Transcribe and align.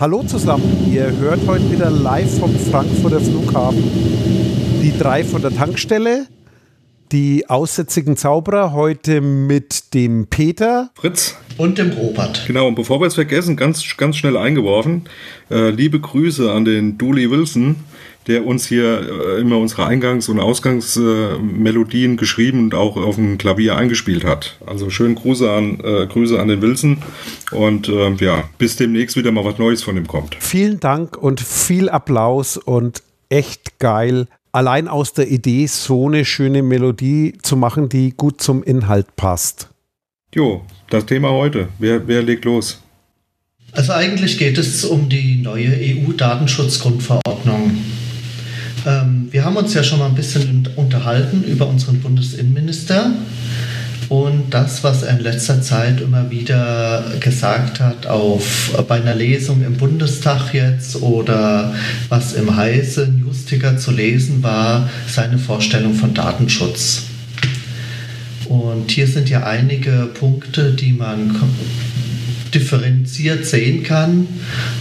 Hallo 0.00 0.22
zusammen, 0.22 0.90
ihr 0.90 1.14
hört 1.18 1.46
heute 1.46 1.70
wieder 1.70 1.90
live 1.90 2.38
vom 2.38 2.58
Frankfurter 2.58 3.20
Flughafen 3.20 3.84
die 4.82 4.96
drei 4.98 5.22
von 5.22 5.42
der 5.42 5.54
Tankstelle, 5.54 6.26
die 7.12 7.50
aussätzigen 7.50 8.16
Zauberer 8.16 8.72
heute 8.72 9.20
mit 9.20 9.92
dem 9.92 10.26
Peter. 10.26 10.90
Fritz. 10.94 11.36
Und 11.58 11.76
dem 11.76 11.90
Robert. 11.90 12.44
Genau, 12.46 12.68
und 12.68 12.76
bevor 12.76 12.98
wir 13.02 13.08
es 13.08 13.14
vergessen, 13.14 13.58
ganz, 13.58 13.94
ganz 13.98 14.16
schnell 14.16 14.38
eingeworfen, 14.38 15.02
äh, 15.50 15.68
liebe 15.68 16.00
Grüße 16.00 16.50
an 16.50 16.64
den 16.64 16.96
Dooley 16.96 17.30
Wilson, 17.30 17.76
der 18.26 18.46
uns 18.46 18.66
hier 18.66 19.00
äh, 19.00 19.40
immer 19.40 19.58
unsere 19.58 19.86
Eingangs- 19.86 20.28
und 20.28 20.40
Ausgangsmelodien 20.40 22.12
äh, 22.12 22.16
geschrieben 22.16 22.64
und 22.64 22.74
auch 22.74 22.96
auf 22.96 23.16
dem 23.16 23.38
Klavier 23.38 23.76
eingespielt 23.76 24.24
hat. 24.24 24.58
Also 24.66 24.90
schönen 24.90 25.14
Grüße 25.14 25.50
an, 25.50 25.80
äh, 25.80 26.06
Grüße 26.06 26.38
an 26.38 26.48
den 26.48 26.62
Wilson 26.62 26.98
und 27.50 27.88
ähm, 27.88 28.16
ja, 28.20 28.44
bis 28.58 28.76
demnächst 28.76 29.16
wieder 29.16 29.32
mal 29.32 29.44
was 29.44 29.58
Neues 29.58 29.82
von 29.82 29.96
ihm 29.96 30.06
kommt. 30.06 30.36
Vielen 30.38 30.80
Dank 30.80 31.16
und 31.16 31.40
viel 31.40 31.88
Applaus 31.88 32.56
und 32.56 33.02
echt 33.28 33.78
geil. 33.78 34.26
Allein 34.52 34.88
aus 34.88 35.12
der 35.12 35.30
Idee, 35.30 35.66
so 35.66 36.08
eine 36.08 36.24
schöne 36.24 36.62
Melodie 36.62 37.38
zu 37.40 37.56
machen, 37.56 37.88
die 37.88 38.12
gut 38.16 38.42
zum 38.42 38.64
Inhalt 38.64 39.14
passt. 39.16 39.68
Jo, 40.34 40.62
das 40.90 41.06
Thema 41.06 41.30
heute. 41.30 41.68
Wer, 41.78 42.06
wer 42.06 42.22
legt 42.22 42.44
los? 42.44 42.82
Also 43.72 43.92
eigentlich 43.92 44.38
geht 44.38 44.58
es 44.58 44.84
um 44.84 45.08
die 45.08 45.36
neue 45.36 45.70
EU-Datenschutzgrundverordnung. 45.70 47.78
Ähm, 48.86 49.28
wir 49.30 49.44
haben 49.44 49.56
uns 49.56 49.74
ja 49.74 49.82
schon 49.82 49.98
mal 49.98 50.06
ein 50.06 50.14
bisschen 50.14 50.68
unterhalten 50.76 51.44
über 51.44 51.66
unseren 51.66 52.00
Bundesinnenminister 52.00 53.12
und 54.10 54.50
das, 54.50 54.82
was 54.82 55.04
er 55.04 55.16
in 55.16 55.22
letzter 55.22 55.62
Zeit 55.62 56.00
immer 56.00 56.32
wieder 56.32 57.04
gesagt 57.20 57.78
hat, 57.78 58.08
auf, 58.08 58.72
bei 58.88 58.96
einer 58.96 59.14
Lesung 59.14 59.62
im 59.64 59.76
Bundestag 59.76 60.52
jetzt 60.52 61.00
oder 61.00 61.72
was 62.08 62.32
im 62.32 62.56
Heise 62.56 63.06
Newsticker 63.06 63.76
zu 63.76 63.92
lesen 63.92 64.42
war, 64.42 64.90
seine 65.06 65.38
Vorstellung 65.38 65.94
von 65.94 66.12
Datenschutz. 66.12 67.04
Und 68.48 68.90
hier 68.90 69.06
sind 69.06 69.30
ja 69.30 69.44
einige 69.44 70.08
Punkte, 70.12 70.72
die 70.72 70.92
man 70.92 71.36
differenziert 72.52 73.46
sehen 73.46 73.84
kann. 73.84 74.26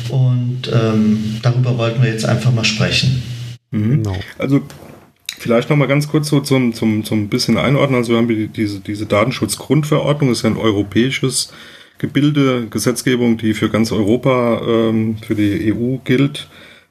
Und 0.10 0.72
ähm, 0.74 1.38
darüber 1.44 1.78
wollten 1.78 2.02
wir 2.02 2.10
jetzt 2.10 2.26
einfach 2.26 2.52
mal 2.52 2.66
sprechen. 2.66 3.22
Mhm. 3.72 4.04
Genau. 4.04 4.16
Also 4.38 4.62
vielleicht 5.38 5.70
noch 5.70 5.78
mal 5.78 5.88
ganz 5.88 6.08
kurz 6.10 6.30
so 6.30 6.40
zum, 6.42 6.74
zum, 6.74 7.04
zum 7.04 7.30
bisschen 7.30 7.58
einordnen. 7.58 7.98
Also 7.98 8.14
wir 8.14 8.18
haben 8.18 8.52
diese, 8.54 8.80
diese 8.80 9.06
Datenschutzgrundverordnung, 9.06 10.30
das 10.30 10.40
ist 10.40 10.44
ja 10.44 10.50
ein 10.50 10.58
europäisches 10.58 11.52
Gebilde, 11.98 12.68
Gesetzgebung, 12.70 13.38
die 13.38 13.54
für 13.54 13.70
ganz 13.70 13.92
Europa, 13.92 14.62
ähm, 14.66 15.18
für 15.18 15.36
die 15.36 15.74
EU 15.74 15.98
gilt. 16.04 16.48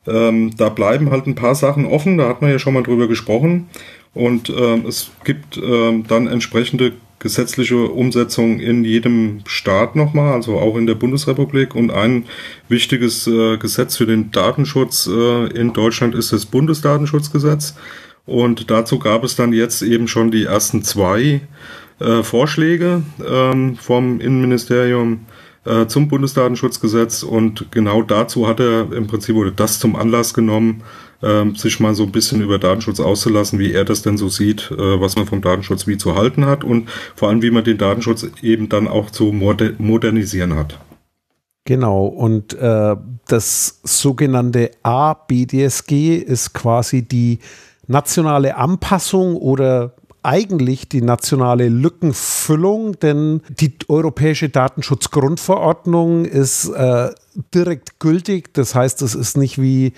Ähm, 0.06 0.56
da 0.56 0.68
bleiben 0.68 1.10
halt 1.10 1.26
ein 1.26 1.34
paar 1.34 1.54
Sachen 1.54 1.84
offen, 1.84 2.18
da 2.18 2.28
hat 2.28 2.40
man 2.42 2.50
ja 2.50 2.58
schon 2.58 2.74
mal 2.74 2.82
drüber 2.82 3.08
gesprochen. 3.08 3.68
Und 4.14 4.50
ähm, 4.50 4.84
es 4.86 5.10
gibt 5.24 5.58
ähm, 5.58 6.04
dann 6.06 6.26
entsprechende 6.26 6.92
gesetzliche 7.18 7.76
Umsetzung 7.76 8.60
in 8.60 8.84
jedem 8.84 9.40
Staat 9.46 9.96
nochmal, 9.96 10.34
also 10.34 10.58
auch 10.58 10.76
in 10.76 10.86
der 10.86 10.94
Bundesrepublik. 10.94 11.74
Und 11.74 11.90
ein 11.90 12.26
wichtiges 12.68 13.26
äh, 13.26 13.56
Gesetz 13.56 13.96
für 13.96 14.06
den 14.06 14.30
Datenschutz 14.30 15.08
äh, 15.08 15.46
in 15.48 15.72
Deutschland 15.72 16.14
ist 16.14 16.32
das 16.32 16.46
Bundesdatenschutzgesetz. 16.46 17.74
Und 18.26 18.70
dazu 18.70 18.98
gab 18.98 19.24
es 19.24 19.36
dann 19.36 19.52
jetzt 19.52 19.82
eben 19.82 20.06
schon 20.06 20.30
die 20.30 20.44
ersten 20.44 20.82
zwei 20.82 21.40
äh, 21.98 22.22
Vorschläge 22.22 23.02
ähm, 23.26 23.76
vom 23.76 24.20
Innenministerium 24.20 25.26
äh, 25.64 25.86
zum 25.86 26.08
Bundesdatenschutzgesetz. 26.08 27.22
Und 27.22 27.72
genau 27.72 28.02
dazu 28.02 28.46
hat 28.46 28.60
er 28.60 28.92
im 28.92 29.06
Prinzip 29.06 29.34
oder 29.34 29.50
das 29.50 29.80
zum 29.80 29.96
Anlass 29.96 30.34
genommen, 30.34 30.82
ähm, 31.22 31.54
sich 31.56 31.80
mal 31.80 31.94
so 31.94 32.04
ein 32.04 32.12
bisschen 32.12 32.40
über 32.40 32.58
Datenschutz 32.58 33.00
auszulassen, 33.00 33.58
wie 33.58 33.72
er 33.72 33.84
das 33.84 34.02
denn 34.02 34.16
so 34.16 34.28
sieht, 34.28 34.70
äh, 34.70 35.00
was 35.00 35.16
man 35.16 35.26
vom 35.26 35.40
Datenschutz 35.40 35.86
wie 35.86 35.98
zu 35.98 36.14
halten 36.14 36.46
hat 36.46 36.64
und 36.64 36.88
vor 37.16 37.28
allem, 37.28 37.42
wie 37.42 37.50
man 37.50 37.64
den 37.64 37.78
Datenschutz 37.78 38.26
eben 38.42 38.68
dann 38.68 38.88
auch 38.88 39.10
zu 39.10 39.32
moder 39.32 39.72
modernisieren 39.78 40.54
hat. 40.56 40.78
Genau, 41.64 42.06
und 42.06 42.54
äh, 42.54 42.96
das 43.26 43.80
sogenannte 43.82 44.70
ABDSG 44.82 46.16
ist 46.16 46.54
quasi 46.54 47.02
die 47.02 47.40
nationale 47.86 48.56
Anpassung 48.56 49.36
oder 49.36 49.94
eigentlich 50.22 50.88
die 50.88 51.00
nationale 51.00 51.68
Lückenfüllung, 51.68 52.98
denn 53.00 53.40
die 53.48 53.72
europäische 53.88 54.48
Datenschutzgrundverordnung 54.48 56.24
ist 56.24 56.68
äh, 56.70 57.10
direkt 57.54 58.00
gültig. 58.00 58.52
Das 58.52 58.74
heißt, 58.74 59.00
es 59.02 59.14
ist 59.14 59.36
nicht 59.36 59.60
wie, 59.60 59.92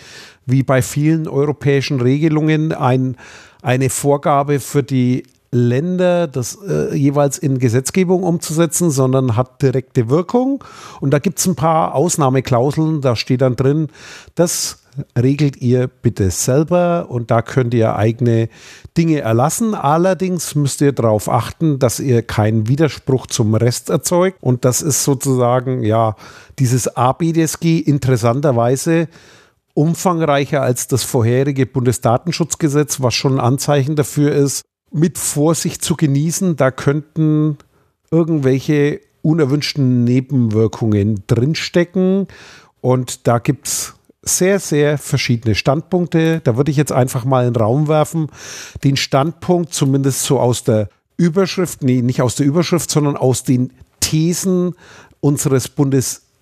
wie 0.51 0.63
bei 0.63 0.83
vielen 0.83 1.29
europäischen 1.29 2.01
Regelungen 2.01 2.73
ein, 2.73 3.17
eine 3.63 3.91
Vorgabe 3.91 4.61
für 4.61 4.83
die 4.83 5.25
Länder, 5.53 6.29
das 6.29 6.59
äh, 6.67 6.95
jeweils 6.95 7.37
in 7.37 7.59
Gesetzgebung 7.59 8.23
umzusetzen, 8.23 8.91
sondern 8.91 9.37
hat 9.37 9.63
direkte 9.63 10.09
Wirkung. 10.09 10.63
Und 11.01 11.11
da 11.11 11.19
gibt 11.19 11.41
es 11.41 11.47
ein 11.47 11.57
paar 11.57 11.95
Ausnahmeklauseln, 11.95 13.01
da 13.01 13.17
steht 13.17 13.41
dann 13.41 13.57
drin, 13.57 13.89
das 14.37 14.79
regelt 15.19 15.57
ihr 15.57 15.89
bitte 15.89 16.31
selber 16.31 17.07
und 17.09 17.31
da 17.31 17.43
könnt 17.43 17.75
ihr 17.75 17.97
eigene 17.97 18.49
Dinge 18.97 19.21
erlassen. 19.21 19.75
Allerdings 19.75 20.55
müsst 20.55 20.81
ihr 20.81 20.93
darauf 20.93 21.29
achten, 21.29 21.79
dass 21.79 22.01
ihr 22.01 22.23
keinen 22.23 22.69
Widerspruch 22.69 23.27
zum 23.27 23.55
Rest 23.55 23.91
erzeugt. 23.91 24.39
Und 24.41 24.65
das 24.65 24.83
ist 24.83 25.05
sozusagen, 25.05 25.83
ja, 25.83 26.17
dieses 26.59 26.97
ABDSG 26.97 27.79
interessanterweise 27.79 29.09
umfangreicher 29.75 30.63
als 30.63 30.89
das 30.89 31.03
vorherige 31.03 31.67
Bundesdatenschutzgesetz, 31.67 33.01
was 33.01 33.15
schon 33.15 33.35
ein 33.35 33.41
Anzeichen 33.41 33.97
dafür 33.97 34.33
ist, 34.33 34.63
mit 34.93 35.19
Vorsicht 35.19 35.85
zu 35.85 35.97
genießen. 35.97 36.57
Da 36.57 36.71
könnten 36.71 37.59
irgendwelche 38.11 39.01
unerwünschten 39.23 40.05
Nebenwirkungen 40.05 41.23
drinstecken. 41.27 42.27
Und 42.81 43.27
da 43.27 43.39
gibt 43.39 43.69
es 43.69 43.95
sehr, 44.23 44.59
sehr 44.59 44.99
verschiedene 44.99 45.55
Standpunkte. 45.55 46.41
Da 46.45 46.57
würde 46.57 46.71
ich 46.71 46.77
jetzt 46.77 46.93
einfach 46.93 47.25
mal 47.25 47.47
in 47.47 47.55
den 47.55 47.63
Raum 47.63 47.89
werfen. 47.89 48.29
Den 48.85 48.97
Standpunkt, 48.97 49.73
zumindest 49.73 50.23
so 50.23 50.41
aus 50.41 50.65
der 50.65 50.89
Überschrift, 51.17 51.83
nee, 51.83 52.03
nicht 52.03 52.23
aus 52.23 52.35
der 52.35 52.47
Überschrift, 52.47 52.91
sondern 52.91 53.17
aus 53.17 53.45
den 53.45 53.73
Thesen 54.01 54.75
unseres 55.21 55.69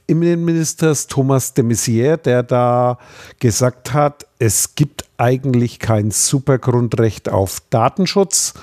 Bundesinnenministers 0.09 1.07
Thomas 1.07 1.53
de 1.53 1.65
Maizière, 1.65 2.17
der 2.17 2.43
da 2.43 2.99
gesagt 3.39 3.93
hat, 3.93 4.27
es 4.39 4.75
gibt 4.75 5.05
eigentlich 5.19 5.79
kein 5.79 6.11
Supergrundrecht 6.11 7.29
auf 7.29 7.61
Datenschutz. 7.69 8.55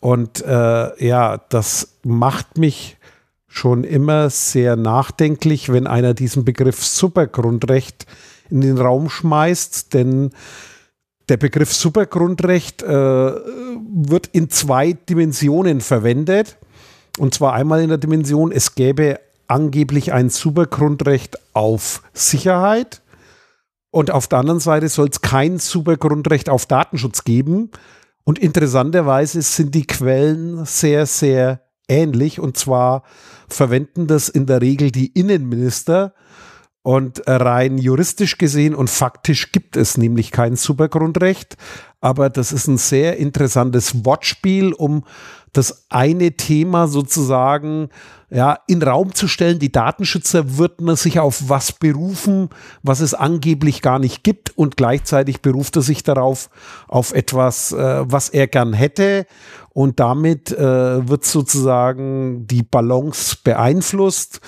Und 0.00 0.44
äh, 0.44 1.04
ja, 1.04 1.38
das 1.48 1.96
macht 2.04 2.58
mich 2.58 2.96
schon 3.48 3.82
immer 3.82 4.30
sehr 4.30 4.76
nachdenklich, 4.76 5.72
wenn 5.72 5.86
einer 5.86 6.14
diesen 6.14 6.44
Begriff 6.44 6.84
Supergrundrecht 6.84 8.06
in 8.50 8.60
den 8.60 8.78
Raum 8.78 9.08
schmeißt, 9.08 9.92
denn 9.94 10.30
der 11.28 11.38
Begriff 11.38 11.72
Supergrundrecht 11.72 12.82
äh, 12.82 12.86
wird 12.88 14.28
in 14.28 14.50
zwei 14.50 14.92
Dimensionen 14.92 15.80
verwendet. 15.80 16.56
Und 17.18 17.34
zwar 17.34 17.54
einmal 17.54 17.82
in 17.82 17.88
der 17.88 17.98
Dimension, 17.98 18.52
es 18.52 18.74
gäbe 18.74 19.18
angeblich 19.48 20.12
ein 20.12 20.28
Supergrundrecht 20.28 21.38
auf 21.54 22.02
Sicherheit. 22.12 23.02
Und 23.90 24.10
auf 24.10 24.26
der 24.26 24.40
anderen 24.40 24.60
Seite 24.60 24.88
soll 24.88 25.08
es 25.08 25.20
kein 25.20 25.58
Supergrundrecht 25.58 26.50
auf 26.50 26.66
Datenschutz 26.66 27.24
geben. 27.24 27.70
Und 28.24 28.38
interessanterweise 28.38 29.40
sind 29.42 29.74
die 29.74 29.86
Quellen 29.86 30.64
sehr, 30.64 31.06
sehr 31.06 31.62
ähnlich. 31.88 32.40
Und 32.40 32.56
zwar 32.58 33.04
verwenden 33.48 34.06
das 34.06 34.28
in 34.28 34.46
der 34.46 34.60
Regel 34.60 34.90
die 34.90 35.06
Innenminister 35.06 36.12
und 36.86 37.22
rein 37.26 37.78
juristisch 37.78 38.38
gesehen 38.38 38.72
und 38.72 38.88
faktisch 38.88 39.50
gibt 39.50 39.76
es 39.76 39.98
nämlich 39.98 40.30
kein 40.30 40.54
Supergrundrecht. 40.54 41.56
Aber 42.00 42.30
das 42.30 42.52
ist 42.52 42.68
ein 42.68 42.78
sehr 42.78 43.16
interessantes 43.16 44.04
Wortspiel, 44.04 44.72
um 44.72 45.02
das 45.52 45.86
eine 45.88 46.36
Thema 46.36 46.86
sozusagen 46.86 47.88
ja, 48.30 48.60
in 48.68 48.84
Raum 48.84 49.16
zu 49.16 49.26
stellen. 49.26 49.58
Die 49.58 49.72
Datenschützer 49.72 50.58
würden 50.58 50.94
sich 50.94 51.18
auf 51.18 51.48
was 51.48 51.72
berufen, 51.72 52.50
was 52.84 53.00
es 53.00 53.14
angeblich 53.14 53.82
gar 53.82 53.98
nicht 53.98 54.22
gibt 54.22 54.56
und 54.56 54.76
gleichzeitig 54.76 55.42
beruft 55.42 55.74
er 55.74 55.82
sich 55.82 56.04
darauf, 56.04 56.50
auf 56.86 57.12
etwas, 57.12 57.72
äh, 57.72 58.04
was 58.04 58.28
er 58.28 58.46
gern 58.46 58.74
hätte 58.74 59.26
und 59.70 59.98
damit 59.98 60.52
äh, 60.52 61.08
wird 61.08 61.24
sozusagen 61.24 62.46
die 62.46 62.62
Balance 62.62 63.38
beeinflusst 63.42 64.40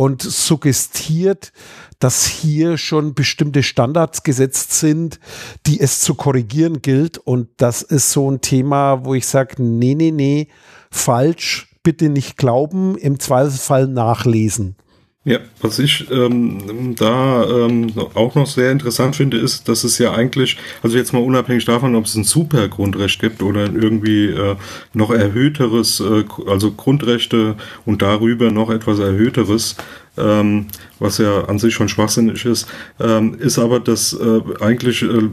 und 0.00 0.22
suggestiert, 0.22 1.52
dass 1.98 2.24
hier 2.24 2.78
schon 2.78 3.12
bestimmte 3.12 3.62
Standards 3.62 4.22
gesetzt 4.22 4.72
sind, 4.72 5.20
die 5.66 5.78
es 5.78 6.00
zu 6.00 6.14
korrigieren 6.14 6.80
gilt. 6.80 7.18
Und 7.18 7.48
das 7.58 7.82
ist 7.82 8.10
so 8.10 8.30
ein 8.30 8.40
Thema, 8.40 9.04
wo 9.04 9.12
ich 9.12 9.26
sage, 9.26 9.62
nee, 9.62 9.94
nee, 9.94 10.10
nee, 10.10 10.48
falsch, 10.90 11.68
bitte 11.82 12.08
nicht 12.08 12.38
glauben, 12.38 12.96
im 12.96 13.20
Zweifelsfall 13.20 13.88
nachlesen. 13.88 14.74
Ja, 15.22 15.38
was 15.60 15.78
ich 15.78 16.10
ähm, 16.10 16.94
da 16.96 17.44
ähm, 17.44 17.92
auch 18.14 18.34
noch 18.36 18.46
sehr 18.46 18.72
interessant 18.72 19.16
finde, 19.16 19.36
ist, 19.36 19.68
dass 19.68 19.84
es 19.84 19.98
ja 19.98 20.12
eigentlich, 20.14 20.56
also 20.82 20.96
jetzt 20.96 21.12
mal 21.12 21.22
unabhängig 21.22 21.66
davon, 21.66 21.94
ob 21.94 22.06
es 22.06 22.14
ein 22.14 22.24
Supergrundrecht 22.24 23.20
gibt 23.20 23.42
oder 23.42 23.64
irgendwie 23.64 24.28
äh, 24.28 24.56
noch 24.94 25.10
erhöhteres, 25.10 26.00
äh, 26.00 26.24
also 26.46 26.72
Grundrechte 26.72 27.56
und 27.84 28.00
darüber 28.00 28.50
noch 28.50 28.70
etwas 28.70 28.98
erhöhteres, 28.98 29.76
ähm, 30.16 30.66
was 30.98 31.18
ja 31.18 31.44
an 31.44 31.58
sich 31.58 31.74
schon 31.74 31.88
schwachsinnig 31.88 32.44
ist, 32.44 32.66
ähm, 33.00 33.34
ist 33.38 33.58
aber 33.58 33.80
das 33.80 34.12
äh, 34.12 34.40
eigentlich, 34.60 35.02
äh, 35.02 35.28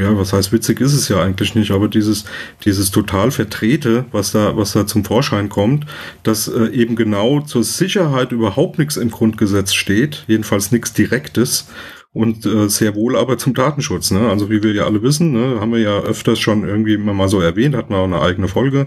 ja, 0.00 0.16
was 0.16 0.32
heißt 0.32 0.52
witzig 0.52 0.80
ist 0.80 0.94
es 0.94 1.08
ja 1.08 1.22
eigentlich 1.22 1.54
nicht, 1.54 1.70
aber 1.70 1.88
dieses, 1.88 2.24
dieses 2.64 2.90
total 2.90 3.30
Vertrete, 3.30 4.04
was 4.12 4.32
da, 4.32 4.56
was 4.56 4.72
da 4.72 4.86
zum 4.86 5.04
Vorschein 5.04 5.48
kommt, 5.48 5.86
dass 6.22 6.48
äh, 6.48 6.66
eben 6.68 6.96
genau 6.96 7.40
zur 7.40 7.64
Sicherheit 7.64 8.32
überhaupt 8.32 8.78
nichts 8.78 8.96
im 8.96 9.10
Grundgesetz 9.10 9.74
steht, 9.74 10.24
jedenfalls 10.26 10.72
nichts 10.72 10.92
Direktes 10.92 11.68
und 12.14 12.44
äh, 12.44 12.68
sehr 12.68 12.94
wohl 12.94 13.16
aber 13.16 13.38
zum 13.38 13.54
Datenschutz. 13.54 14.10
Ne? 14.10 14.28
Also 14.28 14.50
wie 14.50 14.62
wir 14.62 14.72
ja 14.72 14.84
alle 14.84 15.02
wissen, 15.02 15.32
ne, 15.32 15.60
haben 15.60 15.72
wir 15.72 15.78
ja 15.78 16.00
öfters 16.00 16.38
schon 16.38 16.68
irgendwie 16.68 16.98
mal 16.98 17.28
so 17.28 17.40
erwähnt, 17.40 17.74
hatten 17.74 17.94
wir 17.94 17.98
auch 17.98 18.04
eine 18.04 18.20
eigene 18.20 18.48
Folge 18.48 18.86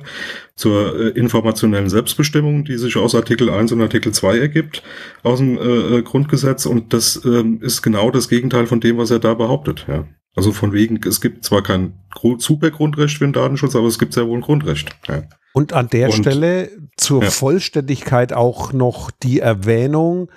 zur 0.55 0.95
äh, 0.99 1.09
informationellen 1.09 1.89
Selbstbestimmung, 1.89 2.65
die 2.65 2.77
sich 2.77 2.97
aus 2.97 3.15
Artikel 3.15 3.49
1 3.49 3.71
und 3.71 3.81
Artikel 3.81 4.13
2 4.13 4.37
ergibt, 4.37 4.83
aus 5.23 5.39
dem 5.39 5.57
äh, 5.57 5.61
äh, 5.97 6.01
Grundgesetz. 6.03 6.67
Und 6.67 6.93
das 6.93 7.19
ähm, 7.25 7.61
ist 7.61 7.81
genau 7.81 8.11
das 8.11 8.29
Gegenteil 8.29 8.67
von 8.67 8.79
dem, 8.79 8.99
was 8.99 9.09
er 9.09 9.19
da 9.19 9.33
behauptet. 9.33 9.85
Ja. 9.87 10.05
Also 10.35 10.51
von 10.51 10.73
wegen, 10.73 10.99
es 11.07 11.19
gibt 11.19 11.45
zwar 11.45 11.63
kein 11.63 11.93
Supergrundrecht 12.37 13.17
für 13.17 13.25
den 13.25 13.33
Datenschutz, 13.33 13.75
aber 13.75 13.87
es 13.87 13.97
gibt 13.97 14.13
sehr 14.13 14.27
wohl 14.27 14.37
ein 14.37 14.41
Grundrecht. 14.41 14.95
Ja. 15.07 15.23
Und 15.53 15.73
an 15.73 15.87
der 15.89 16.09
und, 16.09 16.15
Stelle 16.15 16.69
zur 16.95 17.23
ja. 17.23 17.29
Vollständigkeit 17.31 18.33
auch 18.33 18.71
noch 18.71 19.09
die 19.09 19.39
Erwähnung, 19.39 20.29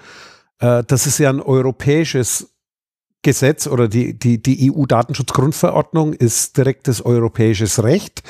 äh, 0.61 0.85
das 0.87 1.07
ist 1.07 1.19
ja 1.19 1.29
ein 1.29 1.41
europäisches 1.41 2.55
Gesetz 3.23 3.67
oder 3.67 3.89
die, 3.89 4.19
die, 4.19 4.43
die 4.43 4.71
EU-Datenschutzgrundverordnung 4.73 6.13
ist 6.13 6.57
direktes 6.57 7.05
europäisches 7.05 7.83
Recht. 7.83 8.23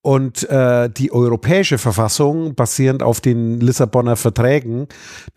Und 0.00 0.48
äh, 0.48 0.88
die 0.88 1.12
europäische 1.12 1.78
Verfassung, 1.78 2.54
basierend 2.54 3.02
auf 3.02 3.20
den 3.20 3.60
Lissabonner 3.60 4.16
Verträgen, 4.16 4.86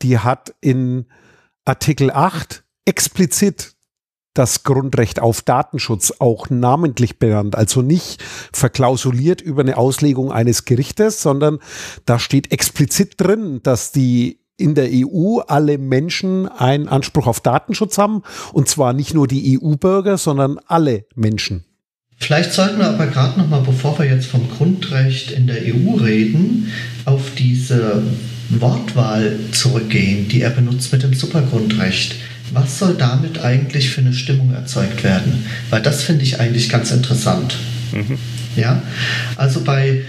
die 0.02 0.20
hat 0.20 0.54
in 0.62 1.06
Artikel 1.66 2.12
8 2.12 2.64
explizit 2.86 3.76
das 4.34 4.64
Grundrecht 4.64 5.20
auf 5.20 5.42
Datenschutz 5.42 6.14
auch 6.20 6.50
namentlich 6.50 7.20
benannt, 7.20 7.56
also 7.56 7.82
nicht 7.82 8.24
verklausuliert 8.24 9.42
über 9.42 9.62
eine 9.62 9.78
Auslegung 9.78 10.32
eines 10.32 10.64
Gerichtes, 10.66 11.22
sondern 11.22 11.60
da 12.06 12.18
steht 12.18 12.52
explizit 12.52 13.16
drin, 13.20 13.60
dass 13.64 13.92
die 13.92 14.41
in 14.62 14.76
der 14.76 14.90
EU 14.92 15.40
alle 15.48 15.78
Menschen 15.78 16.48
einen 16.48 16.88
Anspruch 16.88 17.28
auf 17.28 17.40
Datenschutz 17.40 17.98
haben. 17.98 18.24
Und 18.54 18.70
zwar 18.70 18.94
nicht 18.94 19.14
nur 19.14 19.28
die 19.28 19.60
EU-Bürger, 19.60 20.18
sondern 20.18 20.60
alle 20.68 21.06
Menschen. 21.16 21.66
Vielleicht 22.18 22.54
sollten 22.54 22.78
wir 22.78 22.88
aber 22.88 23.08
gerade 23.08 23.40
noch 23.40 23.50
mal, 23.50 23.62
bevor 23.62 23.98
wir 23.98 24.06
jetzt 24.06 24.28
vom 24.28 24.48
Grundrecht 24.50 25.32
in 25.32 25.48
der 25.48 25.58
EU 25.58 25.96
reden, 25.96 26.72
auf 27.06 27.32
diese 27.36 28.04
Wortwahl 28.50 29.40
zurückgehen, 29.52 30.28
die 30.28 30.42
er 30.42 30.52
benutzt 30.52 30.92
mit 30.94 31.02
dem 31.02 31.16
Supergrundrecht. 31.16 32.16
Was 32.54 32.78
soll 32.78 32.94
damit 32.94 33.40
eigentlich 33.44 33.90
für 33.90 34.02
eine 34.02 34.14
Stimmung 34.14 34.54
erzeugt 34.54 35.04
werden? 35.04 35.46
Weil 35.70 35.82
das 35.82 36.04
finde 36.04 36.24
ich 36.24 36.40
eigentlich 36.40 36.70
ganz 36.70 36.92
interessant. 36.92 37.58
Mhm. 37.92 38.18
Ja, 38.56 38.84
also 39.38 39.62
bei 39.62 40.04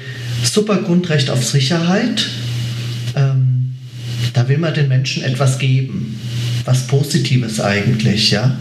Supergrundrecht 0.44 1.31
auf 1.31 1.44
Sicherheit 1.44 2.28
ähm, 3.14 3.42
da 4.32 4.49
will 4.49 4.58
man 4.58 4.75
den 4.75 4.88
Menschen 4.88 5.23
etwas 5.23 5.58
geben. 5.58 6.19
Was 6.64 6.87
Positives 6.87 7.61
eigentlich, 7.61 8.31
ja. 8.31 8.56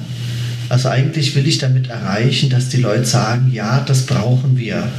Also 0.69 0.89
eigentlich 0.89 1.35
will 1.35 1.47
ich 1.47 1.57
damit 1.57 1.89
erreichen, 1.89 2.49
dass 2.49 2.69
die 2.69 2.77
Leute 2.77 3.05
sagen, 3.05 3.51
ja, 3.53 3.81
das 3.81 4.05
brauchen 4.05 4.57
wir. 4.57 4.89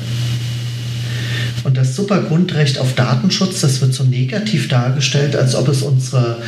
Und 1.65 1.77
das 1.77 1.97
Supergrundrecht 1.97 2.79
auf 2.79 2.95
Datenschutz, 2.95 3.61
das 3.61 3.81
wird 3.81 3.95
so 3.95 4.05
negativ 4.05 4.69
dargestellt, 4.69 5.37
als 5.37 5.55
ob 5.55 5.69
es 5.69 5.83
unsere 5.83 6.39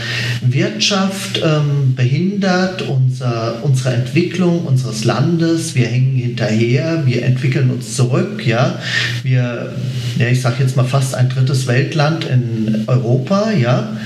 Wirtschaft 0.41 1.41
ähm, 1.45 1.95
behindert, 1.95 2.83
unser, 2.83 3.63
unsere 3.63 3.95
Entwicklung 3.95 4.67
unseres 4.67 5.05
Landes. 5.05 5.75
Wir 5.75 5.87
hängen 5.87 6.17
hinterher, 6.17 7.03
wir 7.07 7.25
entwickeln 7.25 7.71
uns 7.71 7.95
zurück. 7.95 8.47
Ja, 8.47 8.79
wir, 9.23 9.73
ja, 10.19 10.27
ich 10.29 10.41
sage 10.41 10.57
jetzt 10.61 10.77
mal 10.77 10.85
fast 10.85 11.15
ein 11.15 11.29
drittes 11.29 11.67
Weltland 11.67 12.25
in 12.25 12.85
Europa. 12.87 13.53
Ja. 13.53 13.97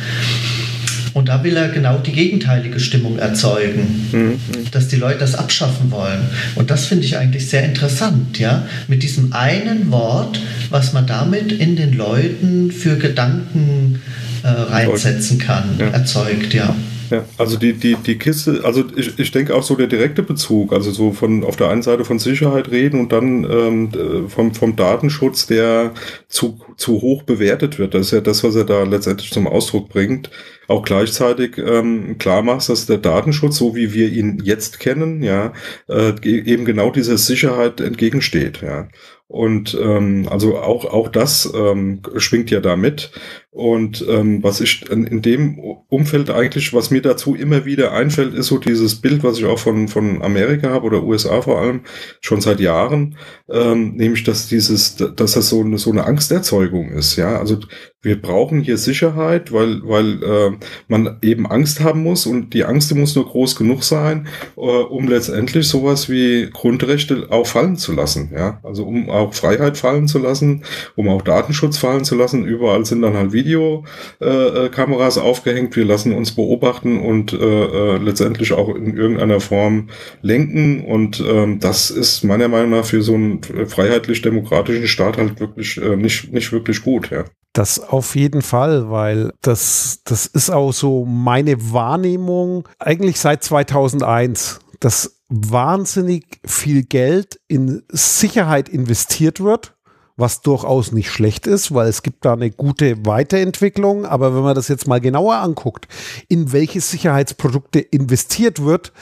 Und 1.14 1.28
da 1.28 1.42
will 1.44 1.56
er 1.56 1.68
genau 1.68 1.98
die 1.98 2.12
gegenteilige 2.12 2.80
Stimmung 2.80 3.18
erzeugen, 3.18 4.08
mhm. 4.12 4.40
dass 4.70 4.88
die 4.88 4.96
Leute 4.96 5.18
das 5.18 5.34
abschaffen 5.34 5.90
wollen. 5.90 6.20
Und 6.54 6.70
das 6.70 6.86
finde 6.86 7.04
ich 7.04 7.16
eigentlich 7.16 7.48
sehr 7.48 7.64
interessant, 7.64 8.38
ja, 8.38 8.66
mit 8.88 9.02
diesem 9.02 9.32
einen 9.32 9.90
Wort, 9.90 10.40
was 10.70 10.92
man 10.92 11.06
damit 11.06 11.52
in 11.52 11.76
den 11.76 11.92
Leuten 11.92 12.70
für 12.70 12.96
Gedanken 12.96 14.00
äh, 14.42 14.48
reinsetzen 14.48 15.38
kann, 15.38 15.64
ja. 15.78 15.88
erzeugt, 15.88 16.54
ja. 16.54 16.74
Ja, 17.10 17.24
also 17.38 17.56
die, 17.56 17.72
die, 17.72 17.94
die 17.94 18.18
Kiste, 18.18 18.60
also 18.64 18.84
ich, 18.96 19.18
ich 19.18 19.30
denke 19.30 19.54
auch 19.54 19.62
so 19.62 19.76
der 19.76 19.86
direkte 19.86 20.22
Bezug, 20.22 20.72
also 20.72 20.90
so 20.90 21.12
von 21.12 21.44
auf 21.44 21.56
der 21.56 21.70
einen 21.70 21.82
Seite 21.82 22.04
von 22.04 22.18
Sicherheit 22.18 22.70
reden 22.70 23.00
und 23.00 23.12
dann 23.12 23.44
ähm, 23.44 24.28
vom, 24.28 24.54
vom 24.54 24.76
Datenschutz, 24.76 25.46
der 25.46 25.92
zu, 26.28 26.60
zu 26.76 27.00
hoch 27.00 27.22
bewertet 27.22 27.78
wird. 27.78 27.94
Das 27.94 28.06
ist 28.06 28.12
ja 28.12 28.20
das, 28.20 28.44
was 28.44 28.54
er 28.54 28.64
da 28.64 28.82
letztendlich 28.82 29.32
zum 29.32 29.46
Ausdruck 29.46 29.88
bringt. 29.88 30.30
Auch 30.66 30.82
gleichzeitig 30.82 31.56
ähm, 31.56 32.18
klar 32.18 32.42
machst, 32.42 32.68
dass 32.68 32.86
der 32.86 32.98
Datenschutz, 32.98 33.56
so 33.56 33.74
wie 33.74 33.94
wir 33.94 34.10
ihn 34.10 34.42
jetzt 34.44 34.80
kennen, 34.80 35.22
ja, 35.22 35.54
äh, 35.88 36.12
eben 36.22 36.66
genau 36.66 36.90
dieser 36.90 37.16
Sicherheit 37.16 37.80
entgegensteht, 37.80 38.60
ja. 38.60 38.88
Und 39.28 39.76
ähm, 39.78 40.26
also 40.30 40.56
auch, 40.58 40.86
auch 40.86 41.08
das 41.08 41.52
ähm, 41.54 42.00
schwingt 42.16 42.50
ja 42.50 42.60
da 42.60 42.76
mit. 42.76 43.12
Und 43.50 44.02
ähm, 44.08 44.42
was 44.42 44.62
ich 44.62 44.90
in, 44.90 45.06
in 45.06 45.20
dem 45.20 45.58
Umfeld 45.88 46.30
eigentlich, 46.30 46.72
was 46.72 46.90
mir 46.90 47.02
dazu 47.02 47.34
immer 47.34 47.66
wieder 47.66 47.92
einfällt, 47.92 48.32
ist 48.32 48.46
so 48.46 48.56
dieses 48.56 48.94
Bild, 49.02 49.22
was 49.22 49.38
ich 49.38 49.44
auch 49.44 49.58
von, 49.58 49.88
von 49.88 50.22
Amerika 50.22 50.70
habe 50.70 50.86
oder 50.86 51.02
USA 51.02 51.42
vor 51.42 51.60
allem 51.60 51.82
schon 52.22 52.40
seit 52.40 52.58
Jahren, 52.58 53.16
ähm, 53.50 53.96
nämlich 53.96 54.24
dass 54.24 54.48
dieses, 54.48 54.96
dass 54.96 55.32
das 55.32 55.48
so 55.50 55.60
eine, 55.60 55.76
so 55.76 55.90
eine 55.90 56.04
Angsterzeugung 56.04 56.92
ist. 56.92 57.16
Ja, 57.16 57.38
also 57.38 57.58
wir 58.00 58.20
brauchen 58.22 58.60
hier 58.60 58.78
Sicherheit, 58.78 59.52
weil, 59.52 59.80
weil 59.82 60.22
äh, 60.22 60.50
man 60.86 61.18
eben 61.20 61.46
Angst 61.46 61.80
haben 61.80 62.04
muss 62.04 62.26
und 62.26 62.54
die 62.54 62.64
Angst 62.64 62.94
muss 62.94 63.16
nur 63.16 63.26
groß 63.26 63.56
genug 63.56 63.82
sein, 63.82 64.28
äh, 64.56 64.60
um 64.60 65.08
letztendlich 65.08 65.66
sowas 65.66 66.08
wie 66.08 66.48
Grundrechte 66.52 67.26
auch 67.30 67.46
fallen 67.46 67.76
zu 67.76 67.92
lassen. 67.92 68.30
Ja, 68.32 68.60
also 68.62 68.84
um 68.84 69.10
auch 69.10 69.34
Freiheit 69.34 69.76
fallen 69.76 70.06
zu 70.06 70.20
lassen, 70.20 70.62
um 70.94 71.08
auch 71.08 71.22
Datenschutz 71.22 71.76
fallen 71.76 72.04
zu 72.04 72.14
lassen. 72.14 72.44
Überall 72.44 72.84
sind 72.84 73.02
dann 73.02 73.14
halt 73.14 73.32
Videokameras 73.32 75.16
äh, 75.16 75.20
aufgehängt. 75.20 75.74
Wir 75.74 75.84
lassen 75.84 76.14
uns 76.14 76.30
beobachten 76.30 77.00
und 77.00 77.32
äh, 77.32 77.36
äh, 77.36 77.96
letztendlich 77.98 78.52
auch 78.52 78.76
in 78.76 78.96
irgendeiner 78.96 79.40
Form 79.40 79.88
lenken. 80.22 80.84
Und 80.84 81.20
ähm, 81.28 81.58
das 81.58 81.90
ist 81.90 82.22
meiner 82.22 82.46
Meinung 82.46 82.70
nach 82.70 82.84
für 82.84 83.02
so 83.02 83.14
einen 83.14 83.42
freiheitlich-demokratischen 83.42 84.86
Staat 84.86 85.18
halt 85.18 85.40
wirklich 85.40 85.78
äh, 85.78 85.96
nicht, 85.96 86.32
nicht 86.32 86.52
wirklich 86.52 86.82
gut. 86.82 87.10
Ja. 87.10 87.24
Das 87.58 87.87
auf 87.88 88.14
jeden 88.14 88.42
Fall, 88.42 88.90
weil 88.90 89.32
das, 89.42 90.00
das 90.04 90.26
ist 90.26 90.50
auch 90.50 90.72
so 90.72 91.04
meine 91.04 91.72
Wahrnehmung 91.72 92.68
eigentlich 92.78 93.18
seit 93.18 93.42
2001, 93.42 94.60
dass 94.80 95.22
wahnsinnig 95.28 96.40
viel 96.44 96.84
Geld 96.84 97.40
in 97.48 97.82
Sicherheit 97.88 98.68
investiert 98.68 99.40
wird, 99.40 99.74
was 100.16 100.40
durchaus 100.40 100.92
nicht 100.92 101.10
schlecht 101.10 101.46
ist, 101.46 101.74
weil 101.74 101.88
es 101.88 102.02
gibt 102.02 102.24
da 102.24 102.32
eine 102.32 102.50
gute 102.50 103.06
Weiterentwicklung. 103.06 104.04
Aber 104.04 104.34
wenn 104.34 104.42
man 104.42 104.54
das 104.54 104.68
jetzt 104.68 104.86
mal 104.86 105.00
genauer 105.00 105.36
anguckt, 105.36 105.86
in 106.28 106.52
welche 106.52 106.80
Sicherheitsprodukte 106.80 107.78
investiert 107.78 108.64
wird, 108.64 108.92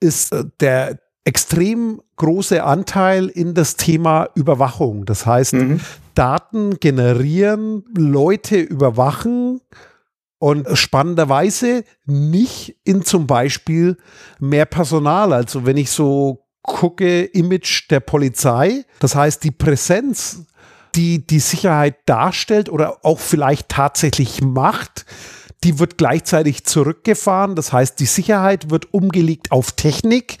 ist 0.00 0.32
äh, 0.32 0.44
der, 0.60 0.98
extrem 1.28 2.00
große 2.16 2.64
Anteil 2.64 3.26
in 3.26 3.52
das 3.52 3.76
Thema 3.76 4.30
Überwachung. 4.34 5.04
Das 5.04 5.26
heißt, 5.26 5.52
mhm. 5.52 5.80
Daten 6.14 6.80
generieren, 6.80 7.84
Leute 7.94 8.58
überwachen 8.58 9.60
und 10.38 10.66
spannenderweise 10.72 11.84
nicht 12.06 12.78
in 12.84 13.02
zum 13.04 13.26
Beispiel 13.26 13.98
mehr 14.40 14.64
Personal. 14.64 15.34
Also 15.34 15.66
wenn 15.66 15.76
ich 15.76 15.90
so 15.90 16.46
gucke, 16.62 17.24
Image 17.24 17.90
der 17.90 18.00
Polizei, 18.00 18.86
das 18.98 19.14
heißt 19.14 19.44
die 19.44 19.50
Präsenz, 19.50 20.46
die 20.94 21.26
die 21.26 21.40
Sicherheit 21.40 21.96
darstellt 22.06 22.70
oder 22.70 23.04
auch 23.04 23.18
vielleicht 23.18 23.68
tatsächlich 23.68 24.40
macht, 24.40 25.04
die 25.62 25.78
wird 25.78 25.98
gleichzeitig 25.98 26.64
zurückgefahren. 26.64 27.54
Das 27.54 27.70
heißt, 27.70 28.00
die 28.00 28.06
Sicherheit 28.06 28.70
wird 28.70 28.94
umgelegt 28.94 29.52
auf 29.52 29.72
Technik. 29.72 30.38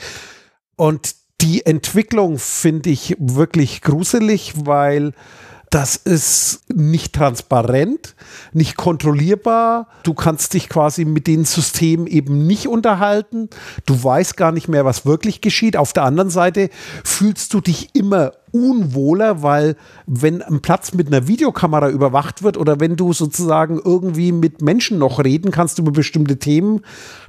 Und 0.78 1.16
die 1.40 1.66
Entwicklung 1.66 2.38
finde 2.38 2.90
ich 2.90 3.16
wirklich 3.18 3.82
gruselig, 3.82 4.54
weil 4.56 5.12
Das 5.70 5.96
ist 5.96 6.62
nicht 6.74 7.14
transparent, 7.14 8.14
nicht 8.54 8.76
kontrollierbar. 8.76 9.88
Du 10.02 10.14
kannst 10.14 10.54
dich 10.54 10.70
quasi 10.70 11.04
mit 11.04 11.26
den 11.26 11.44
Systemen 11.44 12.06
eben 12.06 12.46
nicht 12.46 12.68
unterhalten. 12.68 13.50
Du 13.84 14.02
weißt 14.02 14.38
gar 14.38 14.50
nicht 14.50 14.68
mehr, 14.68 14.86
was 14.86 15.04
wirklich 15.04 15.42
geschieht. 15.42 15.76
Auf 15.76 15.92
der 15.92 16.04
anderen 16.04 16.30
Seite 16.30 16.70
fühlst 17.04 17.52
du 17.52 17.60
dich 17.60 17.90
immer 17.94 18.32
unwohler, 18.50 19.42
weil 19.42 19.76
wenn 20.06 20.40
ein 20.40 20.62
Platz 20.62 20.94
mit 20.94 21.08
einer 21.08 21.28
Videokamera 21.28 21.90
überwacht 21.90 22.42
wird 22.42 22.56
oder 22.56 22.80
wenn 22.80 22.96
du 22.96 23.12
sozusagen 23.12 23.78
irgendwie 23.84 24.32
mit 24.32 24.62
Menschen 24.62 24.96
noch 24.96 25.22
reden 25.22 25.50
kannst 25.50 25.78
über 25.78 25.92
bestimmte 25.92 26.38
Themen, 26.38 26.80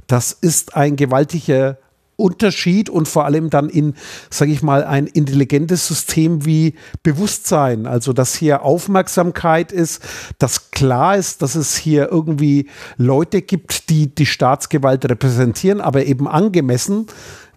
das 0.07 0.31
ist 0.31 0.77
ein 0.77 0.95
gewaltiger 0.95 1.77
Unterschied 2.19 2.89
und 2.89 3.07
vor 3.07 3.25
allem 3.25 3.49
dann 3.49 3.69
in, 3.69 3.95
sage 4.29 4.51
ich 4.51 4.61
mal, 4.61 4.83
ein 4.83 5.07
intelligentes 5.07 5.87
System 5.87 6.45
wie 6.45 6.75
Bewusstsein. 7.03 7.85
Also, 7.85 8.13
dass 8.13 8.35
hier 8.35 8.63
Aufmerksamkeit 8.63 9.71
ist, 9.71 10.03
dass 10.37 10.71
klar 10.71 11.15
ist, 11.15 11.41
dass 11.41 11.55
es 11.55 11.75
hier 11.75 12.09
irgendwie 12.11 12.69
Leute 12.97 13.41
gibt, 13.41 13.89
die 13.89 14.13
die 14.13 14.25
Staatsgewalt 14.25 15.05
repräsentieren, 15.05 15.81
aber 15.81 16.05
eben 16.05 16.27
angemessen 16.27 17.07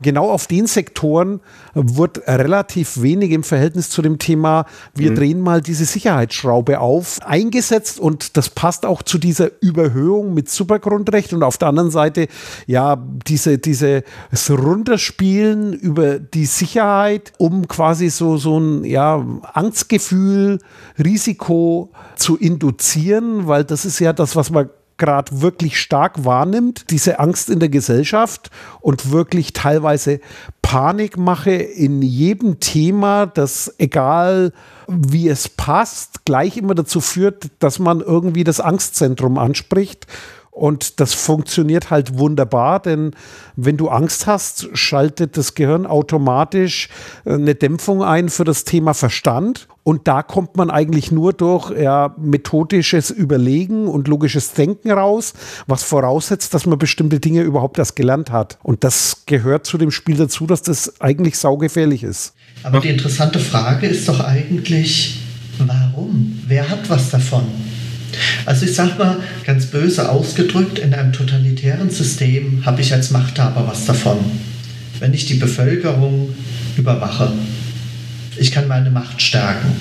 genau 0.03 0.31
auf 0.31 0.47
den 0.47 0.67
Sektoren 0.67 1.41
wird 1.75 2.27
relativ 2.27 3.01
wenig 3.01 3.31
im 3.31 3.43
Verhältnis 3.43 3.89
zu 3.89 4.03
dem 4.03 4.19
Thema, 4.19 4.67
wir 4.95 5.13
mhm. 5.13 5.15
drehen 5.17 5.41
mal 5.41 5.63
diese 5.63 5.85
Sicherheitsschraube 5.85 6.81
auf, 6.81 7.21
eingesetzt 7.25 8.01
und 8.01 8.37
das 8.37 8.51
passt 8.51 8.85
auch 8.85 9.03
zu 9.03 9.19
dieser 9.19 9.51
Überhöhung 9.63 10.35
mit 10.35 10.51
Supergrundrecht 10.51 11.33
und 11.33 11.43
auf 11.43 11.59
der 11.59 11.69
anderen 11.69 11.91
Seite 11.91 12.29
ja 12.67 12.97
diese, 13.27 13.59
diese 13.59 14.05
Runterspielen 14.51 15.73
über 15.73 16.19
die 16.19 16.47
Sicherheit, 16.47 17.33
um 17.39 17.69
quasi 17.69 18.11
so, 18.11 18.37
so 18.37 18.59
ein 18.59 18.85
ja, 18.85 19.25
Angstgefühl, 19.53 20.59
Risiko 21.03 21.91
zu 22.17 22.37
induzieren, 22.37 23.47
weil 23.47 23.65
das 23.65 23.85
ist 23.85 23.99
ja 23.99 24.13
das, 24.13 24.37
was 24.37 24.51
man 24.51 24.69
gerade 24.97 25.41
wirklich 25.41 25.81
stark 25.81 26.25
wahrnimmt, 26.25 26.91
diese 26.91 27.19
Angst 27.19 27.51
in 27.51 27.61
der 27.61 27.69
Gesellschaft 27.69 28.51
und 28.81 29.11
wirklich 29.11 29.53
teilweise 29.53 30.21
Panikmache 30.63 31.53
in 31.53 32.03
jedem 32.03 32.61
Thema, 32.61 33.27
das 33.27 33.75
egal 33.79 34.53
wie 34.89 35.29
es 35.29 35.49
passt, 35.49 36.25
gleich 36.25 36.57
immer 36.57 36.75
dazu 36.75 37.01
führt, 37.01 37.51
dass 37.59 37.79
man 37.79 38.01
irgendwie 38.01 38.45
das 38.45 38.61
Angstzentrum 38.61 39.39
anspricht 39.39 40.07
und 40.53 41.01
das 41.01 41.15
funktioniert 41.15 41.89
halt 41.91 42.19
wunderbar, 42.19 42.79
denn 42.79 43.13
wenn 43.57 43.79
du 43.79 43.89
Angst 43.89 44.27
hast, 44.27 44.69
schaltet 44.75 45.39
das 45.39 45.55
Gehirn 45.55 45.87
automatisch 45.87 46.91
äh, 47.25 47.33
eine 47.33 47.55
Dämpfung 47.55 48.03
ein 48.03 48.29
für 48.29 48.45
das 48.45 48.65
Thema 48.65 48.93
Verstand. 48.93 49.67
Und 49.83 50.07
da 50.07 50.23
kommt 50.23 50.59
man 50.59 50.71
eigentlich 50.71 51.11
nur 51.11 51.33
durch 51.33 51.71
ja, 51.71 52.15
methodisches 52.19 53.11
Überlegen 53.11 53.89
und 53.89 54.07
logisches 54.09 54.53
Denken 54.53 54.91
raus, 54.93 55.33
was 55.67 55.85
voraussetzt, 55.85 56.53
dass 56.53 56.67
man 56.67 56.79
bestimmte 56.79 57.19
Dinge 57.19 57.41
überhaupt 57.41 57.79
erst 57.79 57.97
gelernt 57.97 58.31
hat. 58.31 58.59
Und 58.63 58.85
das 58.85 59.23
gehört 59.25 59.67
zu 59.67 59.79
dem 59.79 59.91
Spiel 59.91 60.19
dazu, 60.19 60.47
dass 60.47 60.61
das 60.61 61.01
eigentlich 61.01 61.39
saugefährlich 61.39 62.03
ist. 62.03 62.35
Aber 62.63 62.81
die 62.81 62.91
interessante 62.91 63.39
Frage 63.39 63.87
ist 63.87 64.07
doch 64.07 64.21
eigentlich, 64.21 65.19
warum? 65.59 66.43
Wer 66.47 66.69
hat 66.69 66.89
was 66.91 67.09
davon? 67.09 67.47
Also 68.45 68.67
ich 68.67 68.75
sage 68.75 68.95
mal 68.99 69.17
ganz 69.45 69.67
böse 69.67 70.09
ausgedrückt, 70.09 70.79
in 70.79 70.95
einem 70.95 71.13
totalitären 71.13 71.91
System 71.91 72.63
habe 72.65 72.81
ich 72.81 72.93
als 72.93 73.11
Machthaber 73.11 73.67
was 73.67 73.85
davon, 73.85 74.19
wenn 75.01 75.15
ich 75.15 75.27
die 75.27 75.35
Bevölkerung 75.35 76.35
überwache. 76.77 77.33
Ich 78.37 78.51
kann 78.51 78.69
meine 78.69 78.91
Macht 78.91 79.21
stärken. 79.21 79.77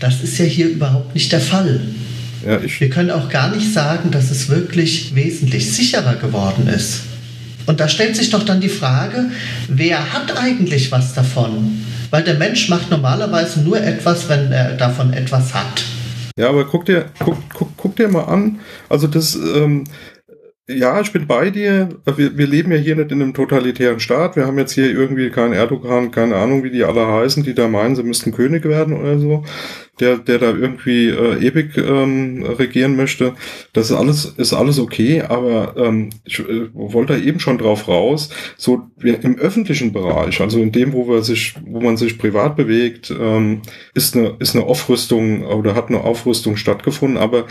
Das 0.00 0.22
ist 0.22 0.38
ja 0.38 0.44
hier 0.44 0.68
überhaupt 0.68 1.14
nicht 1.14 1.32
der 1.32 1.40
Fall. 1.40 1.80
Ja, 2.46 2.60
Wir 2.62 2.90
können 2.90 3.10
auch 3.10 3.28
gar 3.28 3.54
nicht 3.54 3.72
sagen, 3.72 4.10
dass 4.10 4.30
es 4.30 4.48
wirklich 4.48 5.14
wesentlich 5.14 5.72
sicherer 5.72 6.14
geworden 6.14 6.68
ist. 6.68 7.00
Und 7.66 7.80
da 7.80 7.88
stellt 7.88 8.16
sich 8.16 8.30
doch 8.30 8.44
dann 8.44 8.60
die 8.60 8.68
Frage, 8.68 9.26
wer 9.68 10.12
hat 10.12 10.38
eigentlich 10.38 10.90
was 10.90 11.14
davon? 11.14 11.84
Weil 12.10 12.22
der 12.24 12.34
Mensch 12.34 12.68
macht 12.68 12.90
normalerweise 12.90 13.60
nur 13.60 13.80
etwas, 13.80 14.28
wenn 14.28 14.50
er 14.52 14.72
davon 14.72 15.12
etwas 15.12 15.52
hat. 15.52 15.82
Ja, 16.38 16.50
aber 16.50 16.64
guck 16.66 16.84
dir, 16.84 17.06
guck, 17.18 17.36
guck, 17.52 17.68
guck 17.76 17.96
dir 17.96 18.06
mal 18.06 18.22
an. 18.22 18.60
Also 18.88 19.08
das, 19.08 19.34
ähm, 19.34 19.84
ja, 20.68 21.00
ich 21.00 21.12
bin 21.12 21.26
bei 21.26 21.50
dir. 21.50 21.88
Wir, 22.04 22.38
wir 22.38 22.46
leben 22.46 22.70
ja 22.70 22.78
hier 22.78 22.94
nicht 22.94 23.10
in 23.10 23.20
einem 23.20 23.34
totalitären 23.34 23.98
Staat. 23.98 24.36
Wir 24.36 24.46
haben 24.46 24.56
jetzt 24.56 24.70
hier 24.72 24.88
irgendwie 24.88 25.30
keinen 25.30 25.52
Erdogan, 25.52 26.12
keine 26.12 26.36
Ahnung, 26.36 26.62
wie 26.62 26.70
die 26.70 26.84
alle 26.84 27.08
heißen, 27.08 27.42
die 27.42 27.54
da 27.54 27.66
meinen, 27.66 27.96
sie 27.96 28.04
müssten 28.04 28.30
König 28.30 28.64
werden 28.64 28.96
oder 28.96 29.18
so 29.18 29.44
der, 30.00 30.18
der 30.18 30.38
da 30.38 30.50
irgendwie 30.50 31.08
äh, 31.08 31.44
ewig 31.44 31.76
ähm, 31.76 32.44
regieren 32.44 32.96
möchte. 32.96 33.34
Das 33.72 33.90
ist 33.90 33.96
alles, 33.96 34.24
ist 34.36 34.52
alles 34.52 34.78
okay, 34.78 35.22
aber 35.22 35.74
ähm, 35.76 36.10
ich 36.24 36.38
äh, 36.40 36.68
wollte 36.72 37.14
da 37.14 37.18
eben 37.18 37.40
schon 37.40 37.58
drauf 37.58 37.88
raus, 37.88 38.30
so 38.56 38.82
wir, 38.96 39.22
im 39.22 39.38
öffentlichen 39.38 39.92
Bereich, 39.92 40.40
also 40.40 40.60
in 40.60 40.72
dem, 40.72 40.92
wo 40.92 41.08
wir 41.08 41.22
sich, 41.22 41.54
wo 41.64 41.80
man 41.80 41.96
sich 41.96 42.18
privat 42.18 42.56
bewegt, 42.56 43.12
ähm, 43.18 43.62
ist 43.94 44.16
eine, 44.16 44.36
ist 44.38 44.54
eine 44.54 44.64
Aufrüstung 44.64 45.44
oder 45.44 45.74
hat 45.74 45.88
eine 45.88 46.02
Aufrüstung 46.02 46.56
stattgefunden, 46.56 47.18
aber 47.18 47.46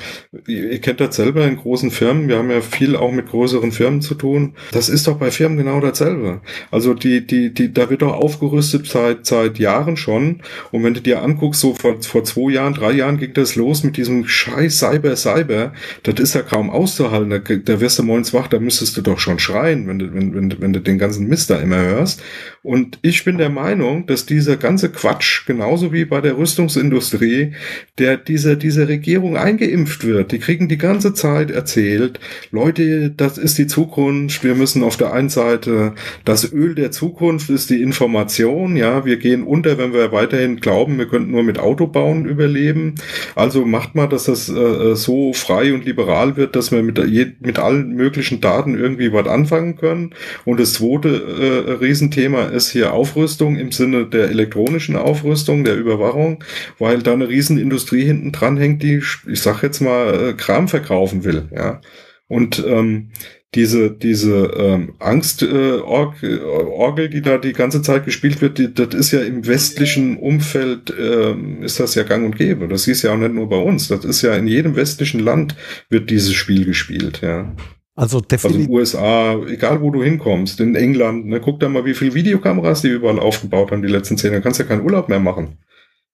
ihr, 0.47 0.71
ihr 0.71 0.79
kennt 0.79 0.99
das 0.99 1.15
selber 1.15 1.45
in 1.45 1.57
großen 1.57 1.91
Firmen, 1.91 2.27
wir 2.27 2.37
haben 2.37 2.51
ja 2.51 2.61
viel 2.61 2.95
auch 2.95 3.11
mit 3.11 3.27
größeren 3.27 3.71
Firmen 3.71 4.01
zu 4.01 4.15
tun. 4.15 4.53
Das 4.71 4.89
ist 4.89 5.07
doch 5.07 5.17
bei 5.17 5.31
Firmen 5.31 5.57
genau 5.57 5.79
dasselbe. 5.79 6.41
Also 6.71 6.93
die, 6.93 7.25
die, 7.25 7.53
die, 7.53 7.73
da 7.73 7.89
wird 7.89 8.01
doch 8.01 8.13
aufgerüstet 8.13 8.87
seit, 8.87 9.25
seit 9.25 9.59
Jahren 9.59 9.97
schon. 9.97 10.41
Und 10.71 10.83
wenn 10.83 10.93
du 10.93 11.01
dir 11.01 11.21
anguckst, 11.21 11.61
so 11.61 11.73
vor, 11.73 12.01
vor 12.01 12.23
zwei 12.23 12.36
zwei 12.37 12.53
Jahren, 12.53 12.73
drei 12.73 12.91
Jahren 12.91 13.17
ging 13.17 13.33
das 13.33 13.55
los 13.55 13.83
mit 13.83 13.97
diesem 13.97 14.27
Scheiß 14.27 14.79
Cyber, 14.79 15.15
Cyber. 15.15 15.73
Das 16.03 16.19
ist 16.19 16.35
ja 16.35 16.41
kaum 16.41 16.69
auszuhalten. 16.69 17.29
Da, 17.29 17.39
da 17.39 17.81
wirst 17.81 17.97
du 17.97 18.03
morgens 18.03 18.33
wach, 18.33 18.47
da 18.47 18.59
müsstest 18.59 18.95
du 18.97 19.01
doch 19.01 19.19
schon 19.19 19.39
schreien, 19.39 19.87
wenn 19.87 19.99
du, 19.99 20.13
wenn, 20.13 20.35
wenn, 20.35 20.61
wenn 20.61 20.73
du 20.73 20.79
den 20.79 20.99
ganzen 20.99 21.27
Mist 21.27 21.49
da 21.49 21.59
immer 21.59 21.81
hörst. 21.81 22.21
Und 22.61 22.99
ich 23.01 23.23
bin 23.23 23.37
der 23.37 23.49
Meinung, 23.49 24.05
dass 24.07 24.25
dieser 24.25 24.57
ganze 24.57 24.89
Quatsch, 24.89 25.45
genauso 25.47 25.93
wie 25.93 26.05
bei 26.05 26.21
der 26.21 26.37
Rüstungsindustrie, 26.37 27.53
der 27.97 28.17
dieser, 28.17 28.55
diese 28.55 28.87
Regierung 28.87 29.37
eingeimpft 29.37 30.05
wird. 30.05 30.31
Die 30.31 30.39
kriegen 30.39 30.67
die 30.67 30.77
ganze 30.77 31.13
Zeit 31.13 31.49
erzählt, 31.49 32.19
Leute, 32.51 33.09
das 33.09 33.37
ist 33.37 33.57
die 33.57 33.67
Zukunft. 33.67 34.43
Wir 34.43 34.53
müssen 34.53 34.83
auf 34.83 34.97
der 34.97 35.13
einen 35.13 35.29
Seite, 35.29 35.93
das 36.25 36.51
Öl 36.51 36.75
der 36.75 36.91
Zukunft 36.91 37.49
ist 37.49 37.69
die 37.69 37.81
Information. 37.81 38.75
Ja, 38.75 39.05
wir 39.05 39.17
gehen 39.17 39.43
unter, 39.43 39.77
wenn 39.77 39.93
wir 39.93 40.11
weiterhin 40.11 40.59
glauben, 40.59 40.97
wir 40.97 41.07
könnten 41.07 41.31
nur 41.31 41.43
mit 41.43 41.57
Auto 41.57 41.87
bauen 41.87 42.26
überleben. 42.27 42.95
Also 43.35 43.65
macht 43.65 43.95
mal, 43.95 44.07
dass 44.07 44.25
das 44.25 44.49
äh, 44.49 44.95
so 44.95 45.33
frei 45.33 45.73
und 45.73 45.85
liberal 45.85 46.37
wird, 46.37 46.55
dass 46.55 46.71
wir 46.71 46.83
mit, 46.83 46.99
mit 47.39 47.59
allen 47.59 47.95
möglichen 47.95 48.41
Daten 48.41 48.77
irgendwie 48.77 49.13
was 49.13 49.27
anfangen 49.27 49.75
können. 49.75 50.13
Und 50.45 50.59
das 50.59 50.73
zweite 50.73 51.09
äh, 51.09 51.71
Riesenthema 51.73 52.45
ist 52.45 52.69
hier 52.69 52.93
Aufrüstung 52.93 53.57
im 53.57 53.71
Sinne 53.71 54.05
der 54.05 54.29
elektronischen 54.29 54.95
Aufrüstung, 54.95 55.63
der 55.63 55.75
Überwachung, 55.75 56.43
weil 56.79 57.01
da 57.01 57.13
eine 57.13 57.29
Riesenindustrie 57.29 58.03
hinten 58.03 58.31
dran 58.31 58.57
hängt, 58.57 58.83
die, 58.83 59.01
ich 59.27 59.41
sag 59.41 59.63
jetzt 59.63 59.81
mal, 59.81 60.29
äh, 60.29 60.33
Kram 60.33 60.67
verkaufen 60.67 61.23
will, 61.23 61.47
ja. 61.53 61.81
Und 62.29 62.63
ähm, 62.67 63.11
diese, 63.55 63.91
diese 63.91 64.51
ähm, 64.57 64.95
Angstorgel, 64.99 67.05
äh, 67.05 67.09
die 67.09 67.21
da 67.21 67.37
die 67.37 67.53
ganze 67.53 67.81
Zeit 67.81 68.05
gespielt 68.05 68.41
wird, 68.41 68.57
die, 68.57 68.73
das 68.73 68.93
ist 68.93 69.11
ja 69.11 69.21
im 69.21 69.47
westlichen 69.47 70.17
Umfeld, 70.17 70.93
ähm, 70.99 71.63
ist 71.63 71.79
das 71.79 71.95
ja 71.95 72.03
gang 72.03 72.25
und 72.25 72.37
gäbe. 72.37 72.67
Das 72.67 72.87
ist 72.87 73.03
ja 73.03 73.13
auch 73.13 73.17
nicht 73.17 73.33
nur 73.33 73.47
bei 73.47 73.57
uns. 73.57 73.87
Das 73.87 74.03
ist 74.03 74.21
ja 74.21 74.35
in 74.35 74.47
jedem 74.47 74.75
westlichen 74.75 75.21
Land 75.21 75.55
wird 75.89 76.09
dieses 76.09 76.33
Spiel 76.33 76.65
gespielt, 76.65 77.21
ja. 77.21 77.55
Also 77.95 78.19
definitiv. 78.19 78.67
Also 78.67 78.71
USA, 78.71 79.39
egal 79.47 79.81
wo 79.81 79.89
du 79.89 80.03
hinkommst, 80.03 80.59
in 80.59 80.75
England, 80.75 81.25
ne, 81.25 81.39
guck 81.39 81.59
da 81.59 81.67
mal, 81.67 81.85
wie 81.85 81.95
viele 81.95 82.13
Videokameras 82.13 82.83
die 82.83 82.89
überall 82.89 83.19
aufgebaut 83.19 83.71
haben 83.71 83.81
die 83.81 83.87
letzten 83.87 84.17
zehn 84.17 84.31
Jahre. 84.31 84.43
kannst 84.43 84.59
ja 84.59 84.65
keinen 84.65 84.83
Urlaub 84.83 85.09
mehr 85.09 85.19
machen. 85.19 85.57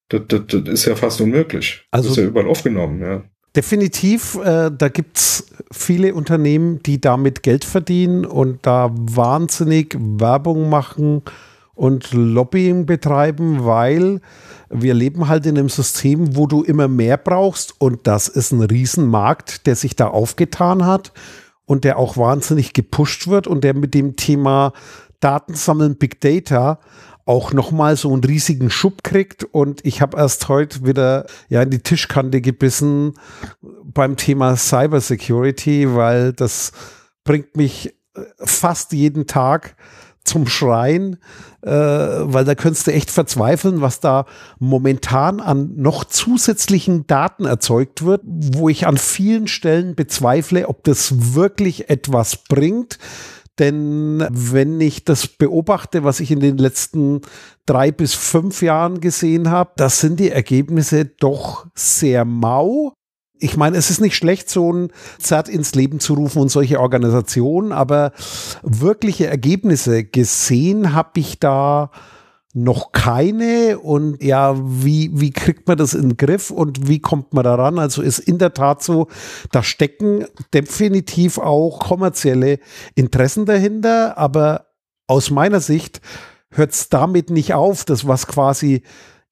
Das, 0.08 0.22
das, 0.28 0.44
das 0.48 0.70
ist 0.70 0.86
ja 0.86 0.96
fast 0.96 1.20
unmöglich. 1.20 1.86
Also 1.92 2.10
das 2.10 2.18
ist 2.18 2.24
ja 2.24 2.30
überall 2.30 2.48
aufgenommen, 2.48 3.02
ja. 3.02 3.24
Definitiv, 3.56 4.36
äh, 4.44 4.72
da 4.76 4.90
gibt 4.90 5.18
es 5.18 5.46
viele 5.72 6.16
Unternehmen, 6.16 6.82
die 6.82 7.00
damit 7.00 7.44
Geld 7.44 7.66
verdienen 7.66 8.26
und 8.26 8.66
da 8.66 8.90
wahnsinnig 8.92 9.96
Werbung 10.00 10.70
machen 10.70 11.22
und 11.76 12.14
Lobbying 12.14 12.88
betreiben, 12.88 13.64
weil 13.64 14.22
wir 14.70 14.96
leben 14.96 15.28
halt 15.28 15.46
in 15.46 15.58
einem 15.58 15.70
System, 15.70 16.36
wo 16.36 16.48
du 16.48 16.64
immer 16.64 16.88
mehr 16.88 17.18
brauchst 17.18 17.80
und 17.80 18.08
das 18.08 18.28
ist 18.28 18.52
ein 18.52 18.62
Riesenmarkt, 18.62 19.68
der 19.68 19.76
sich 19.76 19.96
da 19.96 20.08
aufgetan 20.08 20.86
hat 20.86 21.12
und 21.66 21.84
der 21.84 22.00
auch 22.00 22.18
wahnsinnig 22.18 22.74
gepusht 22.74 23.28
wird 23.28 23.46
und 23.46 23.64
der 23.64 23.76
mit 23.76 23.94
dem 23.94 24.16
Thema 24.16 24.74
Datensammeln, 25.24 25.98
Big 25.98 26.20
Data 26.22 26.80
auch 27.26 27.54
nochmal 27.54 27.96
so 27.96 28.12
einen 28.12 28.24
riesigen 28.24 28.70
Schub 28.70 29.04
kriegt. 29.04 29.44
Und 29.44 29.86
ich 29.86 30.02
habe 30.02 30.18
erst 30.18 30.50
heute 30.50 30.86
wieder 30.86 31.26
ja 31.50 31.62
in 31.62 31.70
die 31.70 31.80
Tischkante 31.80 32.42
gebissen 32.42 33.14
beim 33.84 34.18
Thema 34.18 34.56
Cybersecurity, 34.56 35.96
weil 35.96 36.34
das 36.34 36.72
bringt 37.24 37.56
mich 37.56 37.96
äh, 38.16 38.22
fast 38.40 38.92
jeden 38.94 39.28
Tag 39.28 39.76
zum 40.26 40.48
Schreien, 40.48 41.18
äh, 41.62 41.70
weil 41.70 42.46
da 42.46 42.56
könntest 42.56 42.88
du 42.88 42.94
echt 42.94 43.12
verzweifeln, 43.12 43.82
was 43.82 44.00
da 44.00 44.26
momentan 44.58 45.42
an 45.42 45.74
noch 45.76 46.06
zusätzlichen 46.06 47.08
Daten 47.08 47.46
erzeugt 47.46 48.06
wird, 48.06 48.22
wo 48.26 48.70
ich 48.70 48.88
an 48.88 48.98
vielen 48.98 49.48
Stellen 49.48 49.96
bezweifle, 49.96 50.70
ob 50.70 50.84
das 50.86 51.36
wirklich 51.36 51.90
etwas 51.90 52.38
bringt. 52.38 53.00
Denn 53.60 54.26
wenn 54.32 54.82
ich 54.82 55.06
das 55.06 55.28
beobachte, 55.28 56.04
was 56.04 56.20
ich 56.20 56.32
in 56.32 56.40
den 56.40 56.58
letzten 56.58 57.22
drei 57.66 57.92
bis 57.92 58.14
fünf 58.14 58.62
Jahren 58.62 59.00
gesehen 59.00 59.52
habe, 59.52 59.72
das 59.76 60.00
sind 60.00 60.20
die 60.20 60.32
Ergebnisse 60.32 61.06
doch 61.06 61.68
sehr 61.76 62.26
mau. 62.26 62.94
Ich 63.38 63.58
meine, 63.58 63.78
es 63.78 63.90
ist 63.90 64.02
nicht 64.02 64.16
schlecht, 64.16 64.50
so 64.50 64.72
ein 64.72 64.88
ZERT 65.20 65.50
ins 65.50 65.76
Leben 65.76 66.00
zu 66.00 66.16
rufen 66.16 66.42
und 66.42 66.50
solche 66.50 66.80
Organisationen, 66.80 67.72
aber 67.72 68.12
wirkliche 68.64 69.28
Ergebnisse 69.28 70.04
gesehen 70.04 70.94
habe 70.94 71.20
ich 71.20 71.40
da 71.40 71.92
noch 72.54 72.92
keine 72.92 73.80
und 73.80 74.22
ja, 74.22 74.56
wie, 74.58 75.10
wie 75.14 75.32
kriegt 75.32 75.68
man 75.68 75.78
das 75.78 75.96
in 75.96 76.10
den 76.10 76.18
Griff 76.18 76.52
und 76.52 76.88
wie 76.88 77.00
kommt 77.00 77.34
man 77.34 77.44
daran? 77.44 77.80
Also 77.80 78.04
ist 78.04 78.20
in 78.20 78.38
der 78.38 78.54
Tat 78.54 78.84
so, 78.84 79.08
da 79.52 79.64
stecken 79.64 80.26
definitiv 80.54 81.40
auch 81.40 81.80
kommerzielle 81.80 82.60
Interessen 82.94 83.48
dahinter, 83.48 84.18
aber 84.20 84.68
aus 85.08 85.32
meiner 85.32 85.62
Sicht 85.62 86.02
hört 86.52 86.72
es 86.72 86.90
damit 86.90 87.32
nicht 87.32 87.56
auf, 87.56 87.86
das 87.86 88.08
was 88.08 88.28
quasi 88.28 88.84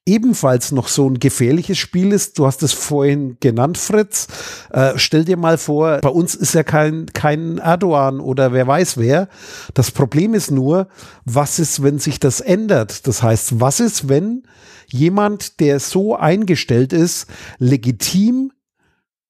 ebenfalls 0.06 0.72
noch 0.72 0.88
so 0.88 1.08
ein 1.08 1.20
gefährliches 1.20 1.78
Spiel 1.78 2.12
ist. 2.12 2.40
Du 2.40 2.46
hast 2.46 2.64
es 2.64 2.74
vorhin 2.74 3.38
genannt, 3.40 3.78
Fritz. 3.78 4.28
Äh, 4.72 4.94
stell 4.96 5.26
dir 5.26 5.38
mal 5.38 5.58
vor, 5.58 6.00
bei 6.02 6.10
uns 6.10 6.34
ist 6.34 6.54
ja 6.54 6.64
kein, 6.64 7.08
kein 7.14 7.60
Erdogan 7.60 8.20
oder 8.20 8.52
wer 8.52 8.66
weiß 8.66 8.98
wer. 8.98 9.28
Das 9.74 9.92
Problem 9.92 10.34
ist 10.34 10.50
nur, 10.50 10.88
was 11.26 11.60
ist, 11.60 11.84
wenn 11.84 12.00
sich 12.00 12.20
das 12.20 12.42
ändert? 12.42 13.08
Das 13.08 13.22
heißt, 13.22 13.60
was 13.60 13.80
ist, 13.80 14.10
wenn 14.10 14.44
jemand, 14.88 15.60
der 15.60 15.80
so 15.80 16.16
eingestellt 16.16 16.94
ist, 16.94 17.28
legitim 17.60 18.52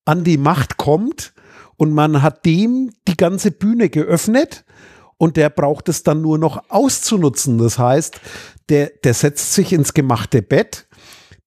an 0.05 0.23
die 0.23 0.37
Macht 0.37 0.77
kommt 0.77 1.33
und 1.75 1.93
man 1.93 2.21
hat 2.21 2.45
dem 2.45 2.91
die 3.07 3.17
ganze 3.17 3.51
Bühne 3.51 3.89
geöffnet 3.89 4.63
und 5.17 5.37
der 5.37 5.51
braucht 5.51 5.87
es 5.89 6.01
dann 6.01 6.21
nur 6.21 6.39
noch 6.39 6.69
auszunutzen. 6.69 7.59
Das 7.59 7.77
heißt, 7.77 8.19
der, 8.71 8.91
der 9.03 9.13
setzt 9.13 9.53
sich 9.53 9.73
ins 9.73 9.93
gemachte 9.93 10.41
Bett, 10.41 10.87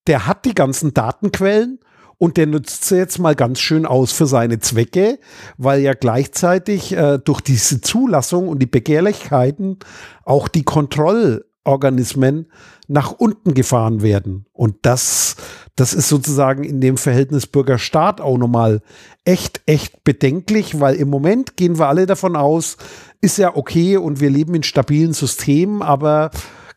der 0.07 0.27
hat 0.27 0.45
die 0.45 0.55
ganzen 0.55 0.93
Datenquellen 0.93 1.81
und 2.19 2.37
der 2.37 2.47
nutzt 2.47 2.85
sie 2.85 2.97
jetzt 2.97 3.19
mal 3.19 3.35
ganz 3.35 3.61
schön 3.61 3.87
aus 3.87 4.13
für 4.13 4.27
seine 4.27 4.61
Zwecke, 4.61 5.19
weil 5.57 5.81
ja 5.81 5.95
gleichzeitig 5.95 6.93
äh, 6.93 7.19
durch 7.19 7.41
diese 7.41 7.81
Zulassung 7.81 8.49
und 8.49 8.61
die 8.61 8.67
Begehrlichkeiten 8.67 9.79
auch 10.25 10.49
die 10.49 10.65
Kontrollorganismen 10.65 12.47
nach 12.87 13.13
unten 13.13 13.55
gefahren 13.55 14.03
werden. 14.03 14.45
Und 14.53 14.77
das, 14.83 15.37
das 15.77 15.95
ist 15.95 16.11
sozusagen 16.11 16.63
in 16.63 16.83
dem 16.83 16.99
Verhältnis 16.99 17.47
Bürger-Staat 17.47 18.21
auch 18.21 18.37
nochmal 18.37 18.83
echt, 19.25 19.63
echt 19.65 20.05
bedenklich, 20.05 20.79
weil 20.79 20.97
im 20.97 21.09
Moment 21.09 21.57
gehen 21.57 21.79
wir 21.79 21.89
alle 21.89 22.05
davon 22.05 22.37
aus, 22.37 22.77
ist 23.23 23.39
ja 23.39 23.57
okay 23.57 23.97
und 23.97 24.21
wir 24.21 24.29
leben 24.29 24.55
in 24.55 24.63
stabilen 24.63 25.15
Systemen, 25.15 25.81
aber 25.81 26.31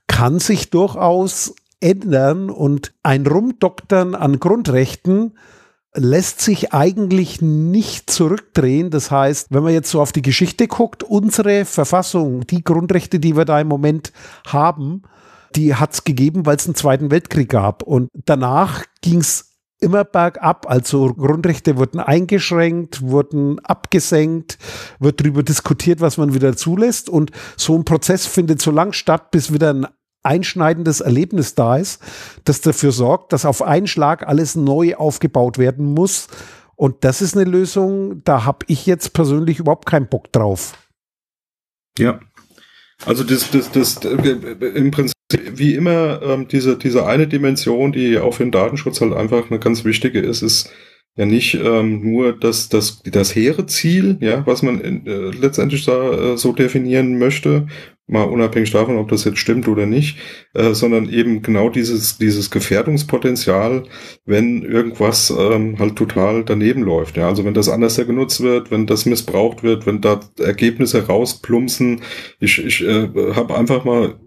kann 0.08 0.40
sich 0.40 0.70
durchaus 0.70 1.54
ändern 1.80 2.50
und 2.50 2.94
ein 3.04 3.26
Rumdoktern 3.28 4.16
an 4.16 4.40
Grundrechten 4.40 5.34
lässt 5.94 6.42
sich 6.42 6.74
eigentlich 6.74 7.42
nicht 7.42 8.10
zurückdrehen. 8.10 8.90
Das 8.90 9.12
heißt, 9.12 9.48
wenn 9.52 9.64
man 9.64 9.74
jetzt 9.74 9.90
so 9.90 10.02
auf 10.02 10.12
die 10.12 10.22
Geschichte 10.22 10.68
guckt, 10.68 11.04
unsere 11.04 11.66
Verfassung, 11.66 12.46
die 12.48 12.64
Grundrechte, 12.64 13.20
die 13.20 13.36
wir 13.36 13.46
da 13.46 13.60
im 13.60 13.68
Moment 13.68 14.12
haben, 14.46 15.04
die 15.56 15.76
hat 15.76 15.94
es 15.94 16.04
gegeben, 16.04 16.46
weil 16.46 16.58
es 16.58 16.66
einen 16.66 16.76
Zweiten 16.76 17.10
Weltkrieg 17.10 17.50
gab. 17.50 17.84
Und 17.84 18.10
danach 18.14 18.86
ging 19.02 19.20
es 19.20 19.56
immer 19.80 20.04
bergab. 20.04 20.70
Also 20.70 21.14
Grundrechte 21.14 21.78
wurden 21.78 22.00
eingeschränkt, 22.00 23.02
wurden 23.02 23.60
abgesenkt, 23.60 24.58
wird 25.00 25.20
darüber 25.20 25.44
diskutiert, 25.44 26.02
was 26.02 26.18
man 26.18 26.34
wieder 26.34 26.56
zulässt. 26.56 27.10
Und 27.10 27.32
so 27.56 27.76
ein 27.76 27.86
Prozess 27.86 28.26
findet 28.26 28.62
so 28.62 28.72
lang 28.72 28.94
statt, 28.94 29.32
bis 29.32 29.54
wieder 29.54 29.74
ein 29.74 29.88
einschneidendes 30.28 31.02
Erlebnis 31.02 31.56
da 31.56 31.78
ist, 31.78 32.02
das 32.44 32.62
dafür 32.62 32.92
sorgt, 32.92 33.34
dass 33.34 33.46
auf 33.46 33.62
einen 33.62 33.88
Schlag 33.88 34.28
alles 34.28 34.56
neu 34.56 34.96
aufgebaut 34.96 35.58
werden 35.58 35.86
muss. 35.86 36.28
Und 36.76 37.04
das 37.04 37.22
ist 37.22 37.36
eine 37.36 37.50
Lösung, 37.50 38.24
da 38.24 38.46
habe 38.46 38.66
ich 38.68 38.86
jetzt 38.86 39.14
persönlich 39.14 39.60
überhaupt 39.60 39.88
keinen 39.88 40.08
Bock 40.08 40.32
drauf. 40.32 40.74
Ja. 41.98 42.20
Also 43.06 43.24
das, 43.24 43.50
das, 43.52 43.72
das, 43.72 43.98
im 44.06 44.92
Prinzip 44.92 45.14
wie 45.30 45.76
immer 45.76 46.22
ähm, 46.22 46.48
diese, 46.48 46.78
diese 46.78 47.06
eine 47.06 47.28
Dimension, 47.28 47.92
die 47.92 48.18
auch 48.18 48.36
für 48.36 48.44
den 48.44 48.52
Datenschutz 48.52 49.02
halt 49.02 49.14
einfach 49.14 49.50
eine 49.50 49.60
ganz 49.60 49.86
wichtige 49.86 50.20
ist, 50.20 50.42
ist 50.42 50.72
ja 51.16 51.26
nicht 51.26 51.56
ähm, 51.56 52.02
nur 52.02 52.34
das, 52.34 52.70
das, 52.70 53.02
das 53.04 53.36
hehre 53.36 53.66
Ziel, 53.66 54.18
ja, 54.20 54.46
was 54.46 54.62
man 54.62 54.82
äh, 54.82 55.32
letztendlich 55.32 55.86
da 55.86 56.34
äh, 56.34 56.38
so 56.38 56.54
definieren 56.54 57.18
möchte, 57.18 57.68
mal 58.08 58.24
unabhängig 58.24 58.72
davon, 58.72 58.98
ob 58.98 59.10
das 59.10 59.26
jetzt 59.26 59.40
stimmt 59.40 59.68
oder 59.68 59.86
nicht, 59.86 60.18
äh, 60.54 60.74
sondern 60.74 61.10
eben 61.10 61.42
genau 61.42 61.70
dieses, 61.70 62.18
dieses 62.18 62.50
Gefährdungspotenzial, 62.50 63.84
wenn 64.26 64.64
irgendwas 64.64 65.30
ähm, 65.30 65.78
halt 65.78 65.98
total 65.98 66.46
daneben 66.46 66.84
läuft. 66.84 67.18
Ja, 67.18 67.28
also 67.28 67.44
wenn 67.44 67.54
das 67.54 67.70
anders 67.70 67.98
genutzt 67.98 68.42
wird, 68.42 68.72
wenn 68.72 68.88
das 68.88 69.06
missbraucht 69.06 69.62
wird, 69.64 69.86
wenn 69.86 70.02
da 70.02 70.22
Ergebnisse 70.40 71.08
rausplumpsen. 71.08 72.02
Ich, 72.40 72.64
ich 72.64 72.84
äh, 72.84 73.10
habe 73.34 73.58
einfach 73.58 73.84
mal 73.84 74.20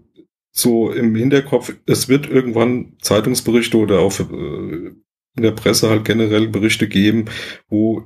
so 0.51 0.91
im 0.91 1.15
Hinterkopf, 1.15 1.73
es 1.85 2.09
wird 2.09 2.29
irgendwann 2.29 2.93
Zeitungsberichte 3.01 3.77
oder 3.77 3.99
auch 3.99 4.19
äh, 4.19 4.91
in 5.37 5.43
der 5.43 5.51
Presse 5.51 5.89
halt 5.89 6.05
generell 6.05 6.49
Berichte 6.49 6.87
geben, 6.87 7.25
wo 7.69 8.03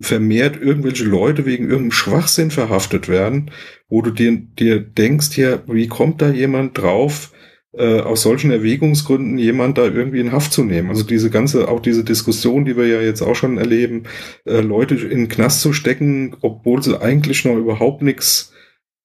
vermehrt 0.00 0.60
irgendwelche 0.60 1.04
Leute 1.04 1.44
wegen 1.46 1.64
irgendeinem 1.64 1.92
Schwachsinn 1.92 2.50
verhaftet 2.50 3.08
werden, 3.08 3.50
wo 3.88 4.02
du 4.02 4.10
dir, 4.10 4.36
dir 4.36 4.80
denkst, 4.80 5.36
ja, 5.36 5.60
wie 5.66 5.88
kommt 5.88 6.22
da 6.22 6.30
jemand 6.30 6.78
drauf, 6.78 7.32
äh, 7.72 8.00
aus 8.00 8.22
solchen 8.22 8.50
Erwägungsgründen 8.50 9.38
jemand 9.38 9.78
da 9.78 9.84
irgendwie 9.84 10.20
in 10.20 10.32
Haft 10.32 10.52
zu 10.52 10.64
nehmen. 10.64 10.88
Also 10.88 11.04
diese 11.04 11.30
ganze, 11.30 11.68
auch 11.68 11.80
diese 11.80 12.04
Diskussion, 12.04 12.64
die 12.64 12.76
wir 12.76 12.86
ja 12.86 13.00
jetzt 13.00 13.22
auch 13.22 13.34
schon 13.34 13.58
erleben, 13.58 14.04
äh, 14.44 14.60
Leute 14.60 14.94
in 14.94 15.18
den 15.18 15.28
Knast 15.28 15.60
zu 15.60 15.72
stecken, 15.72 16.36
obwohl 16.40 16.82
sie 16.82 17.00
eigentlich 17.00 17.44
noch 17.44 17.56
überhaupt 17.56 18.02
nichts 18.02 18.52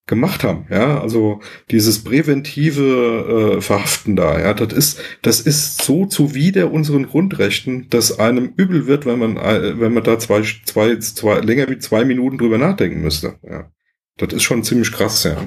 gemacht 0.06 0.44
haben, 0.44 0.66
ja, 0.70 1.00
also 1.00 1.40
dieses 1.72 2.04
präventive 2.04 3.56
äh, 3.58 3.62
Verhaften 3.62 4.16
da, 4.16 4.40
ja, 4.40 4.54
das 4.54 4.74
ist, 4.74 5.00
das 5.22 5.40
ist 5.40 5.82
so 5.82 6.06
zuwider 6.06 6.72
unseren 6.72 7.08
Grundrechten, 7.08 7.90
dass 7.90 8.20
einem 8.20 8.54
übel 8.58 8.86
wird, 8.86 9.06
wenn 9.06 9.20
man, 9.20 9.38
äh, 9.38 9.80
wenn 9.80 9.94
man 9.94 10.04
da 10.04 10.20
zwei, 10.20 10.44
zwei, 10.66 10.98
zwei, 10.98 11.40
länger 11.40 11.70
wie 11.70 11.80
zwei 11.80 12.04
Minuten 12.04 12.38
drüber 12.38 12.58
nachdenken 12.58 13.02
müsste, 13.02 13.36
ja. 13.44 13.72
Das 14.18 14.32
ist 14.32 14.44
schon 14.44 14.64
ziemlich 14.64 14.92
krass, 14.92 15.24
ja. 15.24 15.38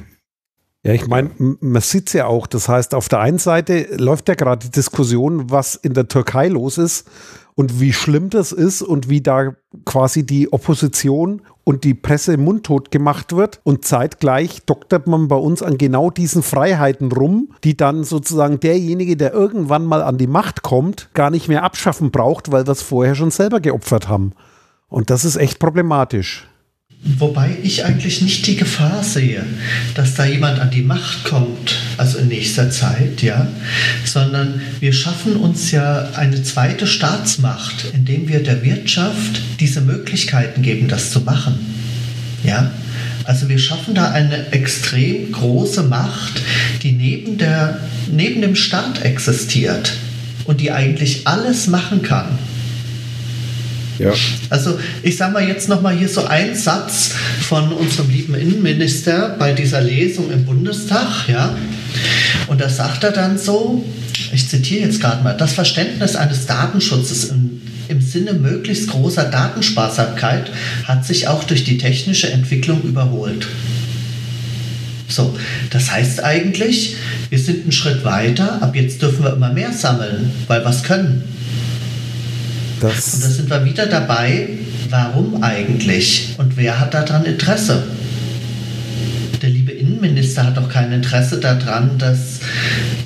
Ja, 0.83 0.93
ich 0.93 1.07
meine, 1.09 1.31
man 1.39 1.83
sieht 1.83 2.09
es 2.09 2.13
ja 2.13 2.27
auch. 2.27 2.47
Das 2.47 2.69
heißt, 2.69 2.95
auf 2.95 3.09
der 3.09 3.21
einen 3.21 3.39
Seite 3.39 3.89
läuft 3.97 4.29
ja 4.29 4.35
gerade 4.35 4.67
die 4.67 4.73
Diskussion, 4.73 5.51
was 5.51 5.75
in 5.75 5.95
der 5.95 6.07
Türkei 6.07 6.49
los 6.49 6.79
ist 6.79 7.09
und 7.57 7.81
wie 7.81 7.95
schlimm 7.95 8.31
das 8.31 8.53
ist 8.53 8.83
und 8.83 9.09
wie 9.09 9.23
da 9.23 9.55
quasi 9.87 10.25
die 10.25 10.53
Opposition 10.53 11.41
und 11.65 11.85
die 11.85 11.95
Presse 11.95 12.37
mundtot 12.37 12.91
gemacht 12.91 13.35
wird. 13.35 13.61
Und 13.65 13.85
zeitgleich 13.85 14.65
doktert 14.67 15.07
man 15.07 15.27
bei 15.27 15.37
uns 15.37 15.63
an 15.63 15.79
genau 15.79 16.11
diesen 16.11 16.43
Freiheiten 16.43 17.11
rum, 17.11 17.49
die 17.65 17.77
dann 17.77 18.05
sozusagen 18.05 18.61
derjenige, 18.61 19.17
der 19.17 19.33
irgendwann 19.33 19.87
mal 19.87 20.03
an 20.03 20.19
die 20.19 20.27
Macht 20.27 20.63
kommt, 20.63 21.09
gar 21.15 21.31
nicht 21.31 21.49
mehr 21.49 21.65
abschaffen 21.65 22.11
braucht, 22.11 22.53
weil 22.53 22.67
wir 22.67 22.73
es 22.73 22.83
vorher 22.83 23.15
schon 23.15 23.31
selber 23.31 23.61
geopfert 23.61 24.07
haben. 24.07 24.33
Und 24.89 25.09
das 25.09 25.25
ist 25.25 25.37
echt 25.37 25.59
problematisch. 25.59 26.47
Wobei 27.19 27.57
ich 27.63 27.85
eigentlich 27.85 28.21
nicht 28.21 28.47
die 28.49 28.57
Gefahr 28.57 29.05
sehe, 29.05 29.45
dass 29.95 30.15
da 30.15 30.25
jemand 30.25 30.59
an 30.59 30.71
die 30.71 30.83
Macht 30.83 31.23
kommt, 31.23 31.77
also 31.99 32.19
in 32.19 32.27
nächster 32.27 32.69
Zeit, 32.71 33.23
ja, 33.23 33.47
sondern 34.05 34.61
wir 34.81 34.93
schaffen 34.93 35.37
uns 35.37 35.71
ja 35.71 36.11
eine 36.17 36.43
zweite 36.43 36.87
Staatsmacht, 36.89 37.87
indem 37.95 38.27
wir 38.27 38.43
der 38.43 38.65
Wirtschaft 38.65 39.41
diese 39.61 39.83
Möglichkeiten 39.83 40.63
geben, 40.63 40.89
das 40.89 41.13
zu 41.13 41.21
machen. 41.21 41.55
Ja, 42.43 42.73
also 43.23 43.49
wir 43.49 43.61
schaffen 43.61 43.95
da 43.95 44.11
eine 44.11 44.53
extrem 44.53 45.31
große 45.31 45.85
Macht, 45.85 46.43
die 46.83 46.93
neben, 46.93 47.39
der, 47.39 47.81
neben 48.11 48.41
dem 48.41 48.57
Staat 48.57 49.03
existiert 49.03 49.93
und 50.45 50.61
die 50.61 50.73
eigentlich 50.73 51.27
alles 51.27 51.69
machen 51.69 52.03
kann. 52.03 52.39
Ja. 53.99 54.13
Also 54.51 54.79
ich 55.03 55.17
sage 55.17 55.33
mal 55.33 55.47
jetzt 55.47 55.69
nochmal 55.69 55.97
hier 55.97 56.09
so 56.09 56.25
ein 56.25 56.55
Satz 56.55 57.13
von 57.41 57.73
unserem 57.73 58.11
lieben 58.11 58.35
Innenminister 58.35 59.37
bei 59.39 59.53
dieser 59.53 59.81
Lesung 59.81 60.31
im 60.31 60.45
Bundestag, 60.45 61.29
ja. 61.29 61.57
Und 62.47 62.61
da 62.61 62.69
sagt 62.69 63.05
er 63.05 63.13
dann 63.13 63.39
so, 63.39 63.85
ich 64.33 64.49
zitiere 64.49 64.87
jetzt 64.87 65.01
gerade 65.01 65.23
mal, 65.23 65.35
das 65.35 65.53
Verständnis 65.53 66.17
eines 66.17 66.47
Datenschutzes 66.47 67.25
im, 67.25 67.61
im 67.89 68.01
Sinne 68.01 68.33
möglichst 68.35 68.89
großer 68.89 69.25
Datensparsamkeit 69.25 70.51
hat 70.85 71.05
sich 71.05 71.29
auch 71.29 71.45
durch 71.45 71.65
die 71.65 71.79
technische 71.79 72.31
Entwicklung 72.31 72.83
überholt. 72.83 73.47
So, 75.09 75.37
das 75.71 75.91
heißt 75.93 76.25
eigentlich, 76.25 76.97
wir 77.31 77.39
sind 77.39 77.63
einen 77.63 77.73
Schritt 77.73 78.05
weiter, 78.05 78.61
ab 78.63 78.75
jetzt 78.75 79.03
dürfen 79.03 79.23
wir 79.23 79.35
immer 79.35 79.53
mehr 79.53 79.73
sammeln, 79.73 80.33
weil 80.49 80.63
es 80.63 80.83
können. 80.83 81.23
Das 82.81 83.15
und 83.15 83.25
da 83.25 83.29
sind 83.29 83.51
wir 83.51 83.65
wieder 83.65 83.87
dabei, 83.87 84.49
warum 84.91 85.43
eigentlich 85.43 86.35
und 86.39 86.57
wer 86.57 86.79
hat 86.79 86.95
daran 86.95 87.25
Interesse? 87.25 87.85
Der 89.41 89.51
liebe 89.51 89.73
Innenminister 89.73 90.45
hat 90.45 90.57
doch 90.57 90.69
kein 90.69 90.93
Interesse 90.93 91.39
daran, 91.39 91.99
dass 91.99 92.41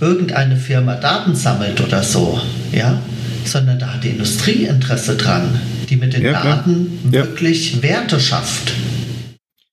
irgendeine 0.00 0.56
Firma 0.56 0.94
Daten 0.94 1.34
sammelt 1.34 1.80
oder 1.80 2.02
so, 2.02 2.40
ja? 2.72 3.00
Sondern 3.44 3.78
da 3.78 3.94
hat 3.94 4.04
die 4.04 4.10
Industrie 4.10 4.64
Interesse 4.64 5.16
dran, 5.16 5.58
die 5.88 5.96
mit 5.96 6.14
den 6.14 6.22
ja, 6.22 6.42
Daten 6.42 6.98
ja. 7.10 7.24
wirklich 7.24 7.82
Werte 7.82 8.20
schafft. 8.20 8.72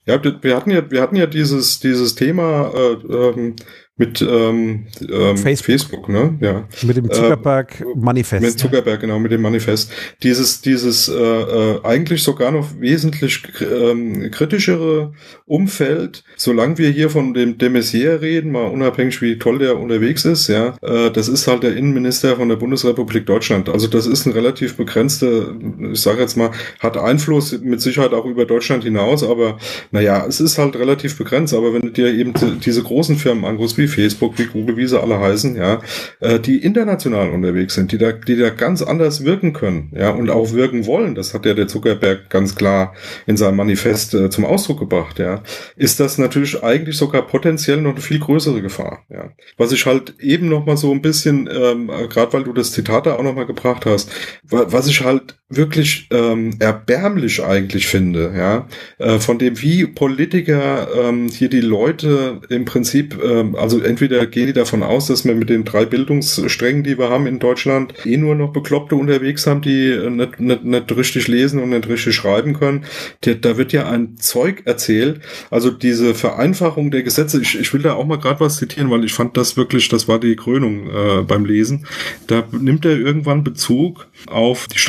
Ja, 0.05 0.19
wir 0.23 0.55
hatten 0.55 0.71
ja, 0.71 0.89
wir 0.89 1.01
hatten 1.01 1.17
ja 1.17 1.25
dieses, 1.25 1.79
dieses 1.79 2.15
Thema 2.15 2.71
äh, 2.73 3.13
ähm, 3.13 3.55
mit 3.97 4.21
ähm, 4.21 4.85
ähm, 5.01 5.37
Facebook. 5.37 5.65
Facebook. 5.65 6.09
ne? 6.09 6.37
Ja. 6.39 6.67
Mit 6.83 6.97
dem 6.97 7.11
Zuckerberg-Manifest. 7.11 8.43
Äh, 8.43 8.47
mit 8.47 8.59
Zuckerberg, 8.59 9.01
genau, 9.01 9.19
mit 9.19 9.31
dem 9.31 9.41
Manifest. 9.41 9.91
Dieses, 10.23 10.61
dieses 10.61 11.09
äh, 11.09 11.13
äh, 11.13 11.79
eigentlich 11.83 12.23
sogar 12.23 12.51
noch 12.51 12.79
wesentlich 12.79 13.43
ähm, 13.61 14.29
kritischere 14.31 15.13
Umfeld, 15.45 16.23
solange 16.35 16.77
wir 16.77 16.89
hier 16.89 17.09
von 17.09 17.33
dem 17.33 17.57
de 17.57 17.69
Maizière 17.69 18.21
reden, 18.21 18.51
mal 18.51 18.67
unabhängig 18.67 19.21
wie 19.21 19.39
toll 19.39 19.59
der 19.59 19.77
unterwegs 19.79 20.25
ist, 20.25 20.47
ja, 20.47 20.75
äh, 20.81 21.09
das 21.09 21.27
ist 21.27 21.47
halt 21.47 21.63
der 21.63 21.75
Innenminister 21.75 22.35
von 22.35 22.49
der 22.49 22.57
Bundesrepublik 22.57 23.25
Deutschland. 23.25 23.67
Also 23.69 23.87
das 23.87 24.05
ist 24.05 24.25
ein 24.25 24.33
relativ 24.33 24.77
begrenzter, 24.77 25.55
ich 25.91 26.01
sage 26.01 26.21
jetzt 26.21 26.37
mal, 26.37 26.51
hat 26.79 26.97
Einfluss 26.97 27.57
mit 27.59 27.81
Sicherheit 27.81 28.13
auch 28.13 28.25
über 28.25 28.45
Deutschland 28.45 28.83
hinaus, 28.83 29.23
aber 29.23 29.57
naja, 29.91 30.25
es 30.27 30.39
ist 30.39 30.57
halt 30.57 30.75
relativ 30.75 31.17
begrenzt. 31.17 31.53
Aber 31.53 31.73
wenn 31.73 31.81
du 31.81 31.89
dir 31.89 32.13
eben 32.13 32.33
diese 32.63 32.83
großen 32.83 33.17
Firmen 33.17 33.45
anguckst, 33.45 33.77
wie 33.77 33.86
wie 33.87 34.01
Facebook, 34.01 34.37
wie 34.37 34.45
Google, 34.45 34.77
wie 34.77 34.87
sie 34.87 34.99
alle 34.99 35.19
heißen, 35.19 35.55
ja, 35.55 35.81
äh, 36.19 36.39
die 36.39 36.57
international 36.57 37.31
unterwegs 37.31 37.75
sind, 37.75 37.91
die 37.91 37.97
da, 37.97 38.11
die 38.11 38.35
da 38.35 38.49
ganz 38.49 38.81
anders 38.81 39.23
wirken 39.23 39.53
können, 39.53 39.91
ja, 39.95 40.09
und 40.11 40.29
auch 40.29 40.53
wirken 40.53 40.85
wollen. 40.85 41.15
Das 41.15 41.33
hat 41.33 41.45
ja 41.45 41.53
der 41.53 41.67
Zuckerberg 41.67 42.29
ganz 42.29 42.55
klar 42.55 42.93
in 43.25 43.37
seinem 43.37 43.57
Manifest 43.57 44.13
äh, 44.13 44.29
zum 44.29 44.45
Ausdruck 44.45 44.79
gebracht, 44.79 45.19
ja. 45.19 45.41
Ist 45.75 45.99
das 45.99 46.17
natürlich 46.17 46.63
eigentlich 46.63 46.97
sogar 46.97 47.25
potenziell 47.25 47.81
noch 47.81 47.91
eine 47.91 48.01
viel 48.01 48.19
größere 48.19 48.61
Gefahr, 48.61 49.05
ja. 49.09 49.31
Was 49.57 49.71
ich 49.71 49.85
halt 49.85 50.15
eben 50.19 50.49
noch 50.49 50.65
mal 50.65 50.77
so 50.77 50.91
ein 50.91 51.01
bisschen, 51.01 51.49
ähm, 51.51 51.87
gerade 51.87 52.33
weil 52.33 52.43
du 52.43 52.53
das 52.53 52.71
Zitat 52.71 53.05
da 53.05 53.15
auch 53.15 53.23
noch 53.23 53.35
mal 53.35 53.45
gebracht 53.45 53.85
hast, 53.85 54.11
was 54.43 54.87
ich 54.87 55.03
halt 55.03 55.37
wirklich 55.49 56.07
ähm, 56.11 56.57
erbärmlich 56.59 57.41
eigentlich 57.41 57.87
finde, 57.87 58.33
ja, 58.35 58.67
äh, 58.97 59.19
von 59.19 59.39
dem 59.39 59.61
wie 59.61 59.85
Politiker 59.85 60.89
ähm, 60.93 61.29
hier 61.29 61.47
die 61.47 61.61
Leute 61.61 62.41
im 62.49 62.65
Prinzip, 62.65 63.17
ähm, 63.23 63.55
also 63.55 63.79
entweder 63.79 64.25
gehen 64.25 64.47
die 64.47 64.53
davon 64.53 64.83
aus, 64.83 65.07
dass 65.07 65.23
wir 65.23 65.33
mit 65.35 65.49
den 65.49 65.63
drei 65.63 65.85
Bildungssträngen, 65.85 66.83
die 66.83 66.97
wir 66.97 67.09
haben 67.09 67.27
in 67.27 67.39
Deutschland, 67.39 67.93
eh 68.05 68.17
nur 68.17 68.35
noch 68.35 68.51
Bekloppte 68.51 68.97
unterwegs 68.97 69.47
haben, 69.47 69.61
die 69.61 69.89
äh, 69.89 70.09
nicht, 70.09 70.41
nicht, 70.41 70.65
nicht 70.65 70.95
richtig 70.97 71.29
lesen 71.29 71.61
und 71.61 71.69
nicht 71.69 71.87
richtig 71.87 72.13
schreiben 72.13 72.53
können. 72.53 72.83
Die, 73.23 73.39
da 73.39 73.55
wird 73.55 73.71
ja 73.71 73.89
ein 73.89 74.17
Zeug 74.17 74.63
erzählt. 74.65 75.21
Also 75.49 75.71
diese 75.71 76.13
Vereinfachung 76.13 76.91
der 76.91 77.03
Gesetze, 77.03 77.41
ich, 77.41 77.57
ich 77.57 77.73
will 77.73 77.81
da 77.81 77.93
auch 77.93 78.05
mal 78.05 78.19
gerade 78.19 78.41
was 78.41 78.57
zitieren, 78.57 78.91
weil 78.91 79.05
ich 79.05 79.13
fand 79.13 79.37
das 79.37 79.55
wirklich, 79.55 79.87
das 79.87 80.09
war 80.09 80.19
die 80.19 80.35
Krönung 80.35 80.89
äh, 80.89 81.21
beim 81.21 81.45
Lesen. 81.45 81.87
Da 82.27 82.43
nimmt 82.51 82.83
er 82.83 82.97
irgendwann 82.97 83.45
Bezug 83.45 84.07
auf 84.27 84.67
die 84.67 84.79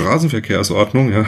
Straßenverkehrsordnung, 0.48 1.12
ja, 1.12 1.26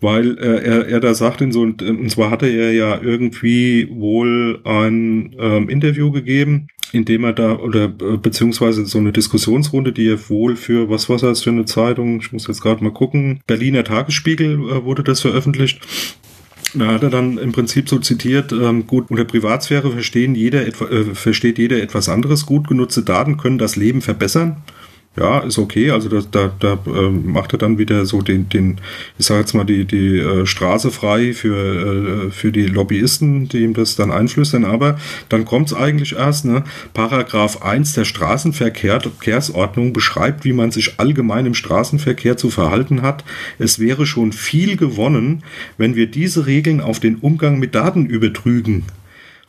weil 0.00 0.38
äh, 0.38 0.64
er, 0.64 0.88
er 0.88 1.00
da 1.00 1.14
sagt 1.14 1.40
in 1.40 1.52
so 1.52 1.62
und 1.62 2.10
zwar 2.10 2.30
hatte 2.30 2.46
er 2.46 2.72
ja 2.72 3.00
irgendwie 3.00 3.88
wohl 3.90 4.60
ein 4.64 5.34
ähm, 5.38 5.68
Interview 5.68 6.10
gegeben, 6.10 6.68
in 6.92 7.04
dem 7.04 7.24
er 7.24 7.32
da 7.32 7.56
oder 7.56 7.84
äh, 7.84 8.16
beziehungsweise 8.16 8.86
so 8.86 8.98
eine 8.98 9.12
Diskussionsrunde, 9.12 9.92
die 9.92 10.08
er 10.08 10.28
wohl 10.28 10.56
für 10.56 10.88
was 10.88 11.08
war 11.08 11.18
das 11.18 11.42
für 11.42 11.50
eine 11.50 11.66
Zeitung? 11.66 12.20
Ich 12.20 12.32
muss 12.32 12.46
jetzt 12.46 12.62
gerade 12.62 12.82
mal 12.82 12.92
gucken. 12.92 13.40
Berliner 13.46 13.84
Tagesspiegel 13.84 14.54
äh, 14.54 14.84
wurde 14.84 15.04
das 15.04 15.20
veröffentlicht. 15.20 15.80
Da 16.72 16.86
hat 16.86 17.02
er 17.02 17.10
dann 17.10 17.36
im 17.36 17.50
Prinzip 17.50 17.88
so 17.88 17.98
zitiert, 17.98 18.52
ähm, 18.52 18.86
gut, 18.86 19.10
unter 19.10 19.24
Privatsphäre 19.24 19.90
verstehen 19.90 20.36
jeder 20.36 20.64
etwa, 20.64 20.84
äh, 20.86 21.14
versteht 21.16 21.58
jeder 21.58 21.82
etwas 21.82 22.08
anderes. 22.08 22.46
Gut 22.46 22.68
genutzte 22.68 23.02
Daten 23.02 23.36
können 23.36 23.58
das 23.58 23.74
Leben 23.74 24.02
verbessern 24.02 24.62
ja, 25.16 25.40
ist 25.40 25.58
okay. 25.58 25.90
Also 25.90 26.08
da, 26.08 26.22
da, 26.30 26.52
da 26.60 26.78
äh, 26.86 27.10
macht 27.10 27.52
er 27.52 27.58
dann 27.58 27.78
wieder 27.78 28.06
so 28.06 28.22
den, 28.22 28.48
den 28.48 28.80
ich 29.18 29.26
sage 29.26 29.40
jetzt 29.40 29.54
mal, 29.54 29.64
die, 29.64 29.84
die 29.84 30.18
äh, 30.18 30.46
Straße 30.46 30.92
frei 30.92 31.32
für, 31.32 32.28
äh, 32.28 32.30
für 32.30 32.52
die 32.52 32.66
Lobbyisten, 32.66 33.48
die 33.48 33.58
ihm 33.58 33.74
das 33.74 33.96
dann 33.96 34.12
einflüstern. 34.12 34.64
Aber 34.64 34.98
dann 35.28 35.44
kommt's 35.44 35.74
eigentlich 35.74 36.14
erst, 36.14 36.44
ne? 36.44 36.62
Paragraph 36.94 37.62
1 37.62 37.94
der 37.94 38.04
Straßenverkehrsordnung 38.04 39.92
beschreibt, 39.92 40.44
wie 40.44 40.52
man 40.52 40.70
sich 40.70 41.00
allgemein 41.00 41.44
im 41.44 41.54
Straßenverkehr 41.54 42.36
zu 42.36 42.48
verhalten 42.48 43.02
hat. 43.02 43.24
Es 43.58 43.80
wäre 43.80 44.06
schon 44.06 44.32
viel 44.32 44.76
gewonnen, 44.76 45.42
wenn 45.76 45.96
wir 45.96 46.06
diese 46.06 46.46
Regeln 46.46 46.80
auf 46.80 47.00
den 47.00 47.16
Umgang 47.16 47.58
mit 47.58 47.74
Daten 47.74 48.06
übertrügen. 48.06 48.84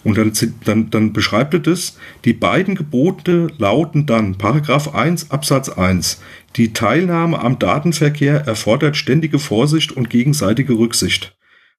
Und 0.04 0.18
dann, 0.18 0.32
dann, 0.66 0.90
dann 0.90 1.14
beschreibt 1.14 1.54
er 1.54 1.60
das. 1.60 1.98
Die 2.26 2.34
beiden 2.34 2.76
Gebote 2.76 3.48
lauten 3.58 4.06
dann, 4.06 4.38
Paragraph 4.38 4.96
1 4.96 5.32
Absatz 5.32 5.70
1, 5.70 6.22
die 6.56 6.74
Teilnahme 6.74 7.40
am 7.40 7.60
Datenverkehr 7.60 8.42
erfordert 8.48 8.98
ständige 8.98 9.40
Vorsicht 9.40 9.92
und 9.92 10.10
gegenseitige 10.10 10.74
Rücksicht. 10.74 11.38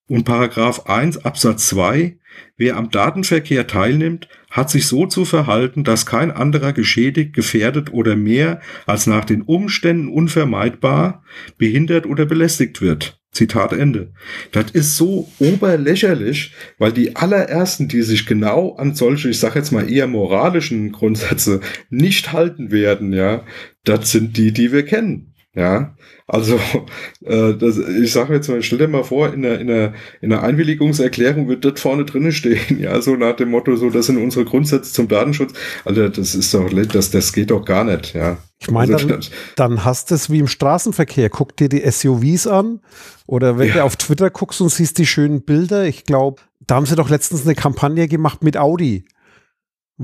Und 0.08 0.24
Paragraph 0.24 0.86
1 0.86 1.24
Absatz 1.24 1.68
2, 1.68 2.18
wer 2.56 2.76
am 2.76 2.90
Datenverkehr 2.90 3.66
teilnimmt, 3.66 4.28
hat 4.50 4.70
sich 4.70 4.86
so 4.86 5.06
zu 5.06 5.24
verhalten, 5.24 5.84
dass 5.84 6.06
kein 6.06 6.30
anderer 6.30 6.72
geschädigt, 6.72 7.32
gefährdet 7.32 7.92
oder 7.92 8.16
mehr 8.16 8.60
als 8.86 9.06
nach 9.06 9.24
den 9.24 9.42
Umständen 9.42 10.08
unvermeidbar 10.08 11.24
behindert 11.56 12.06
oder 12.06 12.26
belästigt 12.26 12.80
wird. 12.80 13.21
Zitat 13.32 13.72
Ende. 13.72 14.12
Das 14.52 14.70
ist 14.72 14.96
so 14.96 15.30
oberlächerlich, 15.38 16.52
weil 16.78 16.92
die 16.92 17.16
allerersten, 17.16 17.88
die 17.88 18.02
sich 18.02 18.26
genau 18.26 18.76
an 18.76 18.94
solche, 18.94 19.30
ich 19.30 19.40
sage 19.40 19.58
jetzt 19.58 19.72
mal 19.72 19.90
eher 19.90 20.06
moralischen 20.06 20.92
Grundsätze 20.92 21.60
nicht 21.88 22.32
halten 22.32 22.70
werden, 22.70 23.12
ja, 23.12 23.44
das 23.84 24.12
sind 24.12 24.36
die, 24.36 24.52
die 24.52 24.70
wir 24.70 24.84
kennen. 24.84 25.34
Ja, 25.54 25.96
also 26.26 26.58
äh, 27.24 27.54
das, 27.54 27.78
ich 27.78 28.12
sage 28.12 28.34
jetzt 28.34 28.48
mal, 28.48 28.62
stell 28.62 28.78
dir 28.78 28.88
mal 28.88 29.04
vor, 29.04 29.32
in 29.32 29.42
der, 29.42 29.60
in 29.60 29.66
der, 29.66 29.94
in 30.20 30.30
der 30.30 30.42
Einwilligungserklärung 30.42 31.48
wird 31.48 31.64
das 31.64 31.80
vorne 31.80 32.04
drinnen 32.04 32.32
stehen, 32.32 32.60
ja, 32.80 33.00
so 33.00 33.16
nach 33.16 33.36
dem 33.36 33.50
Motto, 33.50 33.76
so 33.76 33.90
das 33.90 34.06
sind 34.06 34.18
unsere 34.18 34.44
Grundsätze 34.44 34.92
zum 34.92 35.08
Datenschutz. 35.08 35.52
Also 35.84 36.08
das 36.08 36.34
ist 36.34 36.52
doch, 36.54 36.70
das, 36.70 37.10
das 37.10 37.32
geht 37.32 37.50
doch 37.50 37.64
gar 37.64 37.84
nicht, 37.84 38.14
ja. 38.14 38.38
Ich 38.60 38.70
meine, 38.70 38.94
also, 38.94 39.08
dann, 39.08 39.20
dann 39.56 39.84
hast 39.84 40.10
du 40.10 40.14
es 40.14 40.30
wie 40.30 40.38
im 40.38 40.46
Straßenverkehr. 40.46 41.30
Guck 41.30 41.56
dir 41.56 41.68
die 41.68 41.82
SUVs 41.90 42.46
an 42.46 42.78
oder 43.26 43.58
wenn 43.58 43.68
ja. 43.68 43.74
du 43.74 43.84
auf 43.84 43.96
Twitter 43.96 44.30
guckst 44.30 44.60
und 44.60 44.68
siehst 44.68 44.98
die 44.98 45.06
schönen 45.06 45.42
Bilder. 45.42 45.84
Ich 45.84 46.04
glaube, 46.04 46.40
da 46.60 46.76
haben 46.76 46.86
sie 46.86 46.94
doch 46.94 47.10
letztens 47.10 47.44
eine 47.44 47.56
Kampagne 47.56 48.06
gemacht 48.06 48.44
mit 48.44 48.56
Audi 48.56 49.04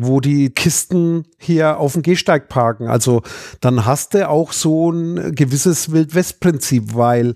wo 0.00 0.20
die 0.20 0.50
Kisten 0.50 1.24
hier 1.38 1.78
auf 1.78 1.94
dem 1.94 2.02
Gehsteig 2.02 2.48
parken. 2.48 2.88
Also 2.88 3.22
dann 3.60 3.84
hast 3.84 4.14
du 4.14 4.28
auch 4.28 4.52
so 4.52 4.90
ein 4.90 5.34
gewisses 5.34 5.92
Wildwest-Prinzip, 5.92 6.94
weil 6.94 7.34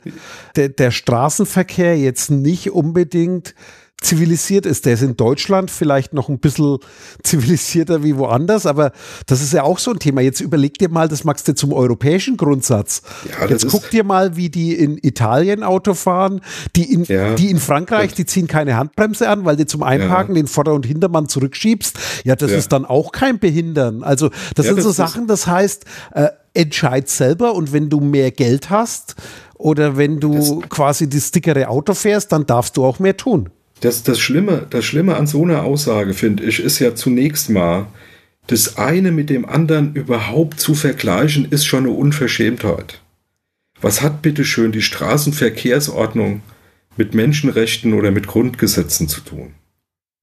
der, 0.56 0.68
der 0.68 0.90
Straßenverkehr 0.90 1.98
jetzt 1.98 2.30
nicht 2.30 2.70
unbedingt 2.70 3.54
zivilisiert 4.02 4.66
ist. 4.66 4.86
Der 4.86 4.94
ist 4.94 5.02
in 5.02 5.16
Deutschland 5.16 5.70
vielleicht 5.70 6.12
noch 6.12 6.28
ein 6.28 6.38
bisschen 6.38 6.78
zivilisierter 7.22 8.02
wie 8.02 8.16
woanders, 8.16 8.66
aber 8.66 8.92
das 9.26 9.42
ist 9.42 9.52
ja 9.52 9.62
auch 9.62 9.78
so 9.78 9.92
ein 9.92 9.98
Thema. 9.98 10.20
Jetzt 10.20 10.40
überleg 10.40 10.78
dir 10.78 10.88
mal, 10.88 11.08
das 11.08 11.24
magst 11.24 11.48
du 11.48 11.54
zum 11.54 11.72
europäischen 11.72 12.36
Grundsatz. 12.36 13.02
Ja, 13.28 13.46
Jetzt 13.48 13.68
guck 13.68 13.90
dir 13.90 14.04
mal, 14.04 14.36
wie 14.36 14.50
die 14.50 14.74
in 14.74 14.98
Italien 15.02 15.62
Auto 15.62 15.94
fahren, 15.94 16.40
die 16.76 16.92
in, 16.92 17.04
ja. 17.04 17.34
die 17.34 17.50
in 17.50 17.58
Frankreich, 17.58 18.14
die 18.14 18.26
ziehen 18.26 18.46
keine 18.46 18.76
Handbremse 18.76 19.28
an, 19.28 19.44
weil 19.44 19.56
du 19.56 19.66
zum 19.66 19.82
Einparken 19.82 20.34
ja. 20.34 20.42
den 20.42 20.48
Vorder- 20.48 20.74
und 20.74 20.86
Hintermann 20.86 21.28
zurückschiebst. 21.28 21.98
Ja, 22.24 22.36
das 22.36 22.50
ist 22.50 22.72
dann 22.72 22.84
auch 22.84 23.12
kein 23.12 23.38
Behindern. 23.38 24.02
Also 24.02 24.30
das 24.54 24.66
sind 24.66 24.76
das 24.76 24.84
so 24.84 24.90
Sachen, 24.90 25.26
das 25.26 25.46
heißt, 25.46 25.84
äh, 26.12 26.28
entscheid 26.54 27.08
selber 27.08 27.54
und 27.54 27.72
wenn 27.72 27.88
du 27.88 28.00
mehr 28.00 28.30
Geld 28.30 28.70
hast 28.70 29.16
oder 29.54 29.96
wenn 29.96 30.20
du 30.20 30.34
das 30.34 30.68
quasi 30.68 31.08
das 31.08 31.30
dickere 31.30 31.68
Auto 31.68 31.94
fährst, 31.94 32.32
dann 32.32 32.46
darfst 32.46 32.76
du 32.76 32.84
auch 32.84 32.98
mehr 32.98 33.16
tun. 33.16 33.50
Das, 33.82 34.04
das, 34.04 34.20
Schlimme, 34.20 34.68
das 34.70 34.84
Schlimme 34.84 35.16
an 35.16 35.26
so 35.26 35.42
einer 35.42 35.64
Aussage, 35.64 36.14
finde 36.14 36.44
ich, 36.44 36.60
ist 36.60 36.78
ja 36.78 36.94
zunächst 36.94 37.50
mal, 37.50 37.88
das 38.46 38.76
eine 38.78 39.10
mit 39.10 39.28
dem 39.28 39.44
anderen 39.44 39.94
überhaupt 39.94 40.60
zu 40.60 40.76
vergleichen, 40.76 41.48
ist 41.50 41.64
schon 41.66 41.84
eine 41.84 41.92
Unverschämtheit. 41.92 43.00
Was 43.80 44.00
hat 44.00 44.22
bitteschön 44.22 44.70
die 44.70 44.82
Straßenverkehrsordnung 44.82 46.42
mit 46.96 47.14
Menschenrechten 47.14 47.94
oder 47.94 48.12
mit 48.12 48.28
Grundgesetzen 48.28 49.08
zu 49.08 49.20
tun? 49.20 49.52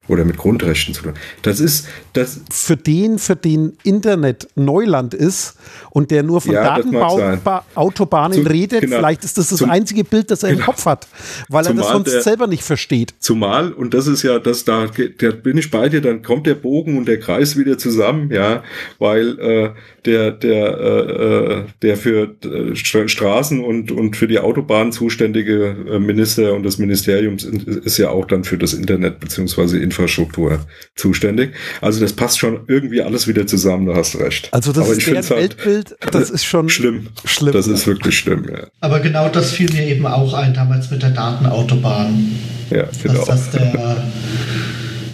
Oder 0.10 0.26
mit 0.26 0.38
Grundrechten 0.38 0.94
zu 0.94 1.04
tun. 1.04 1.14
Das 1.44 1.60
ist 1.60 1.88
das. 2.14 2.42
Für 2.52 2.76
den, 2.76 3.20
für 3.20 3.36
den 3.36 3.78
Internet 3.84 4.48
Neuland 4.56 5.14
ist 5.14 5.56
und 5.92 6.12
der 6.12 6.24
nur 6.24 6.42
von 6.42 6.54
ja, 6.54 6.78
Datenautobahnen 6.78 8.46
redet, 8.46 8.82
genau. 8.82 8.98
vielleicht 8.98 9.24
ist 9.24 9.38
das 9.38 9.50
das 9.50 9.60
Zum, 9.60 9.70
einzige 9.70 10.04
Bild, 10.04 10.32
das 10.32 10.44
er 10.44 10.50
genau. 10.50 10.62
im 10.62 10.66
Kopf 10.66 10.86
hat, 10.86 11.08
weil 11.48 11.66
er 11.66 11.74
das 11.74 11.88
sonst 11.88 12.12
der, 12.12 12.22
selber 12.22 12.48
nicht 12.48 12.64
versteht. 12.64 13.14
Zumal, 13.20 13.72
und 13.72 13.94
das 13.94 14.08
ist 14.08 14.24
ja, 14.24 14.40
das 14.40 14.66
da, 14.66 14.88
da 14.88 15.32
bin 15.32 15.58
ich 15.58 15.72
bei 15.72 15.88
dir, 15.90 16.02
dann 16.02 16.24
kommt 16.24 16.48
der 16.48 16.56
Bogen 16.56 16.98
und 16.98 17.08
der 17.08 17.20
Kreis 17.20 17.56
wieder 17.56 17.78
zusammen, 17.78 18.32
ja, 18.32 18.64
weil 18.98 19.40
äh, 19.40 19.70
der, 20.10 20.32
der, 20.32 20.80
äh, 20.80 21.54
äh 21.54 21.64
der 21.82 21.98
für 21.98 22.36
äh, 22.44 22.76
Straßen 22.76 23.64
und, 23.64 23.92
und 23.92 24.16
für 24.16 24.28
die 24.28 24.40
Autobahn 24.40 24.92
zuständige 24.92 25.76
äh, 25.90 26.00
Minister 26.00 26.54
und 26.54 26.64
das 26.64 26.80
Ministerium 26.80 27.38
ist 27.84 27.98
ja 27.98 28.10
auch 28.10 28.26
dann 28.26 28.44
für 28.44 28.58
das 28.58 28.74
Internet 28.74 29.20
beziehungsweise 29.20 29.78
Infrastruktur 29.78 30.66
zuständig. 30.96 31.52
Also 31.82 32.00
das 32.00 32.14
passt 32.14 32.40
schon 32.40 32.62
irgendwie 32.68 33.02
alles 33.02 33.28
wieder 33.28 33.46
zusammen, 33.46 33.86
da 33.86 33.96
hast 33.96 34.16
du 34.16 34.18
recht. 34.20 34.50
Also 34.52 34.72
das 34.72 34.86
Aber 34.86 34.98
ist 34.98 35.06
deren 35.06 35.18
halt 35.18 35.30
Weltbild, 35.30 35.96
das 36.12 36.30
ist 36.32 36.46
schon 36.46 36.70
schlimm. 36.78 37.08
schlimm. 37.26 37.54
Das 37.54 37.68
ist 37.68 37.86
wirklich 37.86 38.18
schlimm, 38.18 38.48
ja. 38.52 38.68
Aber 38.80 39.00
genau 39.00 39.30
das 39.30 39.52
fiel 39.52 39.72
mir 39.72 39.86
eben 39.86 40.08
auch 40.08 40.34
ein, 40.34 40.54
damals 40.54 40.90
mit 40.90 41.04
der 41.04 41.12
Datenautobahn. 41.12 42.36
Ja, 42.72 42.88
genau. 43.04 43.26
Dass 43.26 43.26
das 43.26 43.52
der, 43.52 44.04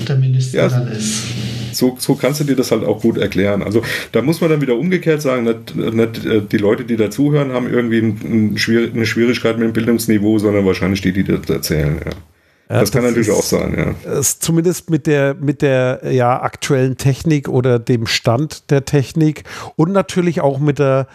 der 0.08 0.16
Minister 0.16 0.58
ja. 0.58 0.70
dann 0.70 0.88
ist 0.88 1.24
so, 1.76 1.96
so 2.00 2.16
kannst 2.16 2.40
du 2.40 2.44
dir 2.44 2.56
das 2.56 2.72
halt 2.72 2.84
auch 2.84 3.02
gut 3.02 3.18
erklären. 3.18 3.62
Also 3.64 3.82
da 4.12 4.22
muss 4.22 4.42
man 4.42 4.50
dann 4.50 4.62
wieder 4.62 4.78
umgekehrt 4.78 5.22
sagen, 5.22 5.44
nicht, 5.44 5.76
nicht 5.76 6.26
äh, 6.26 6.42
die 6.42 6.58
Leute, 6.58 6.86
die 6.86 6.96
dazuhören, 6.96 7.52
haben 7.52 7.70
irgendwie 7.70 8.00
ein, 8.00 8.20
ein, 8.24 8.92
eine 8.94 9.06
Schwierigkeit 9.06 9.58
mit 9.58 9.68
dem 9.68 9.74
Bildungsniveau, 9.74 10.40
sondern 10.40 10.66
wahrscheinlich 10.66 11.02
die, 11.02 11.12
die 11.12 11.24
das 11.24 11.50
erzählen. 11.50 12.00
Ja. 12.06 12.12
Ja, 12.68 12.80
das, 12.80 12.90
das, 12.90 12.92
kann 12.94 13.04
natürlich 13.04 13.28
ist, 13.28 13.36
auch 13.36 13.44
sein, 13.44 13.96
ja. 14.04 14.22
Zumindest 14.24 14.90
mit 14.90 15.06
der, 15.06 15.36
mit 15.36 15.62
der 15.62 16.02
ja, 16.10 16.42
aktuellen 16.42 16.98
Technik 16.98 17.48
oder 17.48 17.78
dem 17.78 18.08
Stand 18.08 18.72
der 18.72 18.86
Technik 18.86 19.44
und 19.76 19.92
natürlich 19.92 20.42
auch 20.42 20.58
mit 20.58 20.80
der 20.80 21.08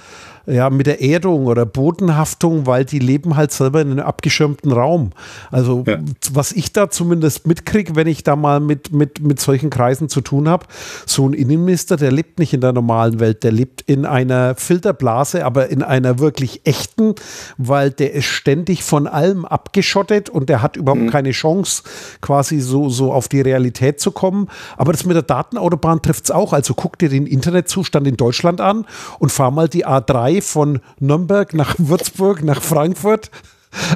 ja, 0.46 0.70
mit 0.70 0.87
der 0.87 1.03
Erdung 1.03 1.46
oder 1.46 1.66
Bodenhaftung, 1.66 2.66
weil 2.66 2.85
die 2.85 2.98
leben 2.98 3.37
halt 3.37 3.53
selber 3.53 3.81
in 3.81 3.90
einem 3.92 4.00
abgeschirmten 4.00 4.72
Raum. 4.72 5.11
Also 5.50 5.85
ja. 5.87 5.98
was 6.33 6.53
ich 6.53 6.72
da 6.72 6.90
zumindest 6.90 7.46
mitkriege, 7.46 7.94
wenn 7.96 8.07
ich 8.07 8.24
da 8.24 8.37
mal 8.37 8.61
mit, 8.61 8.92
mit, 8.92 9.20
mit 9.20 9.40
solchen 9.40 9.70
Kreisen 9.70 10.09
zu 10.09 10.20
tun 10.20 10.48
habe, 10.48 10.66
so 11.07 11.29
ein 11.29 11.35
Innenminister, 11.35 11.96
der 11.96 12.11
lebt 12.11 12.38
nicht 12.38 12.55
in 12.55 12.61
der 12.61 12.72
normalen 12.72 13.20
Welt, 13.20 13.44
der 13.44 13.53
lebt 13.53 13.83
in 13.83 14.07
einer 14.07 14.55
Filterblase, 14.55 15.44
aber 15.44 15.68
in 15.68 15.83
einer 15.83 16.18
wirklich 16.18 16.62
echten, 16.64 17.14
weil 17.59 17.90
der 17.90 18.14
ist 18.14 18.26
ständig 18.26 18.83
von 18.83 19.07
allem 19.07 19.44
abgeschottet 19.44 20.31
und 20.31 20.48
der 20.48 20.62
hat 20.62 20.76
überhaupt 20.76 21.03
mhm. 21.03 21.11
keine 21.11 21.33
Chance, 21.33 21.83
quasi 22.20 22.61
so, 22.61 22.88
so 22.88 23.12
auf 23.12 23.29
die 23.29 23.40
Realität 23.40 24.00
zu 24.00 24.11
kommen. 24.11 24.48
Aber 24.76 24.92
das 24.92 25.05
mit 25.05 25.16
der 25.16 25.22
Datenautobahn 25.22 26.03
trifft 26.03 26.24
es 26.24 26.31
auch. 26.31 26.53
Also 26.53 26.74
guck 26.74 26.98
dir 26.98 27.09
den 27.09 27.26
Internetzustand 27.26 28.07
in 28.07 28.16
Deutschland 28.16 28.61
an 28.61 28.87
und 29.18 29.31
fahr 29.31 29.50
mal 29.50 29.68
die 29.68 29.87
A3 29.87 30.30
von 30.40 30.81
Nürnberg 30.99 31.55
nach 31.55 31.75
Würzburg, 31.79 32.45
nach 32.45 32.62
Frankfurt. 32.62 33.31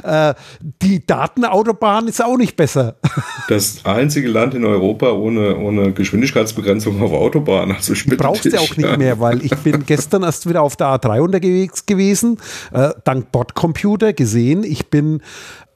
Äh, 0.03 0.33
die 0.81 1.05
Datenautobahn 1.05 2.07
ist 2.07 2.23
auch 2.23 2.37
nicht 2.37 2.55
besser. 2.55 2.95
Das 3.47 3.85
einzige 3.85 4.27
Land 4.27 4.55
in 4.55 4.65
Europa 4.65 5.11
ohne, 5.11 5.55
ohne 5.57 5.93
Geschwindigkeitsbegrenzung 5.93 6.99
auf 7.03 7.11
Autobahn. 7.11 7.71
Also 7.73 7.93
ich 7.93 8.07
brauchst 8.17 8.45
ja 8.45 8.59
auch 8.59 8.75
nicht 8.75 8.97
mehr, 8.97 9.19
weil 9.19 9.45
ich 9.45 9.55
bin 9.57 9.85
gestern 9.85 10.23
erst 10.23 10.49
wieder 10.49 10.63
auf 10.63 10.75
der 10.75 10.87
A3 10.87 11.21
unterwegs 11.21 11.85
gewesen, 11.85 12.39
äh, 12.73 12.89
dank 13.03 13.31
Bordcomputer 13.31 14.13
gesehen. 14.13 14.63
Ich 14.63 14.87
bin 14.89 15.21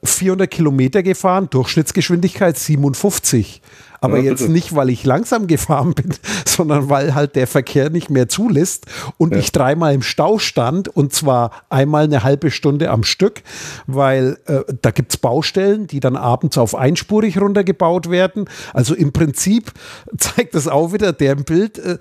400 0.02 0.50
Kilometer 0.50 1.04
gefahren, 1.04 1.48
Durchschnittsgeschwindigkeit 1.48 2.58
57. 2.58 3.62
Aber 4.00 4.18
ja, 4.18 4.30
jetzt 4.30 4.48
nicht, 4.48 4.74
weil 4.74 4.90
ich 4.90 5.04
langsam 5.04 5.46
gefahren 5.46 5.94
bin, 5.94 6.14
sondern 6.46 6.88
weil 6.88 7.14
halt 7.14 7.36
der 7.36 7.46
Verkehr 7.46 7.90
nicht 7.90 8.10
mehr 8.10 8.28
zulässt 8.28 8.86
und 9.18 9.32
ja. 9.32 9.38
ich 9.38 9.52
dreimal 9.52 9.94
im 9.94 10.02
Stau 10.02 10.38
stand 10.38 10.88
und 10.88 11.12
zwar 11.12 11.50
einmal 11.68 12.04
eine 12.04 12.22
halbe 12.22 12.50
Stunde 12.50 12.90
am 12.90 13.04
Stück, 13.04 13.42
weil 13.86 14.38
äh, 14.46 14.60
da 14.82 14.90
gibt 14.90 15.12
es 15.12 15.16
Baustellen, 15.18 15.86
die 15.86 16.00
dann 16.00 16.16
abends 16.16 16.58
auf 16.58 16.74
einspurig 16.74 17.40
runtergebaut 17.40 18.10
werden. 18.10 18.48
Also 18.72 18.94
im 18.94 19.12
Prinzip 19.12 19.72
zeigt 20.18 20.54
das 20.54 20.68
auch 20.68 20.92
wieder 20.92 21.12
der 21.12 21.34
Bild. 21.34 21.78
Äh, 21.78 21.98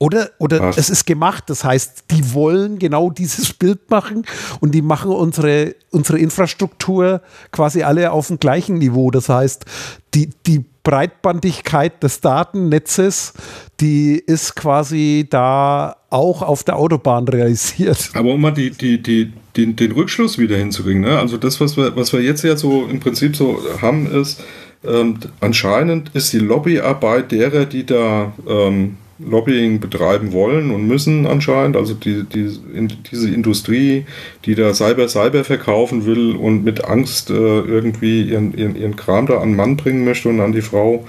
oder, 0.00 0.30
oder 0.38 0.72
es 0.76 0.88
ist 0.88 1.06
gemacht. 1.06 1.44
Das 1.48 1.62
heißt, 1.62 2.04
die 2.10 2.32
wollen 2.32 2.78
genau 2.78 3.10
dieses 3.10 3.52
Bild 3.52 3.90
machen 3.90 4.24
und 4.60 4.74
die 4.74 4.80
machen 4.80 5.10
unsere, 5.10 5.76
unsere 5.90 6.18
Infrastruktur 6.18 7.20
quasi 7.52 7.82
alle 7.82 8.10
auf 8.10 8.28
dem 8.28 8.40
gleichen 8.40 8.78
Niveau. 8.78 9.10
Das 9.10 9.28
heißt, 9.28 9.66
die, 10.14 10.30
die 10.46 10.64
Breitbandigkeit 10.82 12.02
des 12.02 12.22
Datennetzes, 12.22 13.34
die 13.80 14.14
ist 14.18 14.56
quasi 14.56 15.26
da 15.28 15.96
auch 16.08 16.40
auf 16.40 16.64
der 16.64 16.76
Autobahn 16.76 17.28
realisiert. 17.28 18.10
Aber 18.14 18.32
um 18.32 18.40
mal 18.40 18.52
die, 18.52 18.70
die, 18.70 19.02
die, 19.02 19.34
den, 19.54 19.76
den 19.76 19.92
Rückschluss 19.92 20.38
wieder 20.38 20.56
hinzukriegen, 20.56 21.02
ne? 21.02 21.18
also 21.18 21.36
das, 21.36 21.60
was 21.60 21.76
wir, 21.76 21.94
was 21.94 22.14
wir 22.14 22.22
jetzt 22.22 22.42
ja 22.42 22.56
so 22.56 22.86
im 22.86 23.00
Prinzip 23.00 23.36
so 23.36 23.60
haben, 23.82 24.10
ist, 24.10 24.42
ähm, 24.82 25.18
anscheinend 25.40 26.10
ist 26.14 26.32
die 26.32 26.38
Lobbyarbeit 26.38 27.32
derer, 27.32 27.66
die 27.66 27.84
da 27.84 28.32
ähm, 28.48 28.96
Lobbying 29.24 29.80
betreiben 29.80 30.32
wollen 30.32 30.70
und 30.70 30.86
müssen 30.86 31.26
anscheinend. 31.26 31.76
Also 31.76 31.94
die, 31.94 32.24
die, 32.24 32.50
in, 32.74 32.92
diese 33.10 33.32
Industrie, 33.32 34.04
die 34.44 34.54
da 34.54 34.72
Cyber 34.74 35.08
Cyber 35.08 35.44
verkaufen 35.44 36.06
will 36.06 36.36
und 36.36 36.64
mit 36.64 36.84
Angst 36.84 37.30
äh, 37.30 37.34
irgendwie 37.34 38.22
ihren, 38.22 38.56
ihren, 38.56 38.76
ihren 38.76 38.96
Kram 38.96 39.26
da 39.26 39.38
an 39.38 39.54
Mann 39.54 39.76
bringen 39.76 40.04
möchte 40.04 40.28
und 40.28 40.40
an 40.40 40.52
die 40.52 40.62
Frau, 40.62 41.06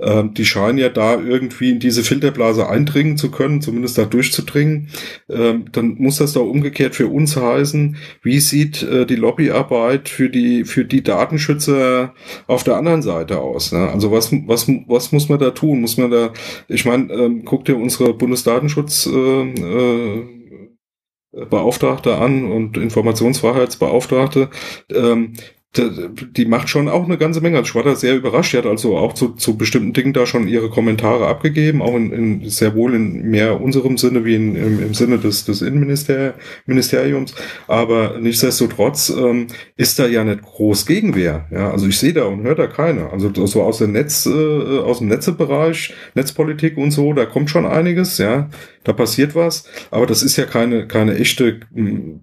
ähm, 0.00 0.34
die 0.34 0.44
scheinen 0.44 0.78
ja 0.78 0.88
da 0.88 1.18
irgendwie 1.18 1.70
in 1.70 1.80
diese 1.80 2.02
Filterblase 2.02 2.68
eindringen 2.68 3.16
zu 3.16 3.30
können, 3.30 3.60
zumindest 3.60 3.98
da 3.98 4.04
durchzudringen. 4.04 4.88
Ähm, 5.28 5.66
dann 5.72 5.96
muss 5.98 6.18
das 6.18 6.32
doch 6.34 6.46
umgekehrt 6.46 6.94
für 6.94 7.08
uns 7.08 7.36
heißen, 7.36 7.96
wie 8.22 8.40
sieht 8.40 8.82
äh, 8.82 9.06
die 9.06 9.16
Lobbyarbeit 9.16 10.08
für 10.08 10.30
die, 10.30 10.64
für 10.64 10.84
die 10.84 11.02
Datenschützer 11.02 12.14
auf 12.46 12.64
der 12.64 12.76
anderen 12.76 13.02
Seite 13.02 13.38
aus? 13.40 13.72
Ne? 13.72 13.88
Also 13.88 14.12
was, 14.12 14.32
was, 14.46 14.68
was 14.86 15.12
muss 15.12 15.28
man 15.28 15.38
da 15.38 15.50
tun? 15.50 15.80
Muss 15.80 15.96
man 15.96 16.10
da, 16.10 16.32
ich 16.68 16.84
meine, 16.84 17.12
ähm, 17.12 17.44
guck 17.44 17.64
dir 17.64 17.76
unsere 17.76 18.14
Bundesdatenschutz 18.14 19.06
äh, 19.06 19.42
äh, 19.42 20.24
Beauftragte 21.50 22.16
an 22.16 22.50
und 22.50 22.78
Informationsfreiheitsbeauftragte, 22.78 24.48
ähm, 24.90 25.34
die 25.76 26.46
macht 26.46 26.70
schon 26.70 26.88
auch 26.88 27.04
eine 27.04 27.18
ganze 27.18 27.42
Menge. 27.42 27.58
Also 27.58 27.68
ich 27.68 27.74
war 27.74 27.82
da 27.82 27.94
sehr 27.94 28.16
überrascht. 28.16 28.54
Die 28.54 28.56
hat 28.56 28.64
also 28.66 28.96
auch 28.96 29.12
zu, 29.12 29.34
zu 29.34 29.58
bestimmten 29.58 29.92
Dingen 29.92 30.14
da 30.14 30.24
schon 30.24 30.48
ihre 30.48 30.70
Kommentare 30.70 31.26
abgegeben, 31.26 31.82
auch 31.82 31.94
in, 31.94 32.10
in 32.10 32.48
sehr 32.48 32.74
wohl 32.74 32.94
in 32.94 33.28
mehr 33.30 33.60
unserem 33.60 33.98
Sinne 33.98 34.24
wie 34.24 34.34
in, 34.34 34.56
im, 34.56 34.82
im 34.82 34.94
Sinne 34.94 35.18
des, 35.18 35.44
des 35.44 35.60
Innenministeriums. 35.60 37.34
Aber 37.66 38.18
nichtsdestotrotz 38.18 39.10
ähm, 39.10 39.48
ist 39.76 39.98
da 39.98 40.06
ja 40.06 40.24
nicht 40.24 40.42
groß 40.42 40.86
Gegenwehr. 40.86 41.46
Ja, 41.50 41.70
also 41.70 41.86
ich 41.86 41.98
sehe 41.98 42.14
da 42.14 42.24
und 42.24 42.42
höre 42.42 42.54
da 42.54 42.66
keiner. 42.66 43.12
Also 43.12 43.30
so 43.46 43.62
aus 43.62 43.78
dem 43.78 43.92
Netz, 43.92 44.24
äh, 44.24 44.78
aus 44.78 44.98
dem 44.98 45.08
Netzebereich, 45.08 45.92
Netzpolitik 46.14 46.78
und 46.78 46.92
so, 46.92 47.12
da 47.12 47.26
kommt 47.26 47.50
schon 47.50 47.66
einiges. 47.66 48.16
Ja, 48.16 48.48
da 48.84 48.94
passiert 48.94 49.34
was. 49.34 49.64
Aber 49.90 50.06
das 50.06 50.22
ist 50.22 50.36
ja 50.38 50.46
keine 50.46 50.88
keine 50.88 51.16
echte 51.16 51.60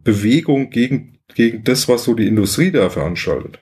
Bewegung 0.03 0.71
gegen 0.71 1.14
gegen 1.35 1.63
das, 1.63 1.87
was 1.87 2.05
so 2.05 2.13
die 2.13 2.27
Industrie 2.27 2.71
da 2.71 2.89
veranstaltet. 2.89 3.59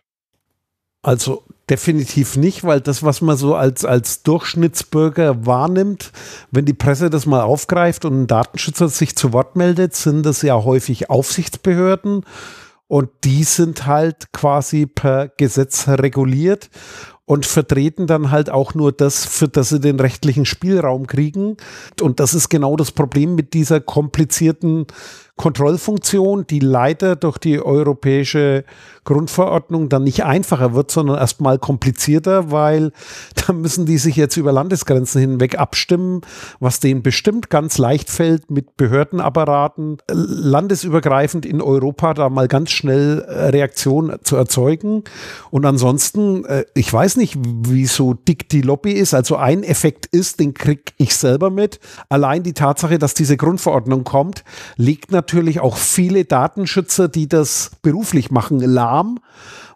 Also 1.01 1.43
definitiv 1.69 2.37
nicht, 2.37 2.63
weil 2.63 2.79
das, 2.79 3.03
was 3.03 3.21
man 3.21 3.35
so 3.35 3.55
als, 3.55 3.83
als 3.83 4.23
Durchschnittsbürger 4.23 5.45
wahrnimmt, 5.45 6.11
wenn 6.51 6.65
die 6.65 6.73
Presse 6.73 7.09
das 7.09 7.25
mal 7.25 7.41
aufgreift 7.41 8.05
und 8.05 8.21
ein 8.21 8.27
Datenschützer 8.27 8.87
sich 8.87 9.15
zu 9.15 9.33
Wort 9.33 9.57
meldet, 9.57 9.95
sind 9.95 10.25
das 10.25 10.41
ja 10.41 10.63
häufig 10.63 11.09
Aufsichtsbehörden 11.09 12.25
und 12.87 13.09
die 13.23 13.43
sind 13.43 13.85
halt 13.85 14.31
quasi 14.31 14.85
per 14.85 15.27
Gesetz 15.27 15.87
reguliert 15.87 16.69
und 17.25 17.45
vertreten 17.45 18.05
dann 18.07 18.31
halt 18.31 18.49
auch 18.49 18.73
nur 18.73 18.91
das, 18.91 19.25
für 19.25 19.47
das 19.47 19.69
sie 19.69 19.79
den 19.79 19.99
rechtlichen 19.99 20.45
Spielraum 20.45 21.07
kriegen. 21.07 21.57
Und 22.01 22.19
das 22.19 22.33
ist 22.33 22.49
genau 22.49 22.75
das 22.75 22.91
Problem 22.91 23.35
mit 23.35 23.53
dieser 23.53 23.79
komplizierten 23.79 24.87
Kontrollfunktion, 25.35 26.45
die 26.45 26.59
leider 26.59 27.15
durch 27.15 27.39
die 27.39 27.59
europäische 27.59 28.65
Grundverordnung 29.03 29.89
dann 29.89 30.03
nicht 30.03 30.23
einfacher 30.23 30.75
wird, 30.75 30.91
sondern 30.91 31.17
erstmal 31.17 31.57
komplizierter, 31.57 32.51
weil 32.51 32.91
da 33.47 33.51
müssen 33.51 33.87
die 33.87 33.97
sich 33.97 34.15
jetzt 34.15 34.37
über 34.37 34.51
Landesgrenzen 34.51 35.19
hinweg 35.19 35.57
abstimmen, 35.57 36.21
was 36.59 36.79
denen 36.79 37.01
bestimmt 37.01 37.49
ganz 37.49 37.79
leicht 37.79 38.11
fällt, 38.11 38.51
mit 38.51 38.77
Behördenapparaten 38.77 39.97
landesübergreifend 40.09 41.47
in 41.47 41.61
Europa 41.61 42.13
da 42.13 42.29
mal 42.29 42.47
ganz 42.47 42.69
schnell 42.69 43.21
äh, 43.27 43.47
Reaktion 43.47 44.15
zu 44.23 44.35
erzeugen. 44.35 45.03
Und 45.49 45.65
ansonsten, 45.65 46.45
äh, 46.45 46.65
ich 46.75 46.93
weiß 46.93 47.17
nicht, 47.17 47.37
wie 47.39 47.87
so 47.87 48.13
dick 48.13 48.49
die 48.49 48.61
Lobby 48.61 48.91
ist. 48.91 49.15
Also 49.15 49.35
ein 49.37 49.63
Effekt 49.63 50.05
ist, 50.05 50.39
den 50.39 50.53
kriege 50.53 50.93
ich 50.97 51.15
selber 51.15 51.49
mit. 51.49 51.79
Allein 52.07 52.43
die 52.43 52.53
Tatsache, 52.53 52.99
dass 52.99 53.15
diese 53.15 53.35
Grundverordnung 53.35 54.03
kommt, 54.03 54.43
legt 54.77 55.11
natürlich 55.11 55.22
natürlich 55.23 55.61
auch 55.61 55.77
viele 55.77 56.25
Datenschützer, 56.25 57.07
die 57.07 57.29
das 57.29 57.71
beruflich 57.81 58.29
machen, 58.29 58.59
lahm, 58.59 59.19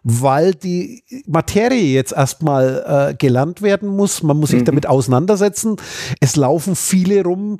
weil 0.02 0.54
die 0.54 1.02
Materie 1.26 1.94
jetzt 1.94 2.12
erstmal 2.12 3.10
äh, 3.10 3.14
gelernt 3.14 3.62
werden 3.62 3.88
muss. 3.88 4.22
Man 4.22 4.36
muss 4.36 4.50
sich 4.50 4.60
mhm. 4.60 4.66
damit 4.66 4.86
auseinandersetzen. 4.86 5.76
Es 6.20 6.36
laufen 6.36 6.76
viele 6.76 7.24
rum, 7.24 7.58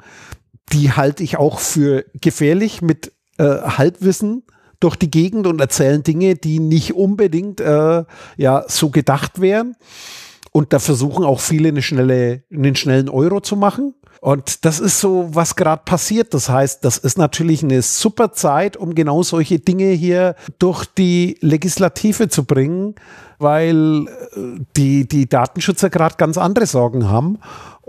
die 0.72 0.92
halte 0.92 1.22
ich 1.22 1.38
auch 1.38 1.60
für 1.60 2.04
gefährlich 2.20 2.82
mit 2.82 3.12
äh, 3.38 3.44
Halbwissen 3.44 4.42
durch 4.80 4.96
die 4.96 5.10
Gegend 5.10 5.46
und 5.46 5.60
erzählen 5.60 6.02
Dinge, 6.02 6.34
die 6.34 6.60
nicht 6.60 6.94
unbedingt 6.94 7.60
äh, 7.60 8.04
ja 8.36 8.64
so 8.68 8.90
gedacht 8.90 9.40
wären. 9.40 9.76
Und 10.52 10.74
da 10.74 10.78
versuchen 10.78 11.24
auch 11.24 11.40
viele 11.40 11.68
eine 11.68 11.82
schnelle, 11.82 12.42
einen 12.52 12.76
schnellen 12.76 13.08
Euro 13.08 13.40
zu 13.40 13.56
machen. 13.56 13.94
Und 14.20 14.64
das 14.64 14.80
ist 14.80 15.00
so, 15.00 15.28
was 15.32 15.54
gerade 15.54 15.82
passiert. 15.84 16.34
Das 16.34 16.48
heißt, 16.48 16.84
das 16.84 16.98
ist 16.98 17.18
natürlich 17.18 17.62
eine 17.62 17.82
super 17.82 18.32
Zeit, 18.32 18.76
um 18.76 18.94
genau 18.94 19.22
solche 19.22 19.60
Dinge 19.60 19.90
hier 19.90 20.34
durch 20.58 20.84
die 20.86 21.38
Legislative 21.40 22.28
zu 22.28 22.44
bringen, 22.44 22.96
weil 23.38 24.06
äh, 24.08 24.60
die, 24.76 25.06
die 25.06 25.28
Datenschützer 25.28 25.90
gerade 25.90 26.16
ganz 26.16 26.36
andere 26.36 26.66
Sorgen 26.66 27.08
haben 27.08 27.38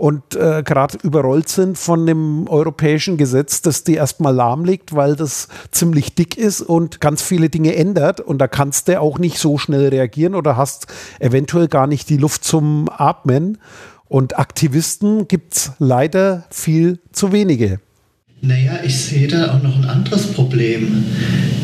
und 0.00 0.34
äh, 0.34 0.62
gerade 0.64 0.96
überrollt 1.02 1.50
sind 1.50 1.76
von 1.76 2.06
dem 2.06 2.48
europäischen 2.48 3.18
Gesetz, 3.18 3.60
das 3.60 3.84
die 3.84 3.96
erstmal 3.96 4.34
lahmlegt, 4.34 4.94
weil 4.94 5.14
das 5.14 5.48
ziemlich 5.72 6.14
dick 6.14 6.38
ist 6.38 6.62
und 6.62 7.02
ganz 7.02 7.20
viele 7.20 7.50
Dinge 7.50 7.76
ändert. 7.76 8.20
Und 8.20 8.38
da 8.38 8.48
kannst 8.48 8.88
du 8.88 8.98
auch 8.98 9.18
nicht 9.18 9.38
so 9.38 9.58
schnell 9.58 9.88
reagieren 9.88 10.34
oder 10.34 10.56
hast 10.56 10.86
eventuell 11.18 11.68
gar 11.68 11.86
nicht 11.86 12.08
die 12.08 12.16
Luft 12.16 12.44
zum 12.44 12.88
Atmen. 12.88 13.58
Und 14.10 14.40
Aktivisten 14.40 15.28
gibt 15.28 15.54
es 15.54 15.70
leider 15.78 16.44
viel 16.50 16.98
zu 17.12 17.30
wenige. 17.30 17.78
Naja, 18.42 18.80
ich 18.82 18.98
sehe 18.98 19.28
da 19.28 19.54
auch 19.54 19.62
noch 19.62 19.76
ein 19.76 19.84
anderes 19.84 20.32
Problem. 20.32 21.04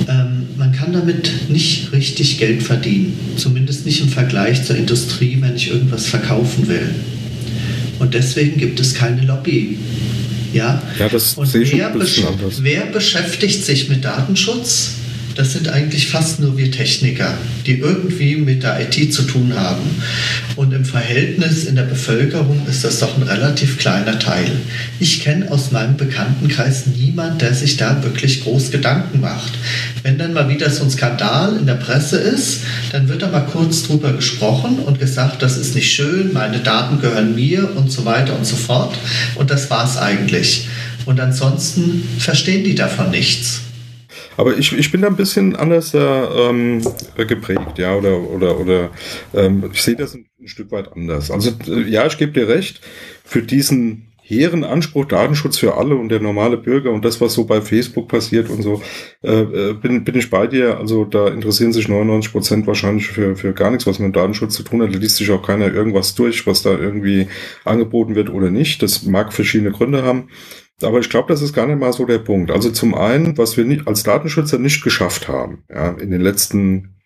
Ähm, 0.09 0.47
man 0.57 0.71
kann 0.71 0.93
damit 0.93 1.51
nicht 1.51 1.91
richtig 1.91 2.39
Geld 2.39 2.63
verdienen. 2.63 3.19
Zumindest 3.37 3.85
nicht 3.85 4.01
im 4.01 4.09
Vergleich 4.09 4.65
zur 4.65 4.77
Industrie, 4.77 5.39
wenn 5.41 5.57
ich 5.57 5.71
irgendwas 5.71 6.07
verkaufen 6.07 6.69
will. 6.69 6.95
Und 7.99 8.15
deswegen 8.15 8.59
gibt 8.59 8.79
es 8.79 8.95
keine 8.95 9.23
Lobby. 9.23 9.81
Ja, 10.53 10.81
ja 11.01 11.09
das 11.09 11.35
Und 11.35 11.47
sehe 11.47 11.63
ich 11.63 11.73
wer, 11.77 11.91
besch 11.91 12.23
wer 12.61 12.87
beschäftigt 12.87 13.65
sich 13.65 13.89
mit 13.89 14.05
Datenschutz? 14.05 14.93
Das 15.37 15.53
sind 15.53 15.69
eigentlich 15.69 16.09
fast 16.09 16.41
nur 16.41 16.57
wir 16.57 16.71
Techniker, 16.71 17.35
die 17.67 17.79
irgendwie 17.79 18.37
mit 18.37 18.63
der 18.63 18.81
IT 18.81 19.13
zu 19.13 19.23
tun 19.23 19.53
haben. 19.55 19.83
Und 20.57 20.73
im 20.73 20.87
Verhältnis 20.87 21.65
in 21.65 21.77
der 21.77 21.83
Bevölkerung 21.83 22.67
ist 22.67 22.85
das 22.85 23.01
doch 23.01 23.17
ein 23.17 23.23
relativ 23.23 23.79
kleiner 23.79 24.19
Teil. 24.19 24.51
Ich 24.99 25.21
kenne 25.21 25.51
aus 25.51 25.73
meinem 25.73 25.99
Bekanntenkreis 25.99 26.87
niemand, 26.87 27.43
der 27.43 27.55
sich 27.55 27.77
da 27.77 28.03
wirklich 28.03 28.45
groß 28.45 28.71
Gedanken 28.71 29.21
macht. 29.21 29.53
Wenn 30.03 30.17
dann 30.17 30.33
mal 30.33 30.49
wieder 30.49 30.71
so 30.71 30.85
ein 30.85 30.91
Skandal 30.91 31.59
in 31.59 31.67
der 31.67 31.75
Presse 31.75 32.17
ist, 32.17 32.61
dann 32.93 33.09
wird 33.11 33.21
da 33.21 33.29
mal 33.29 33.41
kurz 33.41 33.83
drüber 33.83 34.15
gesprochen 34.15 34.79
und 34.79 34.99
gesagt, 34.99 35.43
das 35.43 35.59
ist 35.59 35.75
nicht 35.75 35.93
schön, 35.93 36.33
meine 36.33 36.61
Daten 36.61 36.99
gehören 36.99 37.35
mir 37.35 37.77
und 37.77 37.93
so 37.93 38.07
weiter 38.07 38.35
und 38.39 38.47
so 38.47 38.57
fort. 38.57 38.97
Und 39.35 39.51
das 39.51 39.69
war 39.69 39.85
es 39.85 39.99
eigentlich. 39.99 40.69
Und 41.05 41.21
ansonsten 41.21 42.03
verstehen 42.19 42.65
die 42.65 42.75
davon 42.75 43.11
nichts. 43.11 43.66
Aber 44.37 44.57
ich, 44.57 44.77
ich 44.77 44.93
bin 44.93 45.03
da 45.03 45.09
ein 45.09 45.17
bisschen 45.17 45.57
anders 45.57 45.93
ähm, 45.95 46.83
geprägt, 47.17 47.79
ja, 47.79 47.95
oder, 47.95 48.21
oder, 48.21 48.61
oder 48.61 48.91
ähm, 49.35 49.71
ich 49.73 49.83
sehe 49.83 49.97
das 49.97 50.15
ein, 50.15 50.27
ein, 50.41 50.49
Stück 50.49 50.71
weit 50.73 50.93
anders. 50.93 51.31
Also 51.31 51.51
äh, 51.69 51.83
ja, 51.83 52.07
ich 52.07 52.19
gebe 52.19 52.33
dir 52.33 52.49
recht, 52.49 52.81
für 53.25 53.43
diesen 53.43 54.07
hehren 54.29 54.65
Anspruch 54.65 55.05
Datenschutz 55.05 55.59
für 55.59 55.77
alle 55.77 55.95
und 55.95 56.09
der 56.09 56.19
normale 56.19 56.57
Bürger 56.57 56.91
und 56.91 57.05
das, 57.05 57.21
was 57.21 57.35
so 57.35 57.45
bei 57.45 57.61
Facebook 57.61 58.09
passiert 58.09 58.51
und 58.51 58.61
so, 58.63 58.83
äh, 59.23 59.43
äh 59.43 59.73
bin, 59.75 60.03
bin 60.03 60.17
ich 60.17 60.31
bei 60.31 60.49
dir. 60.49 60.79
Also 60.79 61.05
da 61.05 61.29
interessieren 61.29 61.73
sich 61.73 61.89
99 61.89 62.33
Prozent 62.33 62.67
wahrscheinlich 62.67 63.07
für, 63.07 63.37
für 63.37 63.53
gar 63.53 63.71
nichts, 63.71 63.87
was 63.87 64.01
mit 64.01 64.17
Datenschutz 64.17 64.55
zu 64.55 64.65
tun 64.65 64.83
hat. 64.83 64.93
Da 64.93 64.99
liest 64.99 65.17
sich 65.17 65.31
auch 65.31 65.43
keiner 65.43 65.73
irgendwas 65.73 66.17
durch, 66.17 66.45
was 66.45 66.63
da 66.63 66.71
irgendwie 66.77 67.29
angeboten 67.65 68.17
wird 68.17 68.29
oder 68.29 68.51
nicht. 68.51 68.83
Das 68.83 69.05
mag 69.05 69.33
verschiedene 69.33 69.71
Gründe 69.71 70.03
haben. 70.03 70.29
Aber 70.83 70.99
ich 70.99 71.09
glaube, 71.09 71.29
das 71.29 71.43
ist 71.43 71.55
gar 71.55 71.67
nicht 71.67 71.79
mal 71.79 71.93
so 71.93 72.05
der 72.05 72.19
Punkt. 72.19 72.51
Also 72.51 72.71
zum 72.71 72.95
einen, 72.95 73.39
was 73.39 73.57
wir 73.57 73.65
nicht, 73.65 73.89
als 73.89 74.03
Datenschützer 74.03 74.59
nicht 74.59 74.83
geschafft 74.83 75.29
haben, 75.29 75.65
ja, 75.71 75.93
in 75.93 76.11
den 76.11 76.21
letzten 76.21 76.97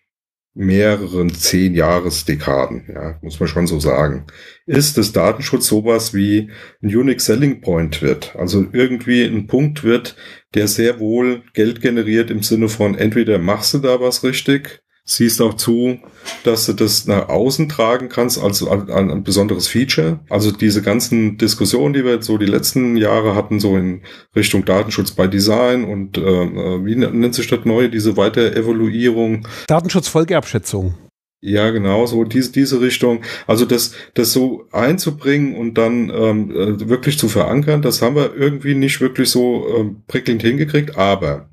mehreren 0.53 1.33
zehn 1.33 1.73
Jahresdekaden, 1.75 2.83
ja, 2.93 3.17
muss 3.21 3.39
man 3.39 3.47
schon 3.47 3.67
so 3.67 3.79
sagen, 3.79 4.25
ist, 4.65 4.97
dass 4.97 5.13
Datenschutz 5.13 5.67
sowas 5.67 6.13
wie 6.13 6.51
ein 6.83 6.93
Unique 6.93 7.21
Selling 7.21 7.61
Point 7.61 8.01
wird. 8.01 8.35
Also 8.35 8.65
irgendwie 8.73 9.23
ein 9.23 9.47
Punkt 9.47 9.83
wird, 9.83 10.17
der 10.53 10.67
sehr 10.67 10.99
wohl 10.99 11.43
Geld 11.53 11.81
generiert 11.81 12.29
im 12.29 12.43
Sinne 12.43 12.67
von 12.67 12.95
entweder 12.95 13.39
machst 13.39 13.73
du 13.73 13.77
da 13.77 14.01
was 14.01 14.25
richtig 14.25 14.83
siehst 15.03 15.41
auch 15.41 15.55
zu, 15.55 15.99
dass 16.43 16.67
du 16.67 16.73
das 16.73 17.07
nach 17.07 17.29
außen 17.29 17.69
tragen 17.69 18.09
kannst 18.09 18.41
als 18.41 18.65
ein, 18.65 18.89
ein, 18.89 19.23
besonderes 19.23 19.67
Feature. 19.67 20.19
Also 20.29 20.51
diese 20.51 20.81
ganzen 20.81 21.37
Diskussionen, 21.37 21.93
die 21.93 22.05
wir 22.05 22.13
jetzt 22.13 22.27
so 22.27 22.37
die 22.37 22.45
letzten 22.45 22.95
Jahre 22.97 23.35
hatten, 23.35 23.59
so 23.59 23.77
in 23.77 24.01
Richtung 24.35 24.63
Datenschutz 24.65 25.11
bei 25.11 25.27
Design 25.27 25.83
und 25.83 26.17
äh, 26.17 26.21
äh 26.21 26.85
wie 26.85 26.95
nennt 26.95 27.35
sich 27.35 27.47
das 27.47 27.65
neue, 27.65 27.89
diese 27.89 28.17
Weiterevaluierung? 28.17 29.47
Datenschutzfolgeabschätzung. 29.67 30.95
Ja, 31.43 31.71
genau, 31.71 32.05
so 32.05 32.23
diese, 32.23 32.51
diese 32.51 32.81
Richtung. 32.81 33.23
Also 33.47 33.65
das, 33.65 33.93
das 34.13 34.31
so 34.31 34.67
einzubringen 34.71 35.55
und 35.55 35.73
dann 35.73 36.11
ähm, 36.11 36.51
äh, 36.51 36.87
wirklich 36.87 37.17
zu 37.17 37.29
verankern, 37.29 37.81
das 37.81 38.03
haben 38.03 38.15
wir 38.15 38.35
irgendwie 38.35 38.75
nicht 38.75 39.01
wirklich 39.01 39.29
so 39.31 39.67
ähm, 39.75 40.03
prickelnd 40.07 40.43
hingekriegt, 40.43 40.97
aber 40.97 41.49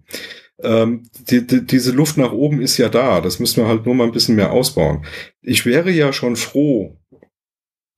ähm, 0.62 1.04
die, 1.28 1.46
die, 1.46 1.64
diese 1.64 1.92
Luft 1.92 2.16
nach 2.16 2.32
oben 2.32 2.60
ist 2.60 2.78
ja 2.78 2.88
da. 2.88 3.20
Das 3.20 3.38
müssen 3.38 3.62
wir 3.62 3.68
halt 3.68 3.86
nur 3.86 3.94
mal 3.94 4.04
ein 4.04 4.12
bisschen 4.12 4.36
mehr 4.36 4.52
ausbauen. 4.52 5.04
Ich 5.40 5.66
wäre 5.66 5.90
ja 5.90 6.12
schon 6.12 6.36
froh, 6.36 6.96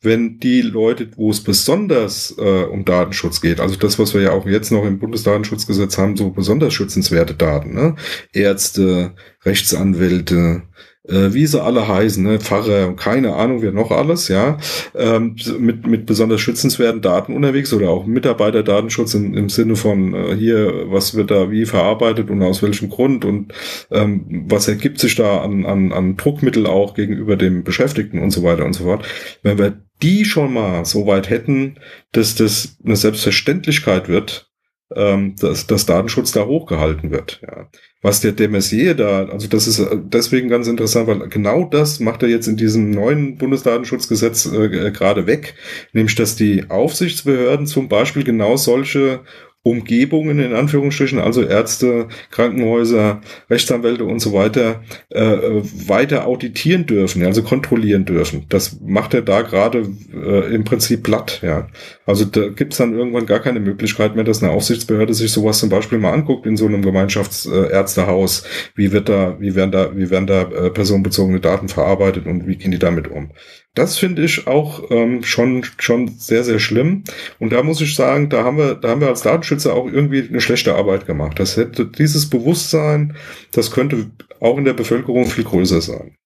wenn 0.02 0.38
die 0.38 0.62
Leute, 0.62 1.10
wo 1.16 1.30
es 1.30 1.42
besonders 1.42 2.34
äh, 2.38 2.64
um 2.64 2.84
Datenschutz 2.84 3.40
geht, 3.40 3.60
also 3.60 3.76
das, 3.76 3.98
was 3.98 4.14
wir 4.14 4.22
ja 4.22 4.32
auch 4.32 4.46
jetzt 4.46 4.72
noch 4.72 4.84
im 4.84 4.98
Bundesdatenschutzgesetz 4.98 5.98
haben, 5.98 6.16
so 6.16 6.30
besonders 6.30 6.72
schützenswerte 6.72 7.34
Daten, 7.34 7.74
ne? 7.74 7.96
Ärzte, 8.32 9.14
Rechtsanwälte, 9.44 10.62
äh, 11.08 11.32
wie 11.32 11.46
sie 11.46 11.62
alle 11.62 11.88
heißen, 11.88 12.22
ne? 12.22 12.38
Pfarrer 12.38 12.88
und 12.88 12.96
keine 12.96 13.34
Ahnung, 13.34 13.62
wer 13.62 13.72
noch 13.72 13.90
alles, 13.90 14.28
ja, 14.28 14.58
ähm, 14.94 15.36
mit, 15.58 15.86
mit 15.86 16.06
besonders 16.06 16.40
schützenswerten 16.40 17.00
Daten 17.00 17.34
unterwegs 17.34 17.72
oder 17.72 17.90
auch 17.90 18.06
Mitarbeiterdatenschutz 18.06 19.14
im, 19.14 19.34
im 19.34 19.48
Sinne 19.48 19.76
von 19.76 20.14
äh, 20.14 20.36
hier, 20.36 20.90
was 20.90 21.14
wird 21.14 21.30
da 21.30 21.50
wie 21.50 21.66
verarbeitet 21.66 22.30
und 22.30 22.42
aus 22.42 22.62
welchem 22.62 22.90
Grund 22.90 23.24
und 23.24 23.52
ähm, 23.90 24.44
was 24.48 24.68
ergibt 24.68 24.98
sich 24.98 25.14
da 25.14 25.40
an, 25.40 25.64
an, 25.64 25.92
an 25.92 26.16
Druckmittel 26.16 26.66
auch 26.66 26.94
gegenüber 26.94 27.36
dem 27.36 27.64
Beschäftigten 27.64 28.18
und 28.18 28.30
so 28.30 28.42
weiter 28.42 28.64
und 28.64 28.74
so 28.74 28.84
fort. 28.84 29.06
Wenn 29.42 29.58
wir 29.58 29.82
die 30.02 30.24
schon 30.24 30.52
mal 30.52 30.84
so 30.84 31.06
weit 31.06 31.28
hätten, 31.30 31.78
dass 32.12 32.34
das 32.34 32.78
eine 32.84 32.96
Selbstverständlichkeit 32.96 34.08
wird, 34.08 34.49
ähm, 34.94 35.36
dass, 35.40 35.66
dass 35.66 35.86
Datenschutz 35.86 36.32
da 36.32 36.46
hochgehalten 36.46 37.10
wird. 37.10 37.40
Ja. 37.42 37.66
Was 38.02 38.20
der 38.20 38.32
de 38.32 38.48
Maizière 38.48 38.94
da, 38.94 39.26
also 39.26 39.46
das 39.46 39.66
ist 39.66 39.78
äh, 39.78 39.96
deswegen 39.96 40.48
ganz 40.48 40.66
interessant, 40.66 41.06
weil 41.06 41.28
genau 41.28 41.64
das 41.64 42.00
macht 42.00 42.22
er 42.22 42.28
jetzt 42.28 42.48
in 42.48 42.56
diesem 42.56 42.90
neuen 42.90 43.36
Bundesdatenschutzgesetz 43.36 44.46
äh, 44.46 44.90
gerade 44.90 45.26
weg, 45.26 45.54
nämlich 45.92 46.14
dass 46.14 46.34
die 46.34 46.70
Aufsichtsbehörden 46.70 47.66
zum 47.66 47.88
Beispiel 47.88 48.24
genau 48.24 48.56
solche 48.56 49.20
Umgebungen 49.62 50.38
in 50.38 50.54
Anführungsstrichen, 50.54 51.18
also 51.18 51.42
Ärzte, 51.42 52.08
Krankenhäuser, 52.30 53.20
Rechtsanwälte 53.50 54.04
und 54.04 54.18
so 54.20 54.32
weiter, 54.32 54.82
äh, 55.10 55.20
weiter 55.20 56.26
auditieren 56.26 56.86
dürfen, 56.86 57.22
also 57.26 57.42
kontrollieren 57.42 58.06
dürfen. 58.06 58.46
Das 58.48 58.80
macht 58.80 59.12
er 59.12 59.20
da 59.20 59.42
gerade 59.42 59.86
äh, 60.14 60.54
im 60.54 60.64
Prinzip 60.64 61.02
platt. 61.02 61.40
Ja. 61.42 61.68
Also 62.06 62.24
da 62.24 62.48
gibt 62.48 62.72
es 62.72 62.78
dann 62.78 62.94
irgendwann 62.94 63.26
gar 63.26 63.40
keine 63.40 63.60
Möglichkeit 63.60 64.14
mehr, 64.14 64.24
dass 64.24 64.42
eine 64.42 64.50
Aufsichtsbehörde 64.50 65.12
sich 65.12 65.30
sowas 65.30 65.58
zum 65.58 65.68
Beispiel 65.68 65.98
mal 65.98 66.14
anguckt 66.14 66.46
in 66.46 66.56
so 66.56 66.66
einem 66.66 66.80
Gemeinschaftsärztehaus. 66.80 68.44
Wie 68.74 68.92
wird 68.92 69.10
da, 69.10 69.38
wie 69.40 69.54
werden 69.56 69.72
da, 69.72 69.94
wie 69.94 70.08
werden 70.08 70.26
da 70.26 70.42
äh, 70.42 70.70
personenbezogene 70.70 71.40
Daten 71.40 71.68
verarbeitet 71.68 72.24
und 72.24 72.46
wie 72.46 72.56
gehen 72.56 72.70
die 72.70 72.78
damit 72.78 73.08
um? 73.08 73.30
Das 73.74 73.98
finde 73.98 74.24
ich 74.24 74.48
auch 74.48 74.90
ähm, 74.90 75.22
schon, 75.22 75.64
schon 75.78 76.08
sehr, 76.18 76.42
sehr 76.42 76.58
schlimm. 76.58 77.04
Und 77.38 77.52
da 77.52 77.62
muss 77.62 77.80
ich 77.80 77.94
sagen, 77.94 78.28
da 78.28 78.42
haben 78.42 78.58
wir, 78.58 78.74
da 78.74 78.88
haben 78.88 79.00
wir 79.00 79.08
als 79.08 79.22
Datenschützer 79.22 79.74
auch 79.74 79.86
irgendwie 79.86 80.28
eine 80.28 80.40
schlechte 80.40 80.74
Arbeit 80.74 81.06
gemacht. 81.06 81.38
Das 81.38 81.56
hätte 81.56 81.86
dieses 81.86 82.28
Bewusstsein, 82.28 83.16
das 83.52 83.70
könnte 83.70 84.10
auch 84.40 84.58
in 84.58 84.64
der 84.64 84.74
Bevölkerung 84.74 85.26
viel 85.26 85.44
größer 85.44 85.80
sein. 85.80 86.16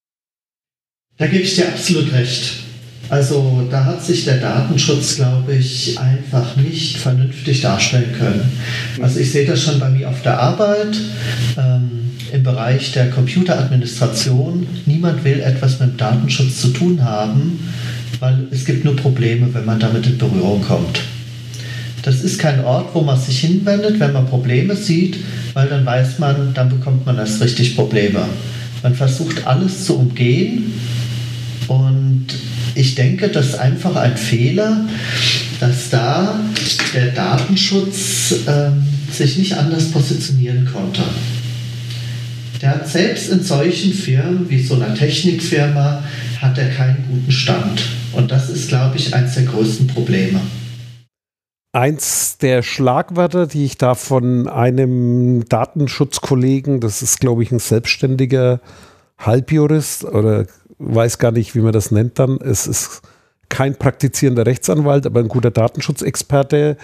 Da 1.18 1.26
gebe 1.26 1.42
ich 1.42 1.54
dir 1.54 1.68
absolut 1.68 2.12
recht. 2.12 2.63
Also 3.14 3.62
da 3.70 3.84
hat 3.84 4.04
sich 4.04 4.24
der 4.24 4.38
Datenschutz, 4.38 5.14
glaube 5.14 5.54
ich, 5.54 5.96
einfach 6.00 6.56
nicht 6.56 6.96
vernünftig 6.96 7.60
darstellen 7.60 8.12
können. 8.18 8.42
Also 9.00 9.20
ich 9.20 9.30
sehe 9.30 9.46
das 9.46 9.62
schon 9.62 9.78
bei 9.78 9.88
mir 9.88 10.08
auf 10.08 10.22
der 10.22 10.36
Arbeit. 10.40 10.96
Ähm, 11.56 12.10
im 12.32 12.42
Bereich 12.42 12.90
der 12.90 13.10
Computeradministration. 13.10 14.66
Niemand 14.86 15.22
will 15.22 15.38
etwas 15.38 15.78
mit 15.78 16.00
Datenschutz 16.00 16.60
zu 16.60 16.68
tun 16.70 17.04
haben, 17.04 17.60
weil 18.18 18.48
es 18.50 18.64
gibt 18.64 18.84
nur 18.84 18.96
Probleme, 18.96 19.46
wenn 19.54 19.64
man 19.64 19.78
damit 19.78 20.08
in 20.08 20.18
Berührung 20.18 20.60
kommt. 20.60 21.02
Das 22.02 22.20
ist 22.24 22.40
kein 22.40 22.64
Ort, 22.64 22.96
wo 22.96 23.02
man 23.02 23.20
sich 23.20 23.38
hinwendet, 23.38 24.00
wenn 24.00 24.12
man 24.12 24.26
Probleme 24.26 24.74
sieht, 24.74 25.18
weil 25.52 25.68
dann 25.68 25.86
weiß 25.86 26.18
man, 26.18 26.52
dann 26.52 26.68
bekommt 26.68 27.06
man 27.06 27.16
erst 27.18 27.40
richtig 27.40 27.76
Probleme. 27.76 28.26
Man 28.82 28.96
versucht 28.96 29.46
alles 29.46 29.84
zu 29.84 30.00
umgehen 30.00 30.72
und 31.68 32.26
ich 32.74 32.94
denke, 32.94 33.28
das 33.28 33.50
ist 33.50 33.58
einfach 33.58 33.96
ein 33.96 34.16
Fehler, 34.16 34.86
dass 35.60 35.90
da 35.90 36.40
der 36.92 37.12
Datenschutz 37.12 38.34
ähm, 38.46 38.84
sich 39.10 39.38
nicht 39.38 39.56
anders 39.56 39.90
positionieren 39.90 40.68
konnte. 40.72 41.02
Der 42.60 42.70
hat 42.70 42.88
selbst 42.88 43.30
in 43.30 43.42
solchen 43.42 43.92
Firmen 43.92 44.48
wie 44.48 44.62
so 44.62 44.74
einer 44.74 44.94
Technikfirma 44.94 46.02
hat 46.40 46.58
er 46.58 46.68
keinen 46.70 47.04
guten 47.08 47.30
Stand. 47.30 47.82
Und 48.12 48.30
das 48.30 48.48
ist, 48.50 48.68
glaube 48.68 48.96
ich, 48.96 49.14
eines 49.14 49.34
der 49.34 49.44
größten 49.44 49.86
Probleme. 49.88 50.40
Eins 51.72 52.38
der 52.38 52.62
Schlagwörter, 52.62 53.46
die 53.46 53.64
ich 53.64 53.76
da 53.76 53.94
von 53.94 54.48
einem 54.48 55.44
Datenschutzkollegen, 55.48 56.80
das 56.80 57.02
ist, 57.02 57.20
glaube 57.20 57.42
ich, 57.42 57.50
ein 57.50 57.58
selbstständiger 57.58 58.60
Halbjurist 59.18 60.04
oder 60.04 60.46
weiß 60.78 61.18
gar 61.18 61.32
nicht, 61.32 61.54
wie 61.54 61.60
man 61.60 61.72
das 61.72 61.90
nennt 61.90 62.18
dann. 62.18 62.38
Es 62.40 62.66
ist 62.66 63.02
kein 63.48 63.76
praktizierender 63.76 64.46
Rechtsanwalt, 64.46 65.06
aber 65.06 65.20
ein 65.20 65.28
guter 65.28 65.50
Datenschutzexperte, 65.50 66.76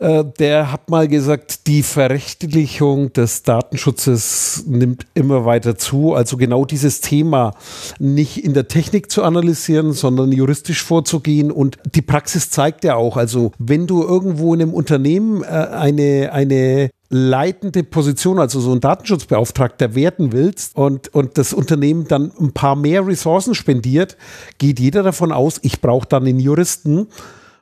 der 0.00 0.70
hat 0.70 0.90
mal 0.90 1.08
gesagt, 1.08 1.66
die 1.66 1.82
Verrechtlichung 1.82 3.12
des 3.12 3.42
Datenschutzes 3.42 4.62
nimmt 4.68 5.06
immer 5.14 5.44
weiter 5.44 5.76
zu. 5.76 6.14
Also 6.14 6.36
genau 6.36 6.64
dieses 6.64 7.00
Thema 7.00 7.54
nicht 7.98 8.44
in 8.44 8.54
der 8.54 8.68
Technik 8.68 9.10
zu 9.10 9.24
analysieren, 9.24 9.92
sondern 9.92 10.30
juristisch 10.30 10.84
vorzugehen. 10.84 11.50
Und 11.50 11.78
die 11.94 12.02
Praxis 12.02 12.50
zeigt 12.50 12.84
ja 12.84 12.94
auch, 12.94 13.16
also 13.16 13.50
wenn 13.58 13.88
du 13.88 14.04
irgendwo 14.04 14.54
in 14.54 14.62
einem 14.62 14.74
Unternehmen 14.74 15.42
äh, 15.42 15.46
eine, 15.46 16.30
eine 16.32 16.90
leitende 17.10 17.82
Position, 17.82 18.38
also 18.38 18.60
so 18.60 18.72
ein 18.72 18.80
Datenschutzbeauftragter 18.80 19.96
werden 19.96 20.30
willst 20.30 20.76
und, 20.76 21.12
und 21.12 21.38
das 21.38 21.52
Unternehmen 21.52 22.06
dann 22.06 22.30
ein 22.38 22.52
paar 22.52 22.76
mehr 22.76 23.04
Ressourcen 23.04 23.54
spendiert, 23.54 24.16
geht 24.58 24.78
jeder 24.78 25.02
davon 25.02 25.32
aus, 25.32 25.58
ich 25.62 25.80
brauche 25.80 26.06
dann 26.06 26.24
einen 26.24 26.38
Juristen. 26.38 27.08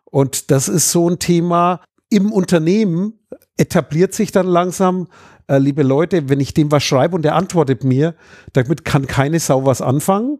Und 0.04 0.50
das 0.50 0.68
ist 0.68 0.90
so 0.90 1.08
ein 1.08 1.18
Thema, 1.18 1.80
im 2.08 2.32
Unternehmen 2.32 3.14
etabliert 3.56 4.14
sich 4.14 4.32
dann 4.32 4.46
langsam, 4.46 5.08
äh, 5.48 5.58
liebe 5.58 5.82
Leute, 5.82 6.28
wenn 6.28 6.40
ich 6.40 6.54
dem 6.54 6.70
was 6.70 6.84
schreibe 6.84 7.16
und 7.16 7.22
der 7.22 7.34
antwortet 7.34 7.84
mir, 7.84 8.14
damit 8.52 8.84
kann 8.84 9.06
keine 9.06 9.40
Sau 9.40 9.64
was 9.64 9.80
anfangen 9.80 10.38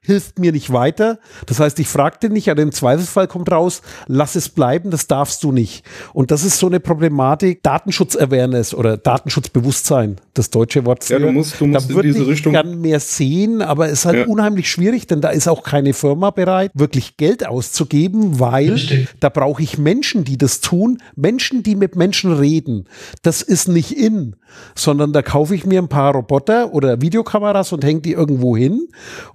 hilft 0.00 0.38
mir 0.38 0.52
nicht 0.52 0.72
weiter. 0.72 1.18
Das 1.46 1.60
heißt, 1.60 1.78
ich 1.80 1.88
fragte 1.88 2.30
nicht, 2.30 2.50
aber 2.50 2.62
im 2.62 2.72
Zweifelsfall 2.72 3.26
kommt 3.26 3.50
raus, 3.50 3.82
lass 4.06 4.36
es 4.36 4.48
bleiben, 4.48 4.90
das 4.90 5.06
darfst 5.06 5.42
du 5.42 5.52
nicht. 5.52 5.84
Und 6.12 6.30
das 6.30 6.44
ist 6.44 6.58
so 6.58 6.66
eine 6.66 6.80
Problematik, 6.80 7.62
Datenschutz-Awareness 7.62 8.74
oder 8.74 8.96
Datenschutzbewusstsein, 8.96 10.16
das 10.34 10.50
deutsche 10.50 10.86
Wort 10.86 11.04
für. 11.04 11.14
Ja, 11.14 11.18
du 11.18 11.32
musst, 11.32 11.60
du 11.60 11.66
musst 11.66 11.90
da 11.90 11.94
in 11.94 12.02
diese 12.02 12.26
Richtung. 12.26 12.52
gern 12.52 12.80
mehr 12.80 13.00
sehen, 13.00 13.60
aber 13.60 13.86
es 13.86 14.00
ist 14.00 14.04
halt 14.06 14.18
ja. 14.18 14.26
unheimlich 14.26 14.70
schwierig, 14.70 15.06
denn 15.06 15.20
da 15.20 15.30
ist 15.30 15.48
auch 15.48 15.62
keine 15.62 15.92
Firma 15.92 16.30
bereit, 16.30 16.70
wirklich 16.74 17.16
Geld 17.16 17.46
auszugeben, 17.46 18.40
weil 18.40 18.72
Richtig. 18.72 19.08
da 19.20 19.28
brauche 19.28 19.62
ich 19.62 19.78
Menschen, 19.78 20.24
die 20.24 20.38
das 20.38 20.60
tun, 20.60 21.02
Menschen, 21.16 21.62
die 21.62 21.74
mit 21.74 21.96
Menschen 21.96 22.32
reden. 22.32 22.86
Das 23.22 23.42
ist 23.42 23.68
nicht 23.68 23.92
in, 23.92 24.36
sondern 24.74 25.12
da 25.12 25.22
kaufe 25.22 25.54
ich 25.54 25.66
mir 25.66 25.80
ein 25.80 25.88
paar 25.88 26.14
Roboter 26.14 26.72
oder 26.72 27.00
Videokameras 27.00 27.72
und 27.72 27.84
hänge 27.84 28.00
die 28.00 28.12
irgendwo 28.12 28.56
hin. 28.56 28.88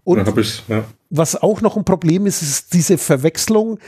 Und 0.03 0.27
ja. 0.67 0.83
was 1.09 1.41
auch 1.41 1.61
noch 1.61 1.77
ein 1.77 1.85
Problem 1.85 2.25
ist, 2.25 2.41
ist 2.41 2.73
diese 2.73 2.97
Verwechslung 2.97 3.79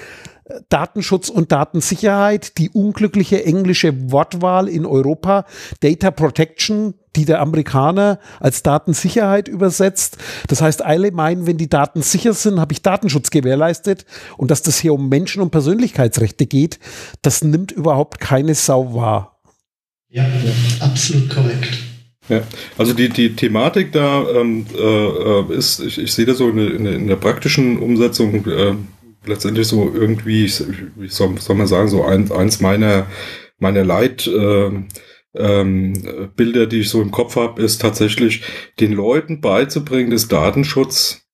äh, 0.46 0.60
Datenschutz 0.70 1.30
und 1.30 1.52
Datensicherheit, 1.52 2.58
die 2.58 2.70
unglückliche 2.70 3.44
englische 3.46 4.12
Wortwahl 4.12 4.68
in 4.68 4.86
Europa, 4.86 5.46
Data 5.80 6.12
Protection, 6.12 6.94
die 7.16 7.26
der 7.26 7.42
Amerikaner 7.42 8.20
als 8.40 8.62
Datensicherheit 8.64 9.48
übersetzt. 9.48 10.18
Das 10.48 10.62
heißt, 10.62 10.84
alle 10.84 11.12
meinen, 11.12 11.48
wenn 11.48 11.58
die 11.58 11.70
Daten 11.70 12.02
sicher 12.02 12.34
sind, 12.34 12.60
habe 12.60 12.74
ich 12.74 12.82
Datenschutz 12.82 13.30
gewährleistet 13.30 14.06
und 14.38 14.52
dass 14.52 14.62
das 14.62 14.78
hier 14.78 14.94
um 14.94 15.10
Menschen- 15.10 15.42
und 15.42 15.52
Persönlichkeitsrechte 15.52 16.46
geht, 16.46 16.80
das 17.22 17.44
nimmt 17.44 17.72
überhaupt 17.72 18.20
keine 18.20 18.56
Sau 18.56 18.94
wahr. 18.94 19.35
Ja, 20.16 20.26
absolut 20.80 21.30
korrekt. 21.30 21.78
Ja, 22.30 22.42
also 22.78 22.94
die, 22.94 23.10
die 23.10 23.36
Thematik 23.36 23.92
da 23.92 24.26
ähm, 24.30 24.66
äh, 24.74 25.54
ist, 25.54 25.82
ich, 25.82 25.98
ich 25.98 26.14
sehe 26.14 26.26
das 26.26 26.38
so 26.38 26.50
in, 26.50 26.58
in, 26.58 26.86
in 26.86 27.08
der 27.08 27.18
praktischen 27.18 27.78
Umsetzung 27.78 28.46
äh, 28.48 28.76
letztendlich 29.26 29.68
so 29.68 29.92
irgendwie, 29.94 30.50
wie 30.96 31.08
soll, 31.10 31.38
soll 31.38 31.56
man 31.58 31.68
sagen, 31.68 31.90
so 31.90 32.06
ein, 32.06 32.32
eins 32.32 32.62
meiner, 32.62 33.08
meiner 33.60 33.84
Leit, 33.84 34.26
äh, 34.26 34.72
ähm, 35.36 36.32
Bilder, 36.38 36.66
die 36.66 36.80
ich 36.80 36.90
so 36.90 37.02
im 37.02 37.12
Kopf 37.12 37.36
habe, 37.36 37.62
ist 37.62 37.82
tatsächlich 37.82 38.42
den 38.80 38.94
Leuten 38.94 39.42
beizubringen, 39.42 40.12
dass 40.12 40.30
Datenschutz 40.30 41.25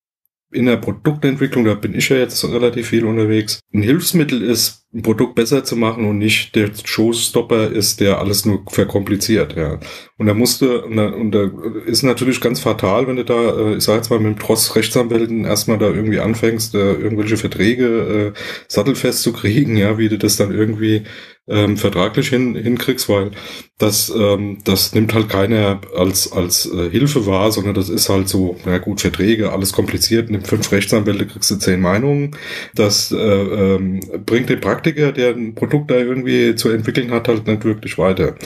in 0.52 0.66
der 0.66 0.76
Produktentwicklung, 0.76 1.64
da 1.64 1.74
bin 1.74 1.94
ich 1.94 2.08
ja 2.08 2.16
jetzt 2.16 2.44
relativ 2.44 2.88
viel 2.88 3.04
unterwegs, 3.04 3.60
ein 3.72 3.82
Hilfsmittel 3.82 4.42
ist, 4.42 4.86
ein 4.94 5.02
Produkt 5.02 5.34
besser 5.34 5.64
zu 5.64 5.74
machen 5.74 6.04
und 6.04 6.18
nicht 6.18 6.54
der 6.54 6.70
Showstopper 6.84 7.70
ist, 7.70 8.00
der 8.00 8.18
alles 8.18 8.44
nur 8.44 8.62
verkompliziert, 8.68 9.56
ja. 9.56 9.80
Und 10.18 10.26
da 10.26 10.34
musste, 10.34 10.84
und 10.84 11.32
da 11.32 11.50
ist 11.86 12.02
natürlich 12.02 12.40
ganz 12.40 12.60
fatal, 12.60 13.06
wenn 13.06 13.16
du 13.16 13.24
da, 13.24 13.58
äh, 13.58 13.76
ich 13.76 13.84
sag 13.84 13.96
jetzt 13.96 14.10
mal, 14.10 14.20
mit 14.20 14.36
dem 14.36 14.38
Tross 14.38 14.76
Rechtsanwälten 14.76 15.44
erstmal 15.44 15.78
da 15.78 15.86
irgendwie 15.86 16.20
anfängst, 16.20 16.74
äh, 16.74 16.92
irgendwelche 16.92 17.38
Verträge 17.38 18.34
äh, 18.34 18.38
sattelfest 18.68 19.22
zu 19.22 19.32
kriegen, 19.32 19.76
ja, 19.76 19.96
wie 19.96 20.10
du 20.10 20.18
das 20.18 20.36
dann 20.36 20.52
irgendwie 20.52 21.04
ähm, 21.48 21.76
vertraglich 21.76 22.28
hin, 22.28 22.54
hinkriegst, 22.54 23.08
weil 23.08 23.32
das, 23.78 24.12
ähm, 24.14 24.58
das 24.64 24.94
nimmt 24.94 25.12
halt 25.12 25.28
keiner 25.28 25.80
als, 25.96 26.32
als 26.32 26.66
äh, 26.66 26.88
Hilfe 26.90 27.26
wahr, 27.26 27.50
sondern 27.50 27.74
das 27.74 27.88
ist 27.88 28.08
halt 28.08 28.28
so, 28.28 28.56
na 28.64 28.78
gut, 28.78 29.00
Verträge, 29.00 29.52
alles 29.52 29.72
kompliziert, 29.72 30.30
nimm 30.30 30.44
fünf 30.44 30.70
Rechtsanwälte, 30.70 31.26
kriegst 31.26 31.50
du 31.50 31.56
zehn 31.56 31.80
Meinungen. 31.80 32.36
Das 32.74 33.10
äh, 33.10 33.16
ähm, 33.16 34.00
bringt 34.24 34.50
den 34.50 34.60
Praktiker, 34.60 35.12
der 35.12 35.34
ein 35.34 35.54
Produkt 35.54 35.90
da 35.90 35.96
irgendwie 35.96 36.54
zu 36.54 36.70
entwickeln 36.70 37.10
hat, 37.10 37.28
halt 37.28 37.46
nicht 37.46 37.64
wirklich 37.64 37.98
weiter. 37.98 38.36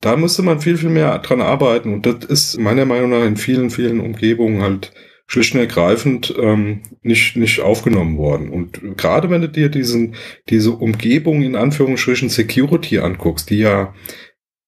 Da 0.00 0.16
müsste 0.16 0.42
man 0.42 0.60
viel, 0.60 0.76
viel 0.78 0.88
mehr 0.88 1.18
dran 1.18 1.42
arbeiten 1.42 1.92
und 1.92 2.06
das 2.06 2.24
ist 2.24 2.58
meiner 2.58 2.86
Meinung 2.86 3.10
nach 3.10 3.24
in 3.24 3.36
vielen, 3.36 3.70
vielen 3.70 4.00
Umgebungen 4.00 4.62
halt 4.62 4.92
schlicht 5.30 5.54
und 5.54 5.60
ergreifend 5.60 6.34
ähm, 6.40 6.80
nicht, 7.02 7.36
nicht 7.36 7.60
aufgenommen 7.60 8.18
worden. 8.18 8.50
Und 8.50 8.96
gerade 8.96 9.30
wenn 9.30 9.40
du 9.40 9.48
dir 9.48 9.68
diesen, 9.68 10.16
diese 10.48 10.72
Umgebung 10.72 11.42
in 11.42 11.54
Anführungsstrichen 11.54 12.28
Security 12.28 12.98
anguckst, 12.98 13.48
die 13.48 13.58
ja 13.58 13.94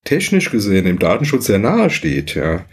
technisch 0.04 0.52
gesehen 0.52 0.86
im 0.86 1.00
Datenschutz 1.00 1.46
sehr 1.46 1.58
nahe 1.58 1.90
steht, 1.90 2.36
ja, 2.36 2.64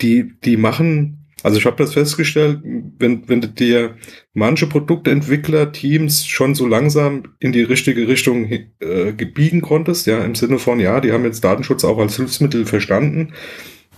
die, 0.00 0.32
die 0.44 0.56
machen, 0.56 1.26
also 1.42 1.58
ich 1.58 1.66
habe 1.66 1.76
das 1.76 1.92
festgestellt, 1.92 2.60
wenn, 2.98 3.28
wenn 3.28 3.42
du 3.42 3.48
dir 3.48 3.96
manche 4.32 4.66
Produktentwickler-Teams 4.66 6.26
schon 6.26 6.54
so 6.54 6.66
langsam 6.66 7.34
in 7.38 7.52
die 7.52 7.62
richtige 7.62 8.08
Richtung 8.08 8.50
äh, 8.50 9.12
biegen 9.12 9.60
konntest, 9.60 10.06
ja, 10.06 10.24
im 10.24 10.34
Sinne 10.34 10.58
von, 10.58 10.80
ja, 10.80 11.02
die 11.02 11.12
haben 11.12 11.24
jetzt 11.24 11.44
Datenschutz 11.44 11.84
auch 11.84 11.98
als 11.98 12.16
Hilfsmittel 12.16 12.64
verstanden, 12.64 13.34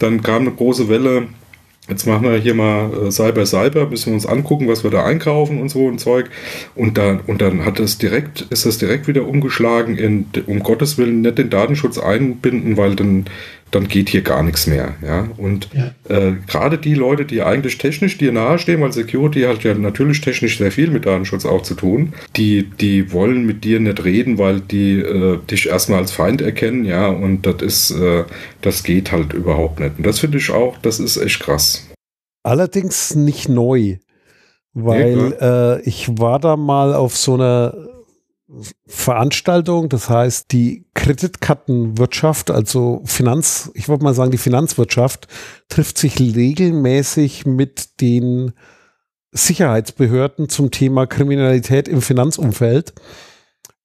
dann 0.01 0.25
kam 0.25 0.43
eine 0.43 0.51
große 0.51 0.89
Welle 0.89 1.29
Jetzt 1.89 2.07
machen 2.07 2.25
wir 2.25 2.37
hier 2.37 2.55
mal 2.55 2.91
äh, 3.07 3.11
Cyber 3.11 3.47
Cyber, 3.47 3.89
müssen 3.89 4.07
wir 4.07 4.15
uns 4.15 4.27
angucken, 4.27 4.69
was 4.69 4.85
wir 4.85 4.91
da 4.91 5.05
einkaufen 5.05 5.61
und 5.61 5.71
so 5.71 5.89
ein 5.89 5.99
Zeug. 5.99 6.31
Und 6.75 6.99
dann, 6.99 7.21
und 7.27 7.41
dann 7.41 7.65
hat 7.65 7.81
es 7.81 7.97
direkt, 7.97 8.43
ist 8.51 8.67
das 8.67 8.77
direkt 8.77 9.09
wieder 9.09 9.27
umgeschlagen 9.27 9.97
in, 9.97 10.27
um 10.47 10.63
Gottes 10.63 10.99
Willen, 10.99 11.23
nicht 11.23 11.39
den 11.39 11.49
Datenschutz 11.49 11.99
einbinden, 11.99 12.77
weil 12.77 12.95
dann 12.95 13.25
dann 13.71 13.89
geht 13.89 14.09
hier 14.09 14.23
gar 14.23 14.43
nichts 14.43 14.67
mehr. 14.67 14.95
Ja? 15.03 15.29
Und 15.37 15.69
ja. 15.73 15.91
Äh, 16.09 16.37
gerade 16.47 16.79
die 16.79 16.95
Leute, 16.95 17.25
die 17.25 17.43
eigentlich 17.43 17.79
technisch 17.79 18.19
dir 18.19 18.33
nahestehen, 18.33 18.81
weil 18.81 18.93
Security 18.93 19.43
hat 19.43 19.65
ja 19.65 19.75
natürlich 19.75 20.21
technisch 20.21 20.59
sehr 20.59 20.73
viel 20.73 20.91
mit 20.91 21.07
Datenschutz 21.07 21.45
auch 21.45 21.63
zu 21.63 21.75
tun, 21.75 22.15
die, 22.37 22.71
die 22.81 23.13
wollen 23.13 23.47
mit 23.47 23.65
dir 23.65 23.81
nicht 23.81 24.05
reden, 24.05 24.39
weil 24.39 24.61
die 24.61 25.01
äh, 25.01 25.39
dich 25.51 25.69
erstmal 25.69 26.01
als 26.01 26.13
Feind 26.13 26.41
erkennen, 26.41 26.85
ja, 26.85 27.09
und 27.09 27.47
das 27.47 27.63
ist, 27.63 27.91
äh, 27.91 28.25
das 28.63 28.83
geht 28.83 29.13
halt 29.13 29.33
überhaupt 29.33 29.81
nicht. 29.81 29.99
Und 29.99 30.07
das 30.07 30.19
finde 30.19 30.39
ich 30.39 30.51
auch, 30.51 30.79
das 30.79 31.01
ist 31.01 31.17
echt 31.17 31.41
krass. 31.41 31.87
Allerdings 32.43 33.15
nicht 33.15 33.49
neu. 33.49 33.99
Weil 34.75 35.35
ja, 35.41 35.75
äh, 35.75 35.81
ich 35.83 36.09
war 36.19 36.39
da 36.39 36.57
mal 36.57 36.95
auf 36.95 37.17
so 37.17 37.35
einer 37.35 37.75
Veranstaltung, 38.87 39.91
das 39.91 40.09
heißt 40.09 40.53
die 40.53 40.87
Kreditkartenwirtschaft, 40.95 42.51
also 42.51 43.03
Finanz, 43.05 43.71
ich 43.75 43.89
würde 43.89 44.05
mal 44.05 44.15
sagen, 44.15 44.31
die 44.31 44.39
Finanzwirtschaft 44.39 45.29
trifft 45.69 45.99
sich 45.99 46.19
regelmäßig 46.19 47.45
mit 47.45 48.01
den 48.01 48.53
Sicherheitsbehörden 49.33 50.49
zum 50.49 50.71
Thema 50.71 51.07
Kriminalität 51.07 51.89
im 51.89 52.01
Finanzumfeld. 52.01 52.95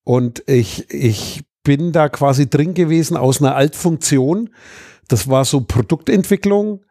Und 0.05 0.43
ich, 0.47 0.89
ich 0.89 1.43
bin 1.63 1.91
da 1.91 2.07
quasi 2.07 2.49
drin 2.49 2.73
gewesen 2.73 3.17
aus 3.17 3.41
einer 3.41 3.55
Altfunktion. 3.55 4.49
Das 5.09 5.27
war 5.27 5.43
so 5.43 5.61
Produktentwicklung, 5.61 6.85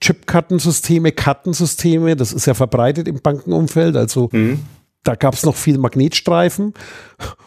Chipkartensysteme, 0.00 1.12
Kartensysteme, 1.12 2.16
das 2.16 2.32
ist 2.32 2.46
ja 2.46 2.54
verbreitet 2.54 3.06
im 3.06 3.20
Bankenumfeld. 3.20 3.96
Also 3.96 4.30
mhm 4.32 4.60
da 5.08 5.14
gab 5.14 5.32
es 5.32 5.46
noch 5.46 5.56
viel 5.56 5.78
Magnetstreifen. 5.78 6.74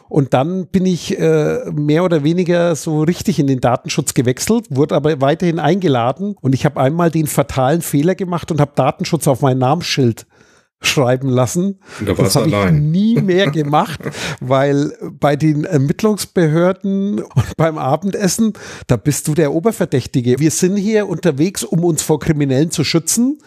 Und 0.10 0.34
dann 0.34 0.66
bin 0.66 0.88
ich 0.88 1.18
äh, 1.20 1.60
mehr 1.72 2.04
oder 2.04 2.24
weniger 2.24 2.76
so 2.76 3.04
richtig 3.04 3.38
in 3.38 3.46
den 3.46 3.62
Datenschutz 3.62 4.16
gewechselt, 4.16 4.66
wurde 4.72 4.96
aber 4.96 5.22
weiterhin 5.22 5.60
eingeladen. 5.60 6.36
Und 6.42 6.56
ich 6.56 6.66
habe 6.66 6.82
einmal 6.82 7.12
den 7.12 7.28
fatalen 7.28 7.84
Fehler 7.84 8.16
gemacht 8.16 8.52
und 8.52 8.60
habe 8.60 8.72
Datenschutz 8.74 9.28
auf 9.28 9.42
mein 9.42 9.60
Namensschild 9.60 10.26
schreiben 10.82 11.30
lassen. 11.30 11.80
Da 12.04 12.14
das 12.16 12.36
habe 12.36 12.50
ich 12.50 12.72
nie 12.72 13.22
mehr 13.22 13.52
gemacht, 13.52 14.00
weil 14.40 14.98
bei 15.20 15.36
den 15.36 15.64
Ermittlungsbehörden 15.64 17.22
und 17.22 17.58
beim 17.58 17.78
Abendessen, 17.78 18.54
da 18.88 18.98
bist 18.98 19.28
du 19.28 19.36
der 19.36 19.54
Oberverdächtige. 19.54 20.40
Wir 20.40 20.50
sind 20.50 20.78
hier 20.78 21.08
unterwegs, 21.08 21.64
um 21.64 21.84
uns 21.84 22.02
vor 22.02 22.20
Kriminellen 22.20 22.72
zu 22.72 22.84
schützen 22.84 23.38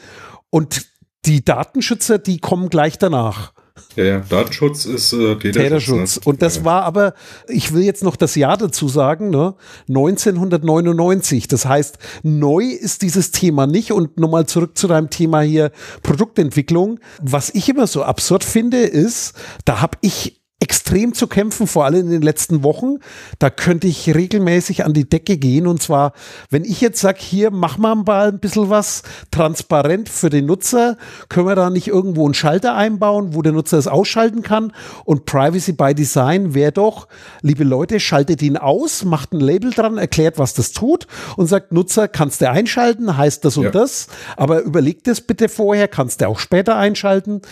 und 0.50 0.86
die 1.24 1.44
Datenschützer, 1.44 2.18
die 2.18 2.38
kommen 2.38 2.68
gleich 2.68 2.96
danach. 2.96 3.54
Ja, 3.96 4.04
ja, 4.04 4.20
Datenschutz 4.20 4.84
ist 4.86 5.12
äh, 5.12 5.34
Täterschutz. 5.34 5.62
Täterschutz. 5.62 6.16
Ne? 6.16 6.22
Und 6.26 6.42
das 6.42 6.56
ja. 6.58 6.64
war 6.64 6.82
aber, 6.84 7.14
ich 7.48 7.72
will 7.72 7.82
jetzt 7.82 8.04
noch 8.04 8.14
das 8.14 8.36
Jahr 8.36 8.56
dazu 8.56 8.88
sagen, 8.88 9.30
ne? 9.30 9.54
1999. 9.88 11.48
Das 11.48 11.66
heißt, 11.66 11.98
neu 12.22 12.64
ist 12.64 13.02
dieses 13.02 13.32
Thema 13.32 13.66
nicht. 13.66 13.92
Und 13.92 14.18
nochmal 14.18 14.46
zurück 14.46 14.78
zu 14.78 14.86
deinem 14.86 15.10
Thema 15.10 15.40
hier 15.40 15.72
Produktentwicklung. 16.02 17.00
Was 17.20 17.50
ich 17.50 17.68
immer 17.68 17.88
so 17.88 18.04
absurd 18.04 18.44
finde, 18.44 18.78
ist, 18.78 19.34
da 19.64 19.80
habe 19.80 19.98
ich 20.02 20.43
extrem 20.64 21.12
zu 21.12 21.26
kämpfen, 21.26 21.66
vor 21.66 21.84
allem 21.84 22.06
in 22.06 22.10
den 22.10 22.22
letzten 22.22 22.62
Wochen. 22.62 22.96
Da 23.38 23.50
könnte 23.50 23.86
ich 23.86 24.14
regelmäßig 24.14 24.82
an 24.86 24.94
die 24.94 25.06
Decke 25.06 25.36
gehen. 25.36 25.66
Und 25.66 25.82
zwar, 25.82 26.14
wenn 26.48 26.64
ich 26.64 26.80
jetzt 26.80 27.00
sage, 27.00 27.18
hier, 27.20 27.50
mach 27.50 27.76
mal 27.76 27.94
mal 27.94 28.28
ein 28.28 28.38
bisschen 28.38 28.70
was 28.70 29.02
transparent 29.30 30.08
für 30.08 30.30
den 30.30 30.46
Nutzer, 30.46 30.96
können 31.28 31.46
wir 31.46 31.54
da 31.54 31.68
nicht 31.68 31.88
irgendwo 31.88 32.24
einen 32.24 32.32
Schalter 32.32 32.74
einbauen, 32.74 33.34
wo 33.34 33.42
der 33.42 33.52
Nutzer 33.52 33.76
es 33.76 33.86
ausschalten 33.86 34.40
kann? 34.40 34.72
Und 35.04 35.26
Privacy 35.26 35.72
by 35.72 35.94
Design 35.94 36.54
wäre 36.54 36.72
doch, 36.72 37.08
liebe 37.42 37.62
Leute, 37.62 38.00
schaltet 38.00 38.40
ihn 38.40 38.56
aus, 38.56 39.04
macht 39.04 39.34
ein 39.34 39.40
Label 39.40 39.70
dran, 39.70 39.98
erklärt, 39.98 40.38
was 40.38 40.54
das 40.54 40.72
tut 40.72 41.06
und 41.36 41.46
sagt, 41.46 41.72
Nutzer, 41.72 42.08
kannst 42.08 42.40
du 42.40 42.48
einschalten, 42.48 43.18
heißt 43.18 43.44
das 43.44 43.58
und 43.58 43.64
ja. 43.64 43.70
das, 43.70 44.06
aber 44.38 44.62
überleg 44.62 45.04
das 45.04 45.20
bitte 45.20 45.50
vorher, 45.50 45.88
kannst 45.88 46.22
du 46.22 46.28
auch 46.28 46.38
später 46.38 46.76
einschalten. 46.76 47.42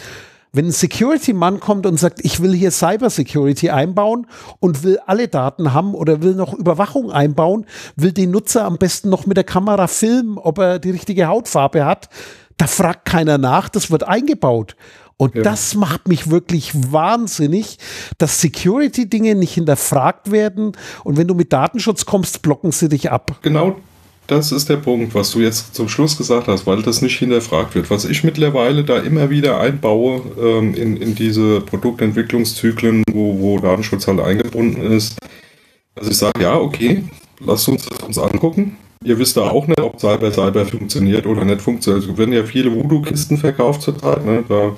Wenn 0.54 0.66
ein 0.66 0.72
Security-Mann 0.72 1.60
kommt 1.60 1.86
und 1.86 1.98
sagt, 1.98 2.20
ich 2.22 2.42
will 2.42 2.54
hier 2.54 2.70
Cybersecurity 2.70 3.70
einbauen 3.70 4.26
und 4.60 4.82
will 4.82 4.98
alle 5.06 5.28
Daten 5.28 5.72
haben 5.72 5.94
oder 5.94 6.20
will 6.20 6.34
noch 6.34 6.52
Überwachung 6.52 7.10
einbauen, 7.10 7.64
will 7.96 8.12
den 8.12 8.30
Nutzer 8.30 8.66
am 8.66 8.76
besten 8.76 9.08
noch 9.08 9.24
mit 9.24 9.38
der 9.38 9.44
Kamera 9.44 9.86
filmen, 9.86 10.36
ob 10.36 10.58
er 10.58 10.78
die 10.78 10.90
richtige 10.90 11.26
Hautfarbe 11.26 11.86
hat, 11.86 12.10
da 12.58 12.66
fragt 12.66 13.06
keiner 13.06 13.38
nach, 13.38 13.70
das 13.70 13.90
wird 13.90 14.04
eingebaut. 14.04 14.76
Und 15.16 15.36
ja. 15.36 15.42
das 15.42 15.74
macht 15.74 16.06
mich 16.06 16.30
wirklich 16.30 16.72
wahnsinnig, 16.92 17.78
dass 18.18 18.40
Security-Dinge 18.40 19.34
nicht 19.34 19.54
hinterfragt 19.54 20.32
werden. 20.32 20.72
Und 21.04 21.16
wenn 21.16 21.28
du 21.28 21.34
mit 21.34 21.52
Datenschutz 21.52 22.04
kommst, 22.04 22.42
blocken 22.42 22.72
sie 22.72 22.90
dich 22.90 23.10
ab. 23.10 23.38
Genau 23.42 23.76
das 24.32 24.50
ist 24.50 24.68
der 24.68 24.78
Punkt, 24.78 25.14
was 25.14 25.32
du 25.32 25.40
jetzt 25.40 25.74
zum 25.74 25.88
Schluss 25.88 26.16
gesagt 26.16 26.48
hast, 26.48 26.66
weil 26.66 26.82
das 26.82 27.02
nicht 27.02 27.18
hinterfragt 27.18 27.74
wird. 27.74 27.90
Was 27.90 28.06
ich 28.06 28.24
mittlerweile 28.24 28.82
da 28.82 28.98
immer 28.98 29.28
wieder 29.28 29.60
einbaue 29.60 30.22
ähm, 30.40 30.74
in, 30.74 30.96
in 30.96 31.14
diese 31.14 31.60
Produktentwicklungszyklen, 31.60 33.04
wo, 33.12 33.38
wo 33.38 33.58
Datenschutz 33.58 34.06
halt 34.06 34.20
eingebunden 34.20 34.80
ist. 34.80 35.18
Also 35.94 36.10
ich 36.10 36.16
sage, 36.16 36.42
ja, 36.42 36.56
okay, 36.56 37.04
lasst 37.40 37.68
uns 37.68 37.84
das 37.84 38.02
uns 38.02 38.18
angucken. 38.18 38.76
Ihr 39.04 39.18
wisst 39.18 39.36
da 39.36 39.50
auch 39.50 39.66
nicht, 39.66 39.80
ob 39.80 40.00
Cyber 40.00 40.32
Cyber 40.32 40.64
funktioniert 40.64 41.26
oder 41.26 41.44
nicht 41.44 41.60
funktioniert. 41.60 42.04
Also 42.04 42.16
werden 42.16 42.32
ja 42.32 42.44
viele 42.44 42.74
Voodoo-Kisten 42.74 43.36
verkauft 43.36 43.82
zurzeit. 43.82 44.24
Ne? 44.24 44.44
Da 44.48 44.74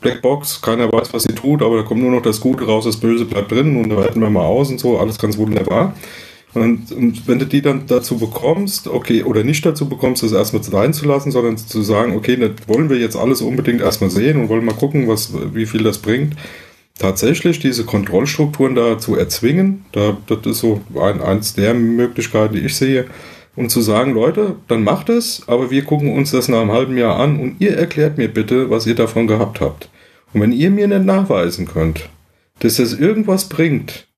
Blackbox, 0.00 0.62
keiner 0.62 0.90
weiß, 0.90 1.12
was 1.12 1.24
sie 1.24 1.34
tut, 1.34 1.60
aber 1.60 1.78
da 1.78 1.82
kommt 1.82 2.00
nur 2.00 2.12
noch 2.12 2.22
das 2.22 2.40
Gute 2.40 2.64
raus, 2.64 2.84
das 2.84 2.96
Böse 2.96 3.24
bleibt 3.24 3.50
drin 3.50 3.76
und 3.76 3.90
da 3.90 3.96
werten 3.96 4.20
wir 4.20 4.30
mal 4.30 4.44
aus 4.44 4.70
und 4.70 4.78
so, 4.78 4.98
alles 4.98 5.18
ganz 5.18 5.36
wunderbar. 5.36 5.92
Und, 6.54 6.90
und, 6.92 7.28
wenn 7.28 7.38
du 7.38 7.46
die 7.46 7.60
dann 7.60 7.86
dazu 7.86 8.18
bekommst, 8.18 8.88
okay, 8.88 9.22
oder 9.22 9.44
nicht 9.44 9.64
dazu 9.66 9.88
bekommst, 9.88 10.22
das 10.22 10.32
erstmal 10.32 10.62
reinzulassen, 10.62 11.30
sondern 11.30 11.58
zu 11.58 11.82
sagen, 11.82 12.16
okay, 12.16 12.36
das 12.36 12.66
wollen 12.66 12.88
wir 12.88 12.96
jetzt 12.96 13.16
alles 13.16 13.42
unbedingt 13.42 13.82
erstmal 13.82 14.10
sehen 14.10 14.40
und 14.40 14.48
wollen 14.48 14.64
mal 14.64 14.74
gucken, 14.74 15.08
was, 15.08 15.32
wie 15.54 15.66
viel 15.66 15.82
das 15.82 15.98
bringt. 15.98 16.36
Tatsächlich 16.98 17.60
diese 17.60 17.84
Kontrollstrukturen 17.84 18.74
da 18.74 18.98
zu 18.98 19.14
erzwingen, 19.14 19.84
da, 19.92 20.16
das 20.26 20.38
ist 20.46 20.60
so 20.60 20.80
ein, 20.98 21.20
eins 21.20 21.54
der 21.54 21.74
Möglichkeiten, 21.74 22.54
die 22.54 22.60
ich 22.60 22.76
sehe, 22.76 23.06
und 23.54 23.70
zu 23.70 23.80
sagen, 23.80 24.14
Leute, 24.14 24.54
dann 24.68 24.84
macht 24.84 25.08
es, 25.08 25.42
aber 25.48 25.70
wir 25.70 25.84
gucken 25.84 26.12
uns 26.16 26.30
das 26.30 26.48
nach 26.48 26.60
einem 26.60 26.72
halben 26.72 26.96
Jahr 26.96 27.18
an 27.18 27.40
und 27.40 27.56
ihr 27.60 27.76
erklärt 27.76 28.16
mir 28.16 28.28
bitte, 28.28 28.70
was 28.70 28.86
ihr 28.86 28.94
davon 28.94 29.26
gehabt 29.26 29.60
habt. 29.60 29.90
Und 30.32 30.40
wenn 30.40 30.52
ihr 30.52 30.70
mir 30.70 30.86
nicht 30.86 31.04
nachweisen 31.04 31.66
könnt, 31.66 32.08
dass 32.60 32.76
das 32.76 32.92
irgendwas 32.92 33.48
bringt, 33.48 34.08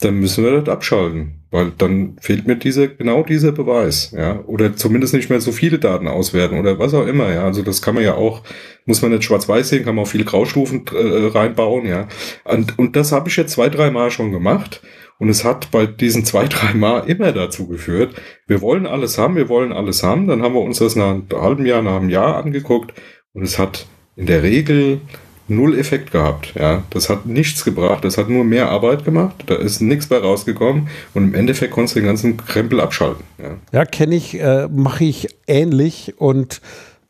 dann 0.00 0.18
müssen 0.18 0.44
wir 0.44 0.60
das 0.60 0.68
abschalten, 0.68 1.45
weil 1.56 1.72
dann 1.78 2.16
fehlt 2.20 2.46
mir 2.46 2.56
diese, 2.56 2.94
genau 2.94 3.22
dieser 3.22 3.50
Beweis, 3.50 4.12
ja, 4.16 4.40
oder 4.46 4.76
zumindest 4.76 5.14
nicht 5.14 5.30
mehr 5.30 5.40
so 5.40 5.52
viele 5.52 5.78
Daten 5.78 6.06
auswerten 6.06 6.58
oder 6.58 6.78
was 6.78 6.92
auch 6.92 7.06
immer, 7.06 7.32
ja, 7.32 7.44
also 7.44 7.62
das 7.62 7.80
kann 7.80 7.94
man 7.94 8.04
ja 8.04 8.14
auch, 8.14 8.42
muss 8.84 9.00
man 9.00 9.10
nicht 9.10 9.24
schwarz-weiß 9.24 9.70
sehen, 9.70 9.86
kann 9.86 9.94
man 9.94 10.04
auch 10.04 10.08
viele 10.08 10.24
Graustufen 10.24 10.84
äh, 10.92 11.28
reinbauen, 11.28 11.86
ja, 11.86 12.08
und, 12.44 12.78
und 12.78 12.94
das 12.94 13.10
habe 13.10 13.30
ich 13.30 13.36
jetzt 13.38 13.52
zwei, 13.52 13.70
drei 13.70 13.90
Mal 13.90 14.10
schon 14.10 14.32
gemacht. 14.32 14.82
Und 15.18 15.30
es 15.30 15.44
hat 15.44 15.70
bei 15.70 15.86
diesen 15.86 16.26
zwei, 16.26 16.44
drei 16.48 16.74
Mal 16.74 17.08
immer 17.08 17.32
dazu 17.32 17.66
geführt, 17.66 18.14
wir 18.46 18.60
wollen 18.60 18.86
alles 18.86 19.16
haben, 19.16 19.34
wir 19.34 19.48
wollen 19.48 19.72
alles 19.72 20.02
haben, 20.02 20.26
dann 20.26 20.42
haben 20.42 20.54
wir 20.54 20.60
uns 20.60 20.78
das 20.78 20.94
nach 20.94 21.14
einem 21.14 21.26
halben 21.32 21.64
Jahr, 21.64 21.80
nach 21.80 21.96
einem 21.96 22.10
Jahr 22.10 22.36
angeguckt. 22.36 22.92
Und 23.32 23.44
es 23.44 23.58
hat 23.58 23.86
in 24.14 24.26
der 24.26 24.42
Regel 24.42 25.00
null 25.48 25.78
Effekt 25.78 26.10
gehabt. 26.12 26.54
Ja, 26.58 26.84
das 26.90 27.08
hat 27.08 27.26
nichts 27.26 27.64
gebracht. 27.64 28.04
Das 28.04 28.18
hat 28.18 28.28
nur 28.28 28.44
mehr 28.44 28.68
Arbeit 28.70 29.04
gemacht. 29.04 29.44
Da 29.46 29.56
ist 29.56 29.80
nichts 29.80 30.06
bei 30.06 30.18
rausgekommen. 30.18 30.88
Und 31.14 31.24
im 31.24 31.34
Endeffekt 31.34 31.72
konntest 31.72 31.96
du 31.96 32.00
den 32.00 32.06
ganzen 32.06 32.36
Krempel 32.36 32.80
abschalten. 32.80 33.24
Ja, 33.38 33.56
ja 33.72 33.84
kenne 33.84 34.16
ich, 34.16 34.40
äh, 34.40 34.68
mache 34.68 35.04
ich 35.04 35.28
ähnlich 35.46 36.14
und 36.18 36.60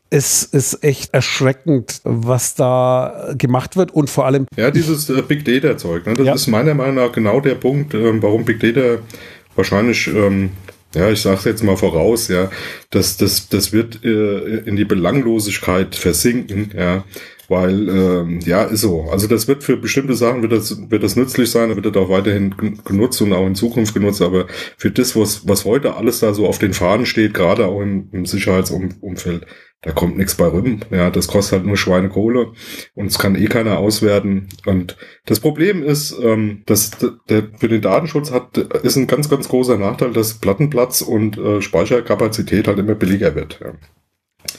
es 0.09 0.43
ist 0.43 0.83
echt 0.83 1.13
erschreckend, 1.13 1.99
was 2.03 2.55
da 2.55 3.33
gemacht 3.37 3.75
wird 3.75 3.91
und 3.91 4.09
vor 4.09 4.25
allem. 4.25 4.45
Ja, 4.55 4.71
dieses 4.71 5.09
äh, 5.09 5.21
Big 5.21 5.43
Data 5.43 5.77
Zeug. 5.77 6.05
Ne? 6.05 6.13
Das 6.13 6.25
ja. 6.25 6.33
ist 6.33 6.47
meiner 6.47 6.73
Meinung 6.73 6.95
nach 6.95 7.11
genau 7.11 7.41
der 7.41 7.55
Punkt, 7.55 7.93
äh, 7.93 8.21
warum 8.21 8.45
Big 8.45 8.59
Data 8.59 8.99
wahrscheinlich 9.55 10.07
ähm, 10.07 10.51
ja, 10.95 11.09
ich 11.11 11.21
sage 11.21 11.37
es 11.37 11.43
jetzt 11.43 11.63
mal 11.63 11.77
voraus, 11.77 12.27
ja, 12.27 12.49
dass 12.89 13.17
das, 13.17 13.49
das 13.49 13.73
wird 13.73 14.03
äh, 14.03 14.59
in 14.59 14.75
die 14.75 14.85
Belanglosigkeit 14.85 15.95
versinken, 15.95 16.71
ja, 16.75 17.03
weil, 17.47 17.89
ähm, 17.89 18.39
ja, 18.41 18.63
ist 18.63 18.81
so. 18.81 19.09
Also 19.11 19.27
das 19.27 19.47
wird 19.47 19.63
für 19.63 19.77
bestimmte 19.77 20.15
Sachen 20.15 20.41
wird 20.41 20.51
das, 20.51 20.89
wird 20.89 21.03
das 21.03 21.15
nützlich 21.15 21.49
sein, 21.49 21.75
wird 21.75 21.85
das 21.85 21.95
auch 21.95 22.09
weiterhin 22.09 22.55
genutzt 22.83 23.21
und 23.21 23.33
auch 23.33 23.45
in 23.45 23.55
Zukunft 23.55 23.93
genutzt, 23.93 24.21
aber 24.21 24.47
für 24.77 24.91
das, 24.91 25.15
was, 25.15 25.47
was 25.47 25.65
heute 25.65 25.95
alles 25.95 26.19
da 26.19 26.33
so 26.33 26.47
auf 26.47 26.59
den 26.59 26.73
Fahnen 26.73 27.05
steht, 27.05 27.33
gerade 27.33 27.67
auch 27.67 27.81
im, 27.81 28.09
im 28.11 28.25
Sicherheitsumfeld, 28.25 29.45
da 29.81 29.91
kommt 29.91 30.17
nichts 30.17 30.35
bei 30.35 30.47
rum. 30.47 30.79
Ja, 30.89 31.11
das 31.11 31.27
kostet 31.27 31.59
halt 31.59 31.67
nur 31.67 31.77
Schweinekohle 31.77 32.51
und 32.95 33.05
es 33.05 33.19
kann 33.19 33.35
eh 33.35 33.45
keiner 33.45 33.77
auswerten. 33.77 34.49
Und 34.65 34.97
das 35.25 35.39
Problem 35.39 35.83
ist, 35.83 36.17
ähm, 36.21 36.63
dass 36.65 36.91
der 37.29 37.43
für 37.57 37.67
den 37.67 37.81
Datenschutz 37.81 38.31
hat, 38.31 38.57
ist 38.57 38.95
ein 38.95 39.07
ganz, 39.07 39.29
ganz 39.29 39.47
großer 39.47 39.77
Nachteil, 39.77 40.13
dass 40.13 40.39
Plattenplatz 40.39 41.01
und 41.01 41.37
äh, 41.37 41.61
Speicherkapazität 41.61 42.67
halt 42.67 42.79
immer 42.79 42.95
billiger 42.95 43.35
wird. 43.35 43.59
Ja. 43.63 43.73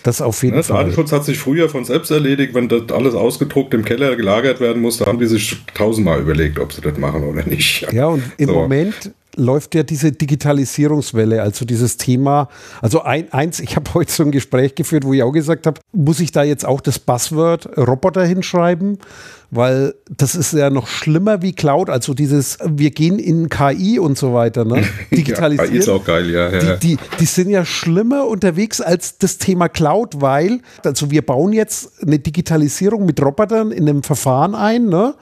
Das 0.03 0.21
auf 0.21 0.43
jeden 0.43 0.57
ja, 0.57 0.63
Fall. 0.63 0.85
Datenschutz 0.85 1.13
hat 1.13 1.25
sich 1.25 1.39
früher 1.39 1.69
von 1.69 1.85
selbst 1.85 2.11
erledigt. 2.11 2.55
Wenn 2.55 2.69
das 2.69 2.91
alles 2.91 3.15
ausgedruckt 3.15 3.75
im 3.75 3.85
Keller 3.85 4.17
gelagert 4.17 4.61
werden 4.61 4.81
musste, 4.81 5.07
haben 5.07 5.19
die 5.19 5.27
sich 5.27 5.57
tausendmal 5.75 6.21
überlegt, 6.21 6.59
ob 6.59 6.73
sie 6.73 6.81
das 6.81 6.97
machen 6.99 7.25
oder 7.25 7.45
nicht. 7.45 7.91
Ja, 7.93 8.07
und 8.07 8.23
im 8.39 8.49
so. 8.49 8.55
Moment 8.55 9.13
läuft 9.39 9.75
ja 9.75 9.83
diese 9.83 10.13
Digitalisierungswelle, 10.13 11.43
also 11.43 11.65
dieses 11.65 11.97
Thema. 11.97 12.49
Also 12.83 13.03
ein, 13.03 13.33
eins, 13.33 13.61
ich 13.61 13.77
habe 13.77 13.95
heute 13.95 14.13
so 14.13 14.23
ein 14.25 14.31
Gespräch 14.31 14.75
geführt, 14.75 15.05
wo 15.05 15.13
ich 15.13 15.23
auch 15.23 15.33
gesagt 15.33 15.67
habe, 15.67 15.81
muss 15.93 16.21
ich 16.21 16.33
da 16.33 16.43
jetzt 16.43 16.67
auch 16.67 16.81
das 16.81 16.99
Buzzword 16.99 17.79
Roboter 17.79 18.25
hinschreiben? 18.25 18.99
Weil 19.51 19.95
das 20.15 20.35
ist 20.35 20.53
ja 20.53 20.69
noch 20.69 20.89
schlimmer 20.89 21.41
wie 21.41 21.55
Cloud, 21.55 21.89
also 21.89 22.13
dieses, 22.13 22.59
wir 22.67 22.91
gehen 22.91 23.19
in 23.19 23.49
KI 23.49 23.99
und 23.99 24.19
so 24.19 24.35
weiter, 24.35 24.67
ne? 24.67 24.85
Digitalisieren. 25.11 25.67
ja, 25.67 25.73
KI 25.73 25.79
ist 25.79 25.89
auch 25.89 26.05
geil, 26.05 26.31
ja. 26.31 26.51
ja. 26.51 26.77
Die, 26.77 26.97
die, 26.97 26.99
die 27.19 27.25
sind 27.25 27.49
ja 27.49 27.65
schlimmer 27.65 28.27
unterwegs 28.27 28.83
als 28.83 29.17
das 29.17 29.39
Thema 29.39 29.71
Cloud, 29.71 30.21
weil, 30.21 30.61
also 30.85 31.11
wir 31.11 31.23
bauen 31.23 31.55
jetzt 31.55 32.03
eine 32.03 32.19
Digitalisierung 32.19 33.07
mit 33.07 33.23
Robotern 33.23 33.73
in 33.73 33.89
einem 33.89 34.03
Verfahren 34.03 34.55
ein, 34.55 34.87
ne? 34.87 35.15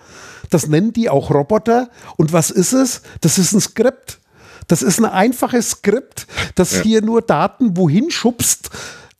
Das 0.50 0.66
nennen 0.66 0.92
die 0.92 1.08
auch 1.08 1.30
Roboter. 1.30 1.88
Und 2.16 2.32
was 2.32 2.50
ist 2.50 2.72
es? 2.72 3.02
Das 3.20 3.38
ist 3.38 3.52
ein 3.52 3.60
Skript. 3.60 4.20
Das 4.68 4.82
ist 4.82 4.98
ein 4.98 5.04
einfaches 5.04 5.70
Skript, 5.70 6.26
das 6.56 6.72
ja. 6.72 6.82
hier 6.82 7.02
nur 7.02 7.22
Daten 7.22 7.76
wohin 7.76 8.10
schubst. 8.10 8.70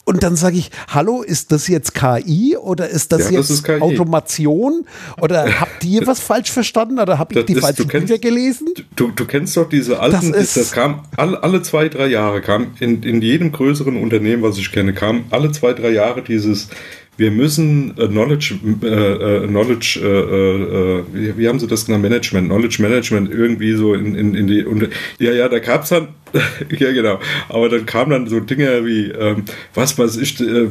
Und 0.09 0.22
dann 0.22 0.37
sage 0.37 0.57
ich, 0.57 0.70
hallo, 0.87 1.22
ist 1.22 1.51
das 1.51 1.66
jetzt 1.66 1.93
KI 1.93 2.57
oder 2.57 2.89
ist 2.89 3.11
das 3.11 3.22
ja, 3.22 3.39
jetzt 3.39 3.51
das 3.51 3.59
ist 3.59 3.70
Automation? 3.83 4.87
Oder 5.20 5.61
habt 5.61 5.83
ihr 5.85 6.07
was 6.07 6.20
falsch 6.20 6.53
verstanden 6.53 7.01
oder 7.01 7.18
habe 7.18 7.37
ich 7.37 7.45
die 7.47 7.55
ist, 7.55 7.61
falschen 7.61 7.89
kennst, 7.89 8.07
Bücher 8.07 8.20
gelesen? 8.20 8.68
Du, 8.95 9.11
du 9.11 9.24
kennst 9.24 9.57
doch 9.57 9.68
diese 9.68 9.99
alten, 9.99 10.31
das, 10.31 10.55
das 10.55 10.70
kam 10.70 11.03
alle, 11.16 11.43
alle 11.43 11.61
zwei, 11.62 11.89
drei 11.89 12.07
Jahre, 12.07 12.41
kam 12.41 12.68
in, 12.79 13.03
in 13.03 13.20
jedem 13.20 13.51
größeren 13.51 13.97
Unternehmen, 13.97 14.45
was 14.45 14.59
ich 14.59 14.70
kenne, 14.70 14.95
kam 14.95 15.24
alle 15.31 15.51
zwei, 15.51 15.72
drei 15.72 15.91
Jahre 15.91 16.22
dieses 16.22 16.68
wir 17.17 17.31
müssen 17.31 17.97
äh, 17.99 18.09
Knowledge, 18.09 18.59
äh, 18.83 18.87
äh, 18.87 19.47
Knowledge, 19.47 20.01
äh, 20.03 20.07
äh, 20.07 21.05
wie, 21.12 21.39
wie, 21.39 21.49
haben 21.49 21.59
sie 21.59 21.67
das 21.67 21.87
genannt? 21.87 22.03
Management, 22.03 22.49
Knowledge 22.49 22.83
Management 22.83 23.31
irgendwie 23.31 23.73
so 23.75 23.95
in, 23.95 24.14
in, 24.14 24.35
in 24.35 24.47
die, 24.47 24.64
und, 24.64 24.89
ja, 25.19 25.33
ja, 25.33 25.49
da 25.49 25.59
gab's 25.59 25.89
dann, 25.89 26.09
ja 26.79 26.93
genau, 26.93 27.19
aber 27.49 27.69
dann 27.69 27.87
kamen 27.87 28.11
dann 28.11 28.27
so 28.29 28.41
Dinge 28.41 28.85
wie, 28.85 29.11
ähm, 29.11 29.45
was 29.75 29.99
weiß 29.99 30.17
ich, 30.19 30.41
äh, 30.41 30.69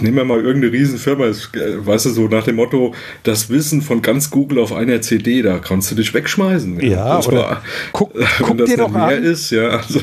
nehmen 0.00 0.16
wir 0.16 0.24
mal 0.24 0.40
irgendeine 0.40 0.72
Riesenfirma, 0.72 1.26
ist, 1.26 1.56
äh, 1.56 1.84
weißt 1.84 2.06
du, 2.06 2.10
so 2.10 2.28
nach 2.28 2.44
dem 2.44 2.56
Motto, 2.56 2.94
das 3.24 3.50
Wissen 3.50 3.82
von 3.82 4.02
ganz 4.02 4.30
Google 4.30 4.58
auf 4.58 4.72
einer 4.72 5.00
CD, 5.00 5.42
da 5.42 5.58
kannst 5.58 5.90
du 5.90 5.94
dich 5.96 6.14
wegschmeißen. 6.14 6.80
Ja, 6.80 7.18
oder 7.20 7.36
war, 7.36 7.62
guck, 7.92 8.12
guck 8.38 8.64
dir 8.64 8.76
doch 8.76 8.94
an, 8.94 9.22
ist, 9.22 9.50
ja, 9.50 9.68
also. 9.80 10.00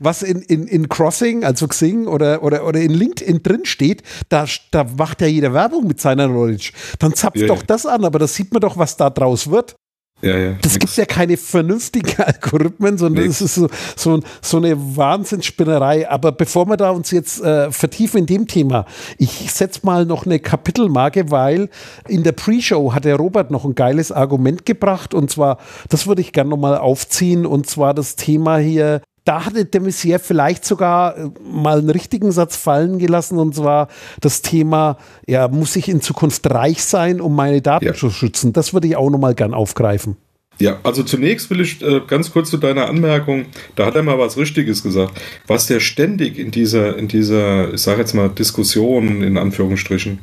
was 0.00 0.22
in, 0.22 0.42
in, 0.42 0.66
in 0.66 0.88
Crossing, 0.88 1.44
also 1.44 1.68
Xing 1.68 2.06
oder, 2.06 2.42
oder, 2.42 2.66
oder 2.66 2.80
in 2.80 2.92
LinkedIn 2.92 3.42
drin 3.42 3.64
steht, 3.64 4.02
da, 4.28 4.46
da 4.70 4.98
macht 5.04 5.20
ja 5.20 5.26
jeder 5.26 5.52
Werbung 5.52 5.86
mit 5.86 6.00
seiner 6.00 6.26
Knowledge. 6.28 6.72
Dann 6.98 7.12
zapft 7.12 7.36
ja, 7.36 7.46
doch 7.46 7.58
ja. 7.58 7.64
das 7.66 7.84
an, 7.84 8.06
aber 8.06 8.18
das 8.18 8.34
sieht 8.34 8.50
man 8.54 8.62
doch, 8.62 8.78
was 8.78 8.96
da 8.96 9.10
draus 9.10 9.50
wird. 9.50 9.76
Ja, 10.22 10.38
ja. 10.38 10.52
Das 10.62 10.78
gibt 10.78 10.96
ja 10.96 11.04
keine 11.04 11.36
vernünftigen 11.36 12.22
Algorithmen, 12.22 12.96
sondern 12.96 13.26
es 13.26 13.42
ist 13.42 13.56
so, 13.56 13.68
so, 13.96 14.20
so, 14.40 14.56
eine 14.56 14.96
Wahnsinnsspinnerei. 14.96 16.08
Aber 16.08 16.32
bevor 16.32 16.66
wir 16.70 16.78
da 16.78 16.88
uns 16.88 17.10
jetzt 17.10 17.42
äh, 17.42 17.70
vertiefen 17.70 18.20
in 18.20 18.26
dem 18.26 18.46
Thema, 18.46 18.86
ich 19.18 19.52
setze 19.52 19.80
mal 19.82 20.06
noch 20.06 20.24
eine 20.24 20.38
Kapitelmarke, 20.38 21.30
weil 21.30 21.68
in 22.08 22.22
der 22.22 22.32
Pre-Show 22.32 22.94
hat 22.94 23.04
der 23.04 23.16
Robert 23.16 23.50
noch 23.50 23.66
ein 23.66 23.74
geiles 23.74 24.10
Argument 24.10 24.64
gebracht 24.64 25.12
und 25.12 25.30
zwar, 25.30 25.58
das 25.90 26.06
würde 26.06 26.22
ich 26.22 26.32
gerne 26.32 26.48
nochmal 26.48 26.78
aufziehen 26.78 27.44
und 27.44 27.68
zwar 27.68 27.92
das 27.92 28.16
Thema 28.16 28.56
hier 28.56 29.02
da 29.24 29.44
hatte 29.44 29.64
de 29.64 29.80
Maizière 29.80 30.18
vielleicht 30.18 30.64
sogar 30.64 31.16
äh, 31.16 31.30
mal 31.42 31.78
einen 31.78 31.90
richtigen 31.90 32.30
Satz 32.32 32.56
fallen 32.56 32.98
gelassen 32.98 33.38
und 33.38 33.54
zwar 33.54 33.88
das 34.20 34.42
Thema, 34.42 34.98
ja, 35.26 35.48
muss 35.48 35.76
ich 35.76 35.88
in 35.88 36.00
Zukunft 36.00 36.48
reich 36.50 36.84
sein, 36.84 37.20
um 37.20 37.34
meine 37.34 37.62
Daten 37.62 37.86
ja. 37.86 37.94
zu 37.94 38.10
schützen? 38.10 38.52
Das 38.52 38.74
würde 38.74 38.88
ich 38.88 38.96
auch 38.96 39.10
nochmal 39.10 39.34
gern 39.34 39.54
aufgreifen. 39.54 40.16
Ja, 40.58 40.78
also 40.84 41.02
zunächst 41.02 41.50
will 41.50 41.60
ich 41.60 41.82
äh, 41.82 42.00
ganz 42.06 42.30
kurz 42.30 42.50
zu 42.50 42.58
deiner 42.58 42.86
Anmerkung, 42.88 43.46
da 43.74 43.86
hat 43.86 43.96
er 43.96 44.02
mal 44.02 44.18
was 44.18 44.36
Richtiges 44.36 44.82
gesagt. 44.82 45.20
Was 45.46 45.66
der 45.66 45.80
ständig 45.80 46.38
in 46.38 46.50
dieser, 46.50 46.96
in 46.96 47.08
dieser, 47.08 47.74
ich 47.74 47.80
sage 47.80 48.00
jetzt 48.00 48.14
mal, 48.14 48.28
Diskussion 48.28 49.22
in 49.22 49.36
Anführungsstrichen 49.36 50.20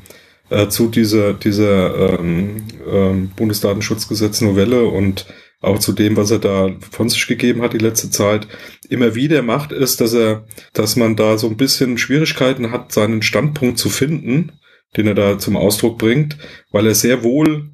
äh, 0.49 0.67
zu 0.69 0.87
dieser, 0.87 1.33
dieser 1.33 2.19
ähm, 2.19 2.63
ähm, 2.89 3.31
Bundesdatenschutzgesetz-Novelle 3.35 4.85
und 4.85 5.25
auch 5.61 5.79
zu 5.79 5.93
dem, 5.93 6.17
was 6.17 6.31
er 6.31 6.39
da 6.39 6.71
von 6.91 7.07
sich 7.07 7.27
gegeben 7.27 7.61
hat 7.61 7.73
die 7.73 7.77
letzte 7.77 8.09
Zeit, 8.09 8.47
immer 8.89 9.15
wieder 9.15 9.41
macht, 9.43 9.71
ist, 9.71 10.01
dass 10.01 10.13
er, 10.13 10.45
dass 10.73 10.95
man 10.95 11.15
da 11.15 11.37
so 11.37 11.47
ein 11.47 11.57
bisschen 11.57 11.97
Schwierigkeiten 11.97 12.71
hat, 12.71 12.91
seinen 12.91 13.21
Standpunkt 13.21 13.77
zu 13.77 13.89
finden, 13.89 14.53
den 14.97 15.07
er 15.07 15.15
da 15.15 15.37
zum 15.37 15.55
Ausdruck 15.55 15.97
bringt, 15.97 16.37
weil 16.71 16.87
er 16.87 16.95
sehr 16.95 17.23
wohl 17.23 17.71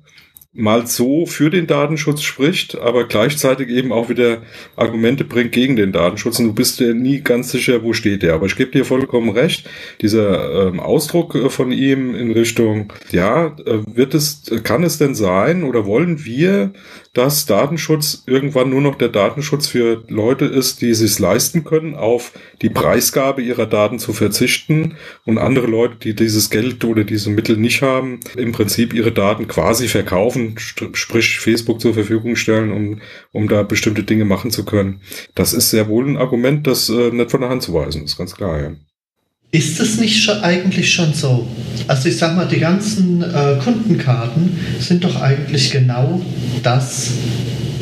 mal 0.57 0.87
so 0.87 1.27
für 1.27 1.51
den 1.51 1.67
Datenschutz 1.67 2.23
spricht, 2.23 2.77
aber 2.79 3.07
gleichzeitig 3.07 3.69
eben 3.69 3.91
auch 3.91 4.09
wieder 4.09 4.41
Argumente 4.75 5.23
bringt 5.23 5.51
gegen 5.51 5.75
den 5.75 5.91
Datenschutz. 5.91 6.39
Und 6.39 6.47
du 6.47 6.53
bist 6.53 6.79
dir 6.79 6.95
nie 6.95 7.21
ganz 7.21 7.51
sicher, 7.51 7.83
wo 7.83 7.93
steht 7.93 8.23
der. 8.23 8.33
Aber 8.33 8.47
ich 8.47 8.55
gebe 8.55 8.71
dir 8.71 8.83
vollkommen 8.83 9.29
recht. 9.29 9.69
Dieser 10.01 10.67
ähm, 10.67 10.79
Ausdruck 10.79 11.35
äh, 11.35 11.49
von 11.49 11.71
ihm 11.71 12.15
in 12.15 12.31
Richtung, 12.31 12.91
ja, 13.11 13.55
äh, 13.65 13.83
wird 13.85 14.15
es, 14.15 14.51
kann 14.63 14.83
es 14.83 14.97
denn 14.97 15.13
sein 15.13 15.63
oder 15.63 15.85
wollen 15.85 16.25
wir 16.25 16.73
dass 17.17 17.47
Datenschutz 17.47 18.21
irgendwann 18.27 18.69
nur 18.69 18.81
noch 18.81 18.93
der 18.93 19.09
Datenschutz 19.09 19.65
für 19.65 20.03
Leute 20.07 20.45
ist, 20.45 20.81
die 20.81 20.91
es 20.91 20.99
sich 20.99 21.17
leisten 21.17 21.63
können, 21.63 21.95
auf 21.95 22.31
die 22.61 22.69
Preisgabe 22.69 23.41
ihrer 23.41 23.65
Daten 23.65 23.97
zu 23.97 24.13
verzichten 24.13 24.95
und 25.25 25.39
andere 25.39 25.65
Leute, 25.65 25.95
die 25.95 26.13
dieses 26.13 26.51
Geld 26.51 26.85
oder 26.85 27.03
diese 27.03 27.31
Mittel 27.31 27.57
nicht 27.57 27.81
haben, 27.81 28.19
im 28.35 28.51
Prinzip 28.51 28.93
ihre 28.93 29.11
Daten 29.11 29.47
quasi 29.47 29.87
verkaufen, 29.87 30.55
sprich 30.59 31.39
Facebook 31.39 31.81
zur 31.81 31.95
Verfügung 31.95 32.35
stellen, 32.35 32.71
um, 32.71 33.01
um 33.31 33.47
da 33.47 33.63
bestimmte 33.63 34.03
Dinge 34.03 34.25
machen 34.25 34.51
zu 34.51 34.63
können. 34.63 35.01
Das 35.33 35.53
ist 35.53 35.71
sehr 35.71 35.87
wohl 35.87 36.07
ein 36.07 36.17
Argument, 36.17 36.67
das 36.67 36.87
äh, 36.89 37.09
nicht 37.09 37.31
von 37.31 37.41
der 37.41 37.49
Hand 37.49 37.63
zu 37.63 37.73
weisen 37.73 38.03
ist, 38.03 38.17
ganz 38.17 38.35
klar. 38.35 38.61
Ja. 38.61 38.71
Ist 39.51 39.79
es 39.79 39.97
nicht 39.97 40.21
schon, 40.21 40.43
eigentlich 40.43 40.91
schon 40.91 41.13
so? 41.13 41.47
Also 41.87 42.09
ich 42.09 42.17
sag 42.17 42.35
mal, 42.35 42.47
die 42.47 42.59
ganzen 42.59 43.21
äh, 43.21 43.55
Kundenkarten 43.63 44.59
sind 44.79 45.05
doch 45.05 45.21
eigentlich 45.21 45.71
genau 45.71 46.21
das, 46.63 47.11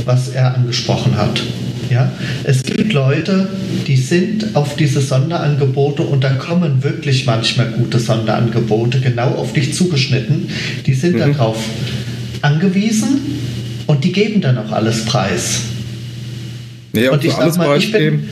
was 0.06 0.30
er 0.30 0.54
angesprochen 0.54 1.18
hat. 1.18 1.42
Ja? 1.90 2.12
Es 2.44 2.62
gibt 2.62 2.94
Leute, 2.94 3.50
die 3.88 3.98
sind 3.98 4.56
auf 4.56 4.76
diese 4.76 5.02
Sonderangebote 5.02 6.04
und 6.04 6.24
da 6.24 6.34
kommen 6.34 6.84
wirklich 6.84 7.26
manchmal 7.26 7.72
gute 7.72 7.98
Sonderangebote 7.98 9.00
genau 9.00 9.30
auf 9.30 9.54
dich 9.54 9.74
zugeschnitten. 9.74 10.50
Die 10.86 10.94
sind 10.94 11.16
mhm. 11.16 11.34
darauf 11.34 11.58
angewiesen 12.44 13.22
und 13.88 14.04
die 14.04 14.12
geben 14.12 14.40
dann 14.40 14.60
auch 14.60 14.72
alles 14.72 15.06
preis. 15.06 15.62
Ja, 16.94 17.12
und 17.12 17.24
ich 17.24 17.34
sag 17.34 17.58
mal, 17.58 17.76
ich 17.76 17.92
bin, 17.92 18.30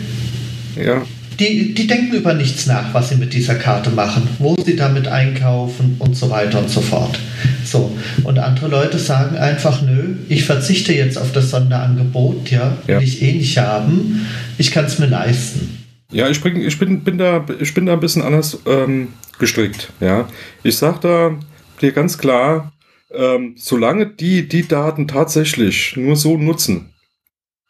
ja 0.76 1.02
die, 1.40 1.74
die 1.74 1.88
denken 1.88 2.16
über 2.16 2.34
nichts 2.34 2.66
nach, 2.66 2.94
was 2.94 3.10
sie 3.10 3.16
mit 3.16 3.34
dieser 3.34 3.56
Karte 3.56 3.90
machen, 3.90 4.28
wo 4.40 4.56
sie 4.56 4.76
damit 4.76 5.08
einkaufen 5.08 5.96
und 6.00 6.16
so 6.16 6.30
weiter 6.30 6.60
und 6.60 6.70
so 6.70 6.82
fort. 6.82 7.20
So. 7.66 7.98
Und 8.24 8.40
andere 8.40 8.68
Leute 8.68 9.00
sagen 9.00 9.38
einfach, 9.38 9.82
nö, 9.82 10.16
ich 10.30 10.46
verzichte 10.46 10.94
jetzt 10.94 11.18
auf 11.18 11.32
das 11.32 11.50
Sonderangebot, 11.50 12.50
ja, 12.52 12.78
will 12.86 12.96
ja. 12.96 13.02
ich 13.02 13.22
eh 13.22 13.34
nicht 13.34 13.58
haben, 13.58 14.26
ich 14.58 14.72
kann 14.72 14.86
es 14.86 15.00
mir 15.00 15.08
leisten. 15.08 15.80
Ja, 16.12 16.30
ich, 16.30 16.42
bring, 16.42 16.62
ich, 16.62 16.78
bin, 16.78 17.04
bin 17.04 17.18
da, 17.18 17.44
ich 17.60 17.74
bin 17.74 17.88
da 17.88 17.94
ein 17.94 18.00
bisschen 18.00 18.22
anders 18.22 18.60
ähm, 18.68 19.10
gestrickt. 19.40 19.90
Ja. 20.00 20.28
Ich 20.62 20.78
sage 20.78 21.00
da 21.02 21.40
dir 21.82 21.92
ganz 21.92 22.18
klar, 22.20 22.72
ähm, 23.14 23.56
solange 23.58 24.08
die 24.08 24.48
die 24.48 24.68
Daten 24.68 25.08
tatsächlich 25.08 25.96
nur 25.98 26.16
so 26.16 26.38
nutzen, 26.38 26.93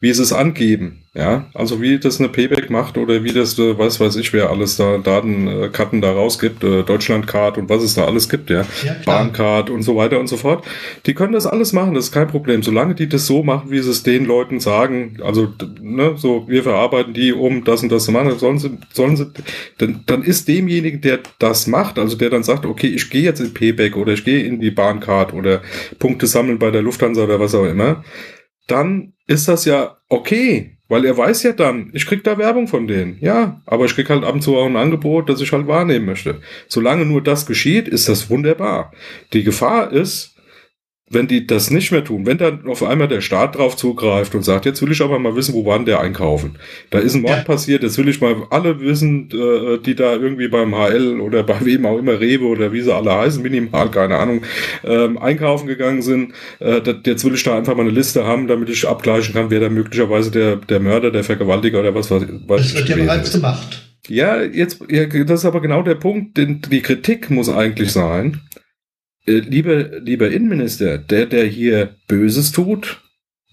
wie 0.03 0.11
sie 0.11 0.21
es 0.21 0.33
angeben, 0.33 1.03
ja, 1.13 1.45
also 1.53 1.81
wie 1.81 1.97
das 1.97 2.19
eine 2.19 2.27
Payback 2.27 2.69
macht 2.69 2.97
oder 2.97 3.23
wie 3.23 3.31
das, 3.31 3.57
äh, 3.57 3.77
was 3.77 4.01
weiß 4.01 4.17
ich, 4.17 4.33
wer 4.33 4.49
alles 4.49 4.75
da 4.75 4.97
Datenkarten 4.97 6.01
da 6.01 6.11
rausgibt, 6.11 6.61
äh, 6.61 6.83
Deutschlandcard 6.83 7.57
und 7.57 7.69
was 7.69 7.83
es 7.83 7.93
da 7.93 8.03
alles 8.03 8.27
gibt, 8.27 8.49
ja, 8.49 8.65
ja 8.83 8.97
Bahncard 9.05 9.69
und 9.69 9.81
so 9.81 9.95
weiter 9.95 10.19
und 10.19 10.27
so 10.27 10.35
fort. 10.35 10.65
Die 11.05 11.13
können 11.13 11.31
das 11.31 11.47
alles 11.47 11.71
machen, 11.71 11.93
das 11.93 12.07
ist 12.07 12.11
kein 12.11 12.27
Problem, 12.27 12.63
solange 12.63 12.95
die 12.95 13.07
das 13.07 13.27
so 13.27 13.43
machen, 13.43 13.71
wie 13.71 13.79
sie 13.79 13.91
es 13.91 14.03
den 14.03 14.25
Leuten 14.25 14.59
sagen. 14.59 15.19
Also, 15.23 15.53
ne, 15.81 16.15
so 16.17 16.49
wir 16.49 16.63
verarbeiten 16.63 17.13
die, 17.13 17.31
um 17.31 17.63
das 17.63 17.81
und 17.81 17.89
das 17.89 18.03
zu 18.03 18.11
machen, 18.11 18.37
sollen 18.37 18.59
sie, 18.59 18.71
sollen 18.91 19.15
sie, 19.15 19.31
dann, 19.77 20.01
dann 20.05 20.21
ist 20.21 20.49
demjenigen, 20.49 20.99
der 20.99 21.19
das 21.39 21.65
macht, 21.65 21.97
also 21.97 22.17
der 22.17 22.29
dann 22.29 22.43
sagt, 22.43 22.65
okay, 22.65 22.87
ich 22.87 23.09
gehe 23.09 23.23
jetzt 23.23 23.39
in 23.39 23.53
Payback 23.53 23.95
oder 23.95 24.11
ich 24.11 24.25
gehe 24.25 24.43
in 24.43 24.59
die 24.59 24.71
Bahncard 24.71 25.33
oder 25.33 25.61
Punkte 25.97 26.27
sammeln 26.27 26.59
bei 26.59 26.71
der 26.71 26.81
Lufthansa 26.81 27.23
oder 27.23 27.39
was 27.39 27.55
auch 27.55 27.63
immer, 27.63 28.03
dann 28.67 29.13
ist 29.27 29.47
das 29.47 29.65
ja 29.65 29.97
okay. 30.09 30.77
Weil 30.89 31.05
er 31.05 31.17
weiß 31.17 31.43
ja 31.43 31.53
dann, 31.53 31.89
ich 31.93 32.05
krieg 32.05 32.23
da 32.23 32.37
Werbung 32.37 32.67
von 32.67 32.87
denen. 32.87 33.17
Ja, 33.19 33.61
aber 33.65 33.85
ich 33.85 33.95
krieg 33.95 34.09
halt 34.09 34.23
ab 34.23 34.35
und 34.35 34.41
zu 34.41 34.57
auch 34.57 34.65
ein 34.67 34.75
Angebot, 34.75 35.27
das 35.27 35.41
ich 35.41 35.51
halt 35.51 35.65
wahrnehmen 35.65 36.05
möchte. 36.05 36.41
Solange 36.67 37.05
nur 37.05 37.23
das 37.23 37.45
geschieht, 37.45 37.87
ist 37.87 38.09
das 38.09 38.29
wunderbar. 38.29 38.91
Die 39.31 39.43
Gefahr 39.43 39.91
ist, 39.91 40.32
wenn 41.13 41.27
die 41.27 41.47
das 41.47 41.69
nicht 41.69 41.91
mehr 41.91 42.03
tun, 42.03 42.25
wenn 42.25 42.37
dann 42.37 42.65
auf 42.67 42.83
einmal 42.83 43.07
der 43.07 43.21
Staat 43.21 43.57
drauf 43.57 43.75
zugreift 43.75 44.35
und 44.35 44.43
sagt, 44.43 44.65
jetzt 44.65 44.81
will 44.81 44.91
ich 44.91 45.01
aber 45.01 45.19
mal 45.19 45.35
wissen, 45.35 45.53
wo 45.53 45.65
waren 45.65 45.85
der 45.85 45.99
einkaufen. 45.99 46.57
Da 46.89 46.99
ist 46.99 47.15
ein 47.15 47.21
Mord 47.21 47.37
ja. 47.37 47.43
passiert, 47.43 47.83
jetzt 47.83 47.97
will 47.97 48.07
ich 48.07 48.21
mal 48.21 48.35
alle 48.49 48.79
wissen, 48.79 49.29
äh, 49.31 49.77
die 49.79 49.95
da 49.95 50.13
irgendwie 50.13 50.47
beim 50.47 50.73
HL 50.73 51.19
oder 51.19 51.43
bei 51.43 51.57
wem 51.65 51.85
auch 51.85 51.97
immer, 51.97 52.19
Rewe 52.19 52.45
oder 52.45 52.71
wie 52.71 52.81
sie 52.81 52.93
alle 52.93 53.13
heißen, 53.13 53.41
minimal, 53.41 53.89
keine 53.91 54.17
Ahnung, 54.17 54.41
ähm, 54.83 55.17
einkaufen 55.17 55.67
gegangen 55.67 56.01
sind. 56.01 56.33
Äh, 56.59 56.81
jetzt 57.05 57.25
will 57.25 57.33
ich 57.33 57.43
da 57.43 57.57
einfach 57.57 57.75
mal 57.75 57.83
eine 57.83 57.91
Liste 57.91 58.25
haben, 58.25 58.47
damit 58.47 58.69
ich 58.69 58.87
abgleichen 58.87 59.33
kann, 59.33 59.49
wer 59.49 59.59
da 59.59 59.69
möglicherweise 59.69 60.31
der, 60.31 60.55
der 60.57 60.79
Mörder, 60.79 61.11
der 61.11 61.23
Vergewaltiger 61.23 61.79
oder 61.79 61.95
was 61.95 62.11
weiß 62.11 62.23
ich. 62.23 62.29
Das 62.47 62.75
wird 62.75 62.89
ja 62.89 62.95
bereits 62.95 63.31
gemacht. 63.31 63.83
Ja, 64.09 64.41
jetzt, 64.41 64.81
ja, 64.89 65.05
das 65.05 65.41
ist 65.41 65.45
aber 65.45 65.61
genau 65.61 65.81
der 65.81 65.95
Punkt, 65.95 66.37
denn 66.37 66.61
die 66.61 66.81
Kritik 66.81 67.29
muss 67.29 67.47
eigentlich 67.47 67.91
sein, 67.93 68.41
lieber, 69.25 69.99
lieber 69.99 70.29
Innenminister, 70.29 70.97
der, 70.97 71.25
der 71.25 71.45
hier 71.45 71.95
Böses 72.07 72.51
tut, 72.51 73.01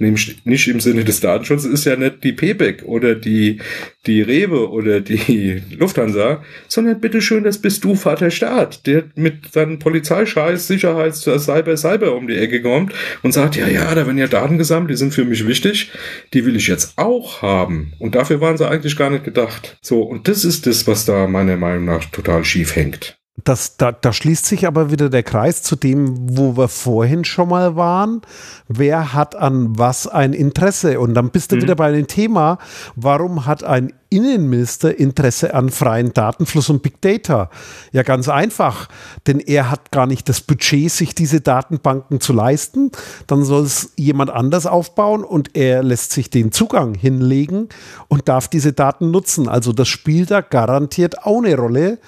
nämlich 0.01 0.45
nicht 0.45 0.67
im 0.67 0.81
Sinne 0.81 1.05
des 1.05 1.21
Datenschutzes, 1.21 1.71
ist 1.71 1.85
ja 1.85 1.95
nicht 1.95 2.25
die 2.25 2.33
Payback 2.33 2.83
oder 2.85 3.15
die, 3.15 3.61
die 4.07 4.23
Rewe 4.23 4.71
oder 4.71 5.01
die 5.01 5.63
Lufthansa, 5.71 6.43
sondern 6.69 7.01
bitteschön, 7.01 7.45
das 7.45 7.59
bist 7.59 7.85
du, 7.85 7.95
Vater 7.95 8.31
Staat, 8.31 8.87
der 8.87 9.05
mit 9.15 9.53
seinem 9.53 9.79
Polizeischeiß, 9.79 10.67
Sicherheits, 10.67 11.23
Cyber, 11.23 11.77
Cyber 11.77 12.17
um 12.17 12.27
die 12.27 12.37
Ecke 12.37 12.63
kommt 12.63 12.95
und 13.23 13.33
sagt, 13.33 13.57
ja, 13.57 13.69
ja, 13.69 13.95
da 13.95 14.07
werden 14.07 14.19
ja 14.19 14.27
Daten 14.27 14.59
gesammelt, 14.59 14.91
die 14.91 14.97
sind 14.97 15.15
für 15.15 15.25
mich 15.25 15.47
wichtig, 15.47 15.91
die 16.33 16.47
will 16.47 16.57
ich 16.57 16.67
jetzt 16.67 16.97
auch 16.97 17.43
haben. 17.43 17.93
Und 17.99 18.15
dafür 18.15 18.41
waren 18.41 18.57
sie 18.57 18.69
eigentlich 18.69 18.97
gar 18.97 19.11
nicht 19.11 19.25
gedacht. 19.25 19.77
So, 19.83 20.03
und 20.03 20.29
das 20.29 20.45
ist 20.45 20.67
das, 20.67 20.87
was 20.87 21.05
da 21.05 21.27
meiner 21.27 21.57
Meinung 21.57 21.85
nach 21.85 22.07
total 22.07 22.45
schief 22.45 22.75
hängt. 22.75 23.20
Das, 23.45 23.77
da, 23.77 23.93
da 23.93 24.13
schließt 24.13 24.47
sich 24.47 24.67
aber 24.67 24.91
wieder 24.91 25.09
der 25.09 25.23
Kreis 25.23 25.63
zu 25.63 25.77
dem, 25.77 26.37
wo 26.37 26.57
wir 26.57 26.69
vorhin 26.69 27.25
schon 27.25 27.49
mal 27.49 27.77
waren. 27.77 28.23
Wer 28.69 29.13
hat 29.13 29.37
an 29.37 29.79
was 29.79 30.07
ein 30.07 30.33
Interesse? 30.33 31.01
Und 31.01 31.15
dann 31.15 31.31
bist 31.31 31.53
du 31.53 31.57
mhm. 31.57 31.63
wieder 31.63 31.77
bei 31.77 31.93
dem 31.93 32.07
Thema, 32.07 32.59
warum 32.97 33.47
hat 33.47 33.65
ein 33.65 33.93
Innenminister 34.11 34.99
Interesse 34.99 35.55
an 35.55 35.71
freien 35.71 36.13
Datenfluss 36.13 36.69
und 36.69 36.83
Big 36.83 37.01
Data? 37.01 37.51
Ja, 37.93 38.03
ganz 38.03 38.29
einfach, 38.29 38.89
denn 39.27 39.41
er 39.41 39.71
hat 39.71 39.91
gar 39.91 40.07
nicht 40.07 40.29
das 40.29 40.41
Budget, 40.41 40.91
sich 40.91 41.15
diese 41.15 41.41
Datenbanken 41.41 42.21
zu 42.21 42.33
leisten. 42.33 42.91
Dann 43.27 43.45
soll 43.45 43.63
es 43.65 43.93
jemand 43.97 44.31
anders 44.31 44.67
aufbauen 44.67 45.25
und 45.25 45.57
er 45.57 45.83
lässt 45.83 46.13
sich 46.13 46.31
den 46.31 46.53
Zugang 46.53 46.95
hinlegen 46.95 47.69
und 48.09 48.29
darf 48.29 48.49
diese 48.49 48.73
Daten 48.73 49.11
nutzen. 49.11 49.49
Also 49.49 49.73
das 49.73 49.89
spielt 49.89 50.31
da 50.31 50.41
garantiert 50.41 51.25
auch 51.25 51.39
eine 51.39 51.57
Rolle. 51.57 51.99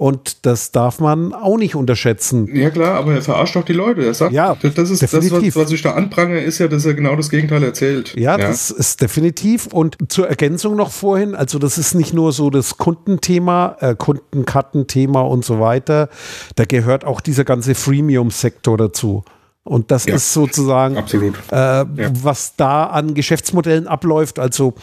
Und 0.00 0.46
das 0.46 0.72
darf 0.72 0.98
man 0.98 1.34
auch 1.34 1.58
nicht 1.58 1.74
unterschätzen. 1.74 2.48
Ja 2.56 2.70
klar, 2.70 2.94
aber 2.94 3.12
er 3.12 3.20
verarscht 3.20 3.54
doch 3.54 3.66
die 3.66 3.74
Leute. 3.74 4.02
Er 4.02 4.14
sagt, 4.14 4.32
ja, 4.32 4.54
das 4.54 4.88
ist 4.88 5.02
definitiv. 5.02 5.52
das, 5.52 5.56
was, 5.56 5.64
was 5.66 5.72
ich 5.72 5.82
da 5.82 5.92
anprange, 5.92 6.40
ist 6.40 6.58
ja, 6.58 6.68
dass 6.68 6.86
er 6.86 6.94
genau 6.94 7.16
das 7.16 7.28
Gegenteil 7.28 7.62
erzählt. 7.62 8.14
Ja, 8.16 8.38
ja, 8.38 8.48
das 8.48 8.70
ist 8.70 9.02
definitiv. 9.02 9.66
Und 9.66 9.98
zur 10.08 10.26
Ergänzung 10.26 10.74
noch 10.74 10.90
vorhin, 10.90 11.34
also 11.50 11.58
das 11.58 11.78
ist 11.78 11.94
nicht 11.94 12.14
nur 12.14 12.30
so 12.30 12.48
das 12.48 12.78
Kundenthema, 12.78 13.76
äh, 13.80 13.96
Kundenkartenthema 13.96 15.22
und 15.22 15.44
so 15.44 15.58
weiter. 15.58 16.08
Da 16.54 16.64
gehört 16.64 17.04
auch 17.04 17.20
dieser 17.20 17.42
ganze 17.42 17.74
Freemium-Sektor 17.74 18.78
dazu. 18.78 19.24
Und 19.64 19.90
das 19.90 20.04
ja, 20.04 20.14
ist 20.14 20.32
sozusagen. 20.32 20.96
Äh, 20.96 21.56
ja. 21.56 21.84
was 22.22 22.54
da 22.54 22.84
an 22.84 23.14
Geschäftsmodellen 23.14 23.88
abläuft. 23.88 24.38
Also 24.38 24.74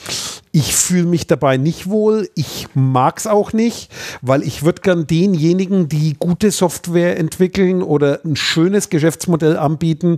ich 0.52 0.76
fühle 0.76 1.06
mich 1.06 1.26
dabei 1.26 1.56
nicht 1.56 1.90
wohl. 1.90 2.30
Ich 2.36 2.68
mag 2.74 3.18
es 3.18 3.28
auch 3.28 3.54
nicht, 3.54 3.90
weil 4.22 4.44
ich 4.44 4.64
würde 4.64 4.82
gern 4.82 5.08
denjenigen, 5.08 5.88
die 5.88 6.16
gute 6.20 6.52
Software 6.52 7.18
entwickeln 7.18 7.82
oder 7.82 8.20
ein 8.26 8.36
schönes 8.36 8.90
Geschäftsmodell 8.90 9.56
anbieten, 9.56 10.18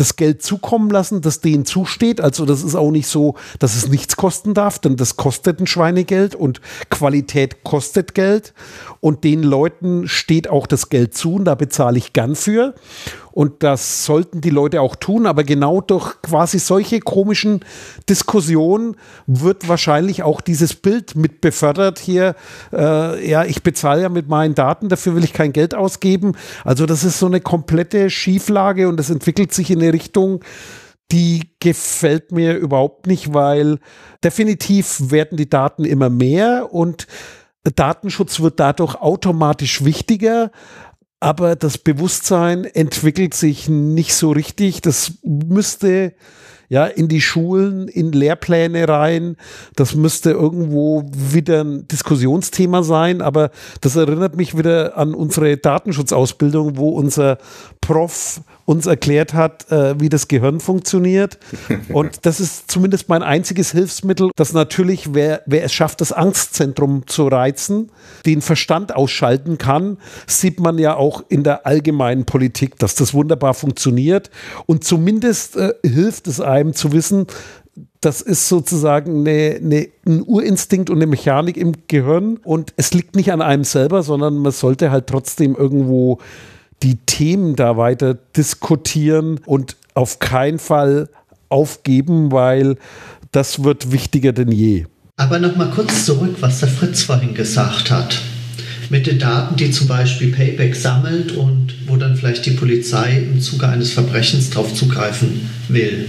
das 0.00 0.16
Geld 0.16 0.42
zukommen 0.42 0.90
lassen, 0.90 1.20
das 1.20 1.40
denen 1.40 1.66
zusteht. 1.66 2.20
Also 2.20 2.46
das 2.46 2.62
ist 2.62 2.74
auch 2.74 2.90
nicht 2.90 3.06
so, 3.06 3.34
dass 3.58 3.76
es 3.76 3.88
nichts 3.88 4.16
kosten 4.16 4.54
darf, 4.54 4.78
denn 4.78 4.96
das 4.96 5.16
kostet 5.16 5.60
ein 5.60 5.66
Schweinegeld 5.66 6.34
und 6.34 6.60
Qualität 6.88 7.62
kostet 7.64 8.14
Geld. 8.14 8.54
Und 9.00 9.24
den 9.24 9.42
Leuten 9.42 10.08
steht 10.08 10.48
auch 10.48 10.66
das 10.66 10.88
Geld 10.88 11.14
zu 11.14 11.34
und 11.34 11.44
da 11.44 11.54
bezahle 11.54 11.98
ich 11.98 12.12
gern 12.12 12.34
für. 12.34 12.74
Und 13.32 13.62
das 13.62 14.04
sollten 14.04 14.40
die 14.40 14.50
Leute 14.50 14.80
auch 14.80 14.96
tun. 14.96 15.26
Aber 15.26 15.44
genau 15.44 15.80
durch 15.80 16.20
quasi 16.22 16.58
solche 16.58 17.00
komischen 17.00 17.60
Diskussionen 18.08 18.96
wird 19.26 19.68
wahrscheinlich 19.68 20.22
auch 20.22 20.40
dieses 20.40 20.74
Bild 20.74 21.14
mit 21.16 21.40
befördert 21.40 21.98
hier. 21.98 22.34
Äh, 22.72 23.28
ja, 23.28 23.44
ich 23.44 23.62
bezahle 23.62 24.02
ja 24.02 24.08
mit 24.08 24.28
meinen 24.28 24.54
Daten, 24.54 24.88
dafür 24.88 25.14
will 25.14 25.24
ich 25.24 25.32
kein 25.32 25.52
Geld 25.52 25.74
ausgeben. 25.74 26.32
Also 26.64 26.86
das 26.86 27.04
ist 27.04 27.18
so 27.18 27.26
eine 27.26 27.40
komplette 27.40 28.10
Schieflage 28.10 28.88
und 28.88 28.96
das 28.96 29.10
entwickelt 29.10 29.54
sich 29.54 29.70
in 29.70 29.80
eine 29.80 29.89
Richtung, 29.92 30.44
die 31.12 31.50
gefällt 31.60 32.32
mir 32.32 32.56
überhaupt 32.56 33.06
nicht, 33.06 33.34
weil 33.34 33.78
definitiv 34.22 35.10
werden 35.10 35.36
die 35.36 35.50
Daten 35.50 35.84
immer 35.84 36.08
mehr 36.10 36.72
und 36.72 37.06
Datenschutz 37.64 38.40
wird 38.40 38.60
dadurch 38.60 38.94
automatisch 38.94 39.84
wichtiger, 39.84 40.50
aber 41.20 41.56
das 41.56 41.76
Bewusstsein 41.76 42.64
entwickelt 42.64 43.34
sich 43.34 43.68
nicht 43.68 44.14
so 44.14 44.30
richtig. 44.30 44.80
Das 44.80 45.18
müsste 45.22 46.14
ja, 46.70 46.86
in 46.86 47.08
die 47.08 47.20
Schulen, 47.20 47.88
in 47.88 48.12
Lehrpläne 48.12 48.88
rein. 48.88 49.36
Das 49.74 49.96
müsste 49.96 50.30
irgendwo 50.30 51.04
wieder 51.12 51.64
ein 51.64 51.88
Diskussionsthema 51.88 52.84
sein, 52.84 53.20
aber 53.20 53.50
das 53.80 53.96
erinnert 53.96 54.36
mich 54.36 54.56
wieder 54.56 54.96
an 54.96 55.12
unsere 55.12 55.56
Datenschutzausbildung, 55.56 56.76
wo 56.76 56.90
unser 56.90 57.38
Prof 57.80 58.40
uns 58.66 58.86
erklärt 58.86 59.34
hat, 59.34 59.68
äh, 59.72 59.98
wie 59.98 60.08
das 60.08 60.28
Gehirn 60.28 60.60
funktioniert. 60.60 61.38
Und 61.92 62.24
das 62.24 62.38
ist 62.38 62.70
zumindest 62.70 63.08
mein 63.08 63.24
einziges 63.24 63.72
Hilfsmittel, 63.72 64.30
dass 64.36 64.52
natürlich, 64.52 65.12
wer, 65.12 65.42
wer 65.46 65.64
es 65.64 65.72
schafft, 65.72 66.00
das 66.00 66.12
Angstzentrum 66.12 67.08
zu 67.08 67.26
reizen, 67.26 67.90
den 68.24 68.42
Verstand 68.42 68.94
ausschalten 68.94 69.58
kann, 69.58 69.98
sieht 70.28 70.60
man 70.60 70.78
ja 70.78 70.94
auch 70.94 71.24
in 71.28 71.42
der 71.42 71.66
allgemeinen 71.66 72.26
Politik, 72.26 72.78
dass 72.78 72.94
das 72.94 73.12
wunderbar 73.12 73.54
funktioniert. 73.54 74.30
Und 74.66 74.84
zumindest 74.84 75.56
äh, 75.56 75.72
hilft 75.84 76.28
es 76.28 76.40
einem 76.40 76.59
zu 76.74 76.92
wissen, 76.92 77.26
das 78.00 78.22
ist 78.22 78.48
sozusagen 78.48 79.20
eine, 79.20 79.56
eine, 79.56 79.88
ein 80.06 80.22
Urinstinkt 80.26 80.90
und 80.90 80.96
eine 80.96 81.06
Mechanik 81.06 81.56
im 81.56 81.72
Gehirn. 81.88 82.38
Und 82.42 82.72
es 82.76 82.94
liegt 82.94 83.14
nicht 83.14 83.32
an 83.32 83.42
einem 83.42 83.64
selber, 83.64 84.02
sondern 84.02 84.38
man 84.38 84.52
sollte 84.52 84.90
halt 84.90 85.06
trotzdem 85.06 85.54
irgendwo 85.54 86.18
die 86.82 86.96
Themen 86.96 87.56
da 87.56 87.76
weiter 87.76 88.14
diskutieren 88.14 89.40
und 89.44 89.76
auf 89.94 90.18
keinen 90.18 90.58
Fall 90.58 91.08
aufgeben, 91.50 92.32
weil 92.32 92.76
das 93.32 93.62
wird 93.62 93.92
wichtiger 93.92 94.32
denn 94.32 94.50
je. 94.50 94.86
Aber 95.16 95.38
nochmal 95.38 95.70
kurz 95.70 96.06
zurück, 96.06 96.36
was 96.40 96.60
der 96.60 96.68
Fritz 96.68 97.02
vorhin 97.02 97.34
gesagt 97.34 97.90
hat. 97.90 98.18
Mit 98.88 99.06
den 99.06 99.18
Daten, 99.18 99.56
die 99.56 99.70
zum 99.70 99.86
Beispiel 99.86 100.32
Payback 100.32 100.74
sammelt 100.74 101.36
und 101.36 101.74
wo 101.86 101.96
dann 101.96 102.16
vielleicht 102.16 102.46
die 102.46 102.52
Polizei 102.52 103.18
im 103.30 103.40
Zuge 103.40 103.68
eines 103.68 103.92
Verbrechens 103.92 104.50
darauf 104.50 104.74
zugreifen 104.74 105.48
will. 105.68 106.08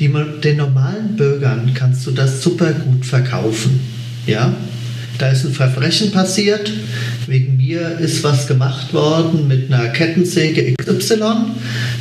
Die, 0.00 0.12
den 0.42 0.56
normalen 0.56 1.16
Bürgern 1.16 1.72
kannst 1.74 2.06
du 2.06 2.10
das 2.10 2.42
super 2.42 2.72
gut 2.72 3.04
verkaufen. 3.04 3.80
Ja? 4.26 4.52
Da 5.18 5.28
ist 5.28 5.44
ein 5.44 5.52
Verbrechen 5.52 6.10
passiert, 6.10 6.72
wegen 7.26 7.56
mir 7.56 7.98
ist 7.98 8.24
was 8.24 8.46
gemacht 8.48 8.92
worden 8.92 9.46
mit 9.46 9.72
einer 9.72 9.88
Kettensäge 9.88 10.74
XY. 10.74 11.22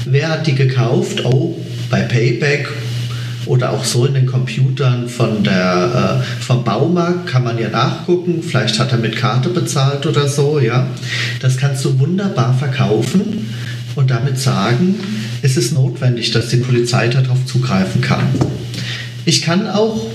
Wer 0.06 0.30
hat 0.30 0.47
die 0.47 0.56
gekauft? 0.56 1.24
Oh, 1.26 1.60
bei 1.89 2.02
Payback 2.02 2.70
oder 3.45 3.72
auch 3.72 3.84
so 3.84 4.06
in 4.06 4.14
den 4.14 4.26
Computern 4.26 5.10
von 5.10 5.43
der, 5.43 6.22
äh, 6.22 6.43
vom 6.43 6.64
Baumarkt 6.64 7.28
kann 7.28 7.43
man 7.43 7.60
ja 7.60 7.70
nachgucken. 7.70 8.41
Vielleicht 8.41 8.80
hat 8.80 8.91
er 8.91 8.97
mit 8.97 9.16
Karte 9.16 9.49
bezahlt 9.49 10.06
oder 10.06 10.28
so, 10.28 10.60
ja. 10.60 10.88
Das 11.41 11.58
kannst 11.58 11.84
du 11.86 11.99
wunderbar 11.99 12.54
verkaufen 12.58 13.49
und 13.95 14.10
damit 14.10 14.39
sagen, 14.39 14.95
es 15.41 15.57
ist 15.57 15.73
notwendig, 15.73 16.31
dass 16.31 16.49
die 16.49 16.57
Polizei 16.57 17.07
darauf 17.07 17.45
zugreifen 17.45 18.01
kann. 18.01 18.27
Ich 19.25 19.41
kann 19.41 19.69
auch 19.69 20.07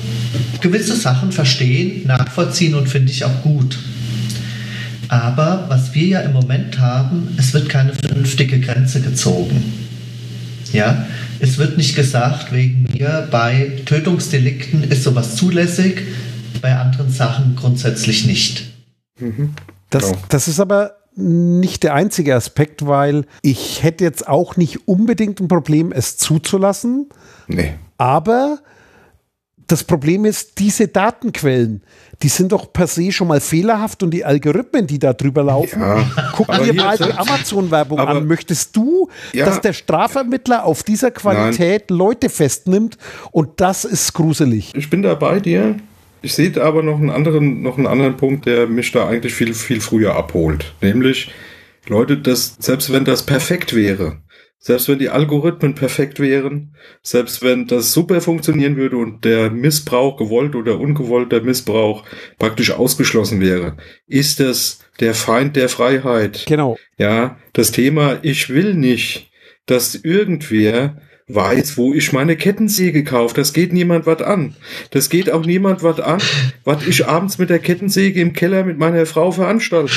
gewisse 0.60 0.96
Sachen 0.96 1.32
verstehen, 1.32 2.06
nachvollziehen 2.06 2.74
und 2.74 2.88
finde 2.88 3.12
ich 3.12 3.24
auch 3.24 3.42
gut. 3.42 3.78
Aber 5.08 5.66
was 5.68 5.94
wir 5.94 6.06
ja 6.06 6.20
im 6.20 6.32
Moment 6.32 6.78
haben, 6.80 7.28
es 7.36 7.54
wird 7.54 7.68
keine 7.68 7.94
vernünftige 7.94 8.58
Grenze 8.60 9.00
gezogen. 9.00 9.62
Ja, 10.72 11.06
es 11.38 11.58
wird 11.58 11.76
nicht 11.76 11.94
gesagt, 11.94 12.52
wegen 12.52 12.88
mir 12.92 13.28
bei 13.30 13.72
Tötungsdelikten 13.84 14.84
ist 14.84 15.04
sowas 15.04 15.36
zulässig, 15.36 16.02
bei 16.60 16.74
anderen 16.76 17.10
Sachen 17.10 17.54
grundsätzlich 17.54 18.26
nicht. 18.26 18.64
Mhm. 19.20 19.54
Das, 19.90 20.12
das 20.28 20.48
ist 20.48 20.58
aber 20.58 20.95
nicht 21.16 21.82
der 21.82 21.94
einzige 21.94 22.34
Aspekt, 22.34 22.86
weil 22.86 23.24
ich 23.42 23.82
hätte 23.82 24.04
jetzt 24.04 24.28
auch 24.28 24.56
nicht 24.56 24.86
unbedingt 24.86 25.40
ein 25.40 25.48
Problem, 25.48 25.92
es 25.92 26.16
zuzulassen. 26.18 27.08
Nee. 27.48 27.74
Aber 27.98 28.58
das 29.66 29.82
Problem 29.82 30.24
ist, 30.24 30.58
diese 30.58 30.88
Datenquellen, 30.88 31.82
die 32.22 32.28
sind 32.28 32.52
doch 32.52 32.72
per 32.72 32.86
se 32.86 33.10
schon 33.10 33.28
mal 33.28 33.40
fehlerhaft 33.40 34.02
und 34.02 34.10
die 34.10 34.24
Algorithmen, 34.24 34.86
die 34.86 34.98
da 34.98 35.12
drüber 35.12 35.42
laufen. 35.42 35.80
Ja, 35.80 36.04
Guck 36.34 36.46
dir 36.62 36.72
mal 36.72 36.96
die 36.96 37.12
Amazon-Werbung 37.12 37.98
an. 37.98 38.26
Möchtest 38.26 38.76
du, 38.76 39.08
ja, 39.32 39.44
dass 39.44 39.60
der 39.60 39.72
Strafvermittler 39.72 40.64
auf 40.64 40.82
dieser 40.82 41.10
Qualität 41.10 41.90
nein. 41.90 41.98
Leute 41.98 42.28
festnimmt? 42.28 42.96
Und 43.32 43.60
das 43.60 43.84
ist 43.84 44.12
gruselig. 44.12 44.72
Ich 44.74 44.88
bin 44.88 45.02
da 45.02 45.14
bei 45.14 45.40
dir. 45.40 45.76
Ich 46.22 46.34
sehe 46.34 46.50
da 46.50 46.64
aber 46.64 46.82
noch 46.82 46.98
einen 46.98 47.10
anderen, 47.10 47.62
noch 47.62 47.78
einen 47.78 47.86
anderen 47.86 48.16
Punkt, 48.16 48.46
der 48.46 48.66
mich 48.66 48.92
da 48.92 49.08
eigentlich 49.08 49.34
viel, 49.34 49.54
viel 49.54 49.80
früher 49.80 50.16
abholt. 50.16 50.74
Nämlich, 50.80 51.30
Leute, 51.88 52.16
das, 52.16 52.56
selbst 52.58 52.92
wenn 52.92 53.04
das 53.04 53.24
perfekt 53.24 53.74
wäre, 53.74 54.18
selbst 54.58 54.88
wenn 54.88 54.98
die 54.98 55.10
Algorithmen 55.10 55.76
perfekt 55.76 56.18
wären, 56.18 56.74
selbst 57.00 57.42
wenn 57.42 57.68
das 57.68 57.92
super 57.92 58.20
funktionieren 58.20 58.76
würde 58.76 58.96
und 58.96 59.24
der 59.24 59.50
Missbrauch, 59.50 60.16
gewollt 60.16 60.56
oder 60.56 60.80
ungewollter 60.80 61.40
Missbrauch 61.40 62.04
praktisch 62.38 62.72
ausgeschlossen 62.72 63.40
wäre, 63.40 63.76
ist 64.08 64.40
das 64.40 64.80
der 64.98 65.14
Feind 65.14 65.54
der 65.54 65.68
Freiheit. 65.68 66.46
Genau. 66.48 66.76
Ja, 66.98 67.38
das 67.52 67.70
Thema, 67.70 68.18
ich 68.22 68.48
will 68.48 68.74
nicht, 68.74 69.30
dass 69.66 69.94
irgendwer 69.94 71.00
weiß, 71.28 71.76
wo 71.76 71.92
ich 71.92 72.12
meine 72.12 72.36
Kettensäge 72.36 73.02
kaufe. 73.02 73.34
Das 73.34 73.52
geht 73.52 73.72
niemand 73.72 74.06
was 74.06 74.22
an. 74.22 74.54
Das 74.92 75.10
geht 75.10 75.28
auch 75.28 75.44
niemand 75.44 75.82
was 75.82 75.98
an, 75.98 76.20
was 76.62 76.86
ich 76.86 77.08
abends 77.08 77.38
mit 77.38 77.50
der 77.50 77.58
Kettensäge 77.58 78.20
im 78.20 78.32
Keller 78.32 78.62
mit 78.62 78.78
meiner 78.78 79.06
Frau 79.06 79.32
veranstalte. 79.32 79.92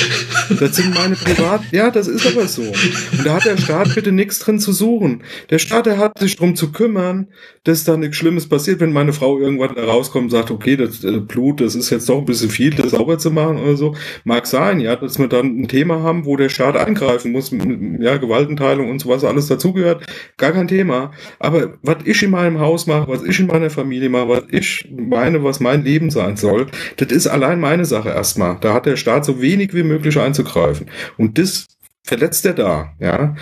Das 0.59 0.75
sind 0.75 0.95
meine 0.95 1.15
Privat... 1.15 1.61
Ja, 1.71 1.91
das 1.91 2.07
ist 2.07 2.25
aber 2.25 2.47
so. 2.47 2.63
Und 2.63 3.25
da 3.25 3.35
hat 3.35 3.45
der 3.45 3.57
Staat 3.57 3.93
bitte 3.93 4.11
nichts 4.11 4.39
drin 4.39 4.59
zu 4.59 4.73
suchen. 4.73 5.21
Der 5.51 5.59
Staat, 5.59 5.85
der 5.85 5.99
hat 5.99 6.17
sich 6.17 6.35
drum 6.35 6.55
zu 6.55 6.71
kümmern, 6.71 7.27
dass 7.63 7.83
da 7.83 7.95
nichts 7.95 8.17
Schlimmes 8.17 8.49
passiert, 8.49 8.79
wenn 8.79 8.91
meine 8.91 9.13
Frau 9.13 9.39
irgendwann 9.39 9.75
da 9.75 9.83
rauskommt 9.83 10.25
und 10.25 10.29
sagt, 10.31 10.49
okay, 10.49 10.77
das 10.77 11.03
äh, 11.03 11.19
Blut, 11.19 11.61
das 11.61 11.75
ist 11.75 11.91
jetzt 11.91 12.09
doch 12.09 12.17
ein 12.17 12.25
bisschen 12.25 12.49
viel, 12.49 12.71
das 12.71 12.89
sauber 12.91 13.19
zu 13.19 13.29
machen 13.29 13.57
oder 13.57 13.77
so. 13.77 13.95
Mag 14.23 14.47
sein, 14.47 14.79
ja, 14.79 14.95
dass 14.95 15.19
wir 15.19 15.27
dann 15.27 15.61
ein 15.61 15.67
Thema 15.67 16.01
haben, 16.01 16.25
wo 16.25 16.37
der 16.37 16.49
Staat 16.49 16.75
eingreifen 16.75 17.31
muss, 17.31 17.51
ja, 17.99 18.17
Gewaltenteilung 18.17 18.89
und 18.89 18.97
sowas 18.97 19.23
alles 19.23 19.45
dazugehört. 19.45 20.07
Gar 20.37 20.53
kein 20.53 20.67
Thema. 20.67 21.11
Aber 21.39 21.73
was 21.81 21.97
ich 22.05 22.21
in 22.23 22.31
meinem 22.31 22.59
Haus 22.59 22.87
mache, 22.87 23.07
was 23.07 23.23
ich 23.23 23.39
in 23.39 23.47
meiner 23.47 23.69
Familie 23.69 24.09
mache, 24.09 24.29
was 24.29 24.43
ich 24.51 24.87
meine, 24.95 25.43
was 25.43 25.59
mein 25.59 25.83
Leben 25.83 26.09
sein 26.09 26.37
soll, 26.37 26.67
das 26.97 27.11
ist 27.11 27.27
allein 27.27 27.59
meine 27.59 27.85
Sache 27.85 28.09
erstmal. 28.09 28.57
Da 28.61 28.73
hat 28.73 28.85
der 28.85 28.97
Staat 28.97 29.25
so 29.25 29.41
wenig 29.41 29.73
wie 29.73 29.83
möglich 29.83 30.19
einzugreifen. 30.19 30.87
Und 31.17 31.37
das 31.37 31.67
verletzt 32.03 32.45
er 32.45 32.53
da, 32.53 32.93
ja. 32.99 33.35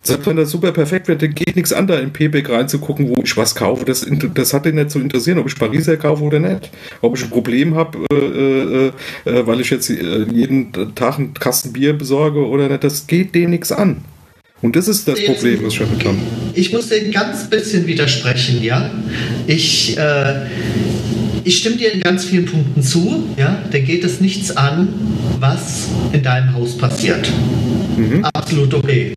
Selbst 0.00 0.26
wenn 0.26 0.36
das 0.36 0.50
super 0.50 0.72
perfekt 0.72 1.08
wird, 1.08 1.22
dann 1.22 1.34
geht 1.34 1.56
nichts 1.56 1.72
an, 1.72 1.86
da 1.88 1.98
in 1.98 2.12
PBEC 2.12 2.48
reinzugucken, 2.48 3.08
wo 3.08 3.20
ich 3.22 3.36
was 3.36 3.54
kaufe. 3.54 3.84
Das, 3.84 4.06
das 4.32 4.54
hat 4.54 4.64
den 4.64 4.76
nicht 4.76 4.90
zu 4.90 5.00
interessieren, 5.00 5.38
ob 5.38 5.48
ich 5.48 5.58
Pariser 5.58 5.96
kaufe 5.96 6.22
oder 6.22 6.38
nicht. 6.38 6.70
Ob 7.02 7.16
ich 7.16 7.24
ein 7.24 7.30
Problem 7.30 7.74
habe, 7.74 7.98
äh, 8.12 8.86
äh, 8.86 8.92
äh, 9.24 9.46
weil 9.46 9.60
ich 9.60 9.70
jetzt 9.70 9.90
äh, 9.90 10.22
jeden 10.32 10.72
Tag 10.94 11.18
einen 11.18 11.34
Kasten 11.34 11.72
Bier 11.72 11.92
besorge 11.92 12.46
oder 12.46 12.68
nicht, 12.68 12.84
das 12.84 13.06
geht 13.06 13.34
denen 13.34 13.50
nichts 13.50 13.72
an. 13.72 14.04
Und 14.60 14.74
das 14.74 14.88
ist 14.88 15.06
das 15.06 15.22
Problem, 15.24 15.64
was 15.64 15.74
schon 15.74 15.86
haben. 16.04 16.18
Ich 16.54 16.72
muss 16.72 16.88
dir 16.88 16.96
ein 16.96 17.12
ganz 17.12 17.48
bisschen 17.48 17.86
widersprechen, 17.86 18.62
ja. 18.62 18.90
Ich, 19.46 19.96
äh, 19.96 20.46
ich 21.44 21.58
stimme 21.58 21.76
dir 21.76 21.92
in 21.92 22.00
ganz 22.00 22.24
vielen 22.24 22.46
Punkten 22.46 22.82
zu, 22.82 23.24
ja. 23.36 23.62
Da 23.70 23.78
geht 23.78 24.02
es 24.02 24.20
nichts 24.20 24.56
an, 24.56 24.88
was 25.38 25.86
in 26.12 26.24
deinem 26.24 26.54
Haus 26.54 26.76
passiert. 26.76 27.30
Mhm. 27.96 28.24
Absolut 28.24 28.74
okay. 28.74 29.14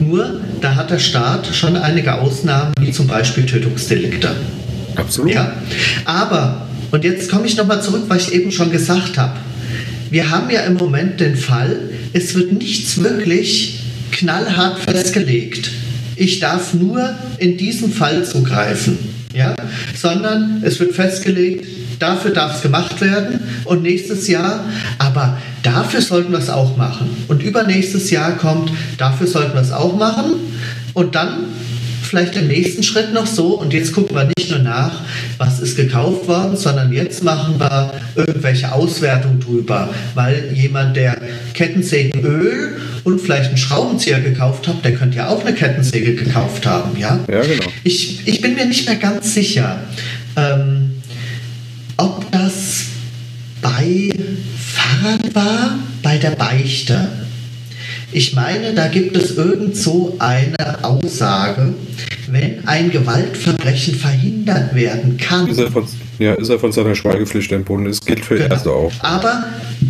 Nur, 0.00 0.40
da 0.60 0.74
hat 0.74 0.90
der 0.90 0.98
Staat 0.98 1.54
schon 1.54 1.76
einige 1.76 2.14
Ausnahmen, 2.14 2.72
wie 2.80 2.90
zum 2.90 3.06
Beispiel 3.06 3.46
Tötungsdelikte. 3.46 4.34
Absolut. 4.96 5.34
Ja. 5.34 5.54
Aber, 6.04 6.66
und 6.90 7.04
jetzt 7.04 7.30
komme 7.30 7.46
ich 7.46 7.56
nochmal 7.56 7.80
zurück, 7.80 8.04
was 8.08 8.28
ich 8.28 8.34
eben 8.34 8.50
schon 8.50 8.72
gesagt 8.72 9.18
habe. 9.18 9.36
Wir 10.10 10.30
haben 10.30 10.50
ja 10.50 10.60
im 10.62 10.74
Moment 10.74 11.20
den 11.20 11.36
Fall, 11.36 11.78
es 12.12 12.34
wird 12.34 12.52
nichts 12.52 13.02
wirklich 13.02 13.83
knallhart 14.14 14.78
festgelegt. 14.78 15.70
Ich 16.16 16.40
darf 16.40 16.74
nur 16.74 17.14
in 17.38 17.56
diesem 17.56 17.92
Fall 17.92 18.24
zugreifen. 18.24 18.98
Ja? 19.34 19.54
Sondern 20.00 20.62
es 20.64 20.78
wird 20.78 20.94
festgelegt, 20.94 21.66
dafür 21.98 22.30
darf 22.30 22.56
es 22.56 22.62
gemacht 22.62 23.00
werden 23.00 23.40
und 23.64 23.82
nächstes 23.82 24.28
Jahr, 24.28 24.64
aber 24.98 25.38
dafür 25.62 26.00
sollten 26.00 26.32
wir 26.32 26.38
es 26.38 26.50
auch 26.50 26.76
machen. 26.76 27.10
Und 27.28 27.42
übernächstes 27.42 28.10
Jahr 28.10 28.36
kommt, 28.36 28.70
dafür 28.96 29.26
sollten 29.26 29.54
wir 29.54 29.60
es 29.60 29.72
auch 29.72 29.96
machen. 29.96 30.34
Und 30.92 31.16
dann 31.16 31.46
vielleicht 32.14 32.36
im 32.36 32.46
nächsten 32.46 32.84
Schritt 32.84 33.12
noch 33.12 33.26
so 33.26 33.58
und 33.58 33.72
jetzt 33.72 33.92
gucken 33.92 34.14
wir 34.14 34.30
nicht 34.38 34.48
nur 34.48 34.60
nach, 34.60 35.00
was 35.36 35.58
ist 35.58 35.76
gekauft 35.76 36.28
worden, 36.28 36.56
sondern 36.56 36.92
jetzt 36.92 37.24
machen 37.24 37.58
wir 37.58 37.92
irgendwelche 38.14 38.70
Auswertungen 38.70 39.40
drüber, 39.40 39.92
weil 40.14 40.52
jemand, 40.54 40.96
der 40.96 41.20
Kettensägenöl 41.54 42.76
und 43.02 43.20
vielleicht 43.20 43.48
einen 43.48 43.56
Schraubenzieher 43.56 44.20
gekauft 44.20 44.68
hat, 44.68 44.84
der 44.84 44.94
könnte 44.94 45.16
ja 45.16 45.28
auch 45.28 45.44
eine 45.44 45.56
Kettensäge 45.56 46.14
gekauft 46.14 46.64
haben, 46.66 46.96
ja? 46.96 47.18
Ja, 47.28 47.40
genau. 47.40 47.64
Ich, 47.82 48.28
ich 48.28 48.40
bin 48.40 48.54
mir 48.54 48.66
nicht 48.66 48.86
mehr 48.86 48.96
ganz 48.96 49.34
sicher, 49.34 49.80
ähm, 50.36 51.02
ob 51.96 52.30
das 52.30 52.84
bei 53.60 54.10
Fahrrad 54.56 55.34
war, 55.34 55.78
bei 56.00 56.18
der 56.18 56.30
Beichte 56.30 57.08
ich 58.14 58.32
meine, 58.32 58.72
da 58.74 58.86
gibt 58.86 59.16
es 59.16 59.36
irgend 59.36 59.76
so 59.76 60.14
eine 60.20 60.84
Aussage, 60.84 61.74
wenn 62.30 62.66
ein 62.66 62.90
Gewaltverbrechen 62.92 63.96
verhindert 63.96 64.72
werden 64.74 65.16
kann. 65.16 65.48
Ist 65.48 65.58
er 65.58 65.72
von, 65.72 65.84
ja, 66.20 66.34
ist 66.34 66.48
er 66.48 66.60
von 66.60 66.70
seiner 66.70 66.94
Schweigepflicht 66.94 67.50
entbunden. 67.50 67.88
Das 67.88 68.00
gilt 68.00 68.24
für 68.24 68.36
genau. 68.36 68.54
Erste 68.54 68.70
auch. 68.70 68.92
Aber 69.00 69.44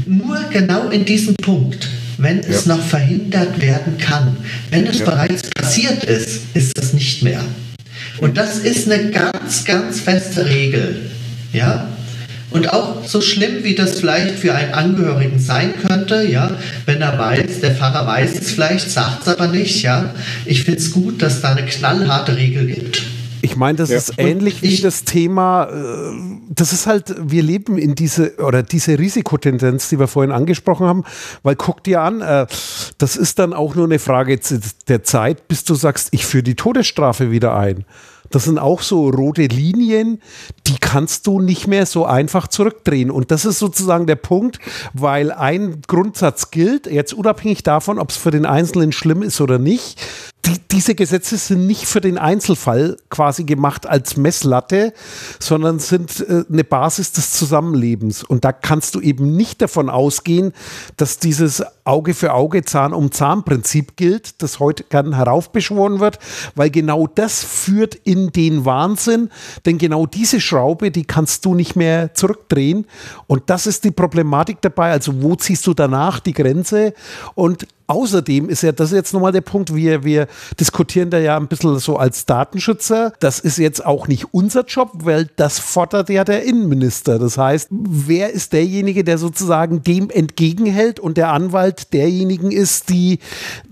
nur 0.06 0.38
genau 0.50 0.88
in 0.88 1.04
diesem 1.04 1.34
Punkt, 1.36 1.86
wenn 2.16 2.38
es 2.38 2.64
ja. 2.64 2.76
noch 2.76 2.82
verhindert 2.82 3.60
werden 3.60 3.98
kann. 3.98 4.38
Wenn 4.70 4.86
es 4.86 5.00
ja. 5.00 5.04
bereits 5.04 5.50
passiert 5.50 6.04
ist, 6.04 6.40
ist 6.54 6.78
es 6.78 6.94
nicht 6.94 7.22
mehr. 7.22 7.44
Und 8.18 8.38
das 8.38 8.58
ist 8.58 8.90
eine 8.90 9.10
ganz, 9.10 9.66
ganz 9.66 10.00
feste 10.00 10.46
Regel. 10.46 11.10
Ja? 11.52 11.88
Und 12.54 12.72
auch 12.72 13.04
so 13.04 13.20
schlimm, 13.20 13.64
wie 13.64 13.74
das 13.74 13.98
vielleicht 13.98 14.38
für 14.38 14.54
einen 14.54 14.74
Angehörigen 14.74 15.40
sein 15.40 15.74
könnte, 15.88 16.22
ja, 16.22 16.52
wenn 16.86 17.02
er 17.02 17.18
weiß, 17.18 17.58
der 17.60 17.74
Pfarrer 17.74 18.06
weiß 18.06 18.40
es 18.40 18.52
vielleicht, 18.52 18.88
sagt 18.88 19.22
es 19.22 19.28
aber 19.28 19.48
nicht, 19.48 19.82
ja. 19.82 20.14
Ich 20.44 20.62
finde 20.62 20.78
es 20.78 20.92
gut, 20.92 21.20
dass 21.20 21.40
da 21.40 21.50
eine 21.50 21.66
knallharte 21.66 22.36
Regel 22.36 22.66
gibt. 22.66 23.02
Ich 23.42 23.56
meine, 23.56 23.76
das 23.76 23.90
ja. 23.90 23.96
ist 23.96 24.14
ähnlich 24.18 24.62
wie 24.62 24.80
das 24.80 25.02
Thema, 25.02 25.64
äh, 25.64 26.16
das 26.48 26.72
ist 26.72 26.86
halt, 26.86 27.16
wir 27.20 27.42
leben 27.42 27.76
in 27.76 27.96
diese, 27.96 28.36
oder 28.36 28.62
diese 28.62 29.00
Risikotendenz, 29.00 29.88
die 29.88 29.98
wir 29.98 30.06
vorhin 30.06 30.30
angesprochen 30.30 30.86
haben, 30.86 31.02
weil 31.42 31.56
guck 31.56 31.82
dir 31.82 32.02
an, 32.02 32.20
äh, 32.20 32.46
das 32.98 33.16
ist 33.16 33.40
dann 33.40 33.52
auch 33.52 33.74
nur 33.74 33.86
eine 33.86 33.98
Frage 33.98 34.38
der 34.86 35.02
Zeit, 35.02 35.48
bis 35.48 35.64
du 35.64 35.74
sagst, 35.74 36.10
ich 36.12 36.24
führe 36.24 36.44
die 36.44 36.54
Todesstrafe 36.54 37.32
wieder 37.32 37.56
ein. 37.56 37.84
Das 38.34 38.44
sind 38.44 38.58
auch 38.58 38.82
so 38.82 39.08
rote 39.10 39.46
Linien, 39.46 40.20
die 40.66 40.76
kannst 40.80 41.28
du 41.28 41.40
nicht 41.40 41.68
mehr 41.68 41.86
so 41.86 42.04
einfach 42.04 42.48
zurückdrehen. 42.48 43.10
Und 43.10 43.30
das 43.30 43.44
ist 43.44 43.60
sozusagen 43.60 44.06
der 44.06 44.16
Punkt, 44.16 44.58
weil 44.92 45.30
ein 45.30 45.82
Grundsatz 45.86 46.50
gilt, 46.50 46.88
jetzt 46.88 47.14
unabhängig 47.14 47.62
davon, 47.62 47.98
ob 47.98 48.10
es 48.10 48.16
für 48.16 48.32
den 48.32 48.44
Einzelnen 48.44 48.90
schlimm 48.90 49.22
ist 49.22 49.40
oder 49.40 49.58
nicht 49.58 50.00
die, 50.46 50.60
diese 50.70 50.94
Gesetze 50.94 51.36
sind 51.36 51.66
nicht 51.66 51.86
für 51.86 52.00
den 52.00 52.18
Einzelfall 52.18 52.96
quasi 53.08 53.44
gemacht 53.44 53.86
als 53.86 54.16
Messlatte, 54.16 54.92
sondern 55.40 55.78
sind 55.78 56.20
äh, 56.20 56.44
eine 56.50 56.64
Basis 56.64 57.12
des 57.12 57.32
Zusammenlebens. 57.32 58.22
Und 58.22 58.44
da 58.44 58.52
kannst 58.52 58.94
du 58.94 59.00
eben 59.00 59.36
nicht 59.36 59.62
davon 59.62 59.88
ausgehen, 59.88 60.52
dass 60.96 61.18
dieses 61.18 61.62
Auge 61.84 62.14
für 62.14 62.32
Auge, 62.34 62.64
Zahn 62.64 62.92
um 62.92 63.12
Zahn 63.12 63.44
Prinzip 63.44 63.96
gilt, 63.96 64.42
das 64.42 64.60
heute 64.60 64.84
gern 64.84 65.14
heraufbeschworen 65.14 66.00
wird, 66.00 66.18
weil 66.54 66.70
genau 66.70 67.06
das 67.06 67.42
führt 67.42 67.94
in 67.94 68.30
den 68.30 68.64
Wahnsinn, 68.64 69.30
denn 69.66 69.78
genau 69.78 70.06
diese 70.06 70.40
Schraube, 70.40 70.90
die 70.90 71.04
kannst 71.04 71.44
du 71.44 71.54
nicht 71.54 71.76
mehr 71.76 72.14
zurückdrehen. 72.14 72.86
Und 73.26 73.50
das 73.50 73.66
ist 73.66 73.84
die 73.84 73.90
Problematik 73.90 74.58
dabei. 74.60 74.92
Also 74.92 75.22
wo 75.22 75.36
ziehst 75.36 75.66
du 75.66 75.74
danach 75.74 76.20
die 76.20 76.32
Grenze? 76.32 76.94
Und 77.34 77.66
Außerdem 77.86 78.48
ist 78.48 78.62
ja 78.62 78.72
das 78.72 78.92
jetzt 78.92 79.12
nochmal 79.12 79.32
der 79.32 79.42
Punkt, 79.42 79.74
wir, 79.74 80.04
wir 80.04 80.26
diskutieren 80.58 81.10
da 81.10 81.18
ja 81.18 81.36
ein 81.36 81.48
bisschen 81.48 81.78
so 81.78 81.96
als 81.98 82.24
Datenschützer. 82.24 83.12
Das 83.20 83.40
ist 83.40 83.58
jetzt 83.58 83.84
auch 83.84 84.08
nicht 84.08 84.32
unser 84.32 84.64
Job, 84.64 84.90
weil 84.94 85.28
das 85.36 85.58
fordert 85.58 86.08
ja 86.08 86.24
der 86.24 86.44
Innenminister. 86.44 87.18
Das 87.18 87.36
heißt, 87.36 87.68
wer 87.70 88.32
ist 88.32 88.54
derjenige, 88.54 89.04
der 89.04 89.18
sozusagen 89.18 89.82
dem 89.82 90.08
entgegenhält 90.08 90.98
und 90.98 91.18
der 91.18 91.30
Anwalt 91.32 91.92
derjenigen 91.92 92.50
ist, 92.50 92.88
die 92.88 93.18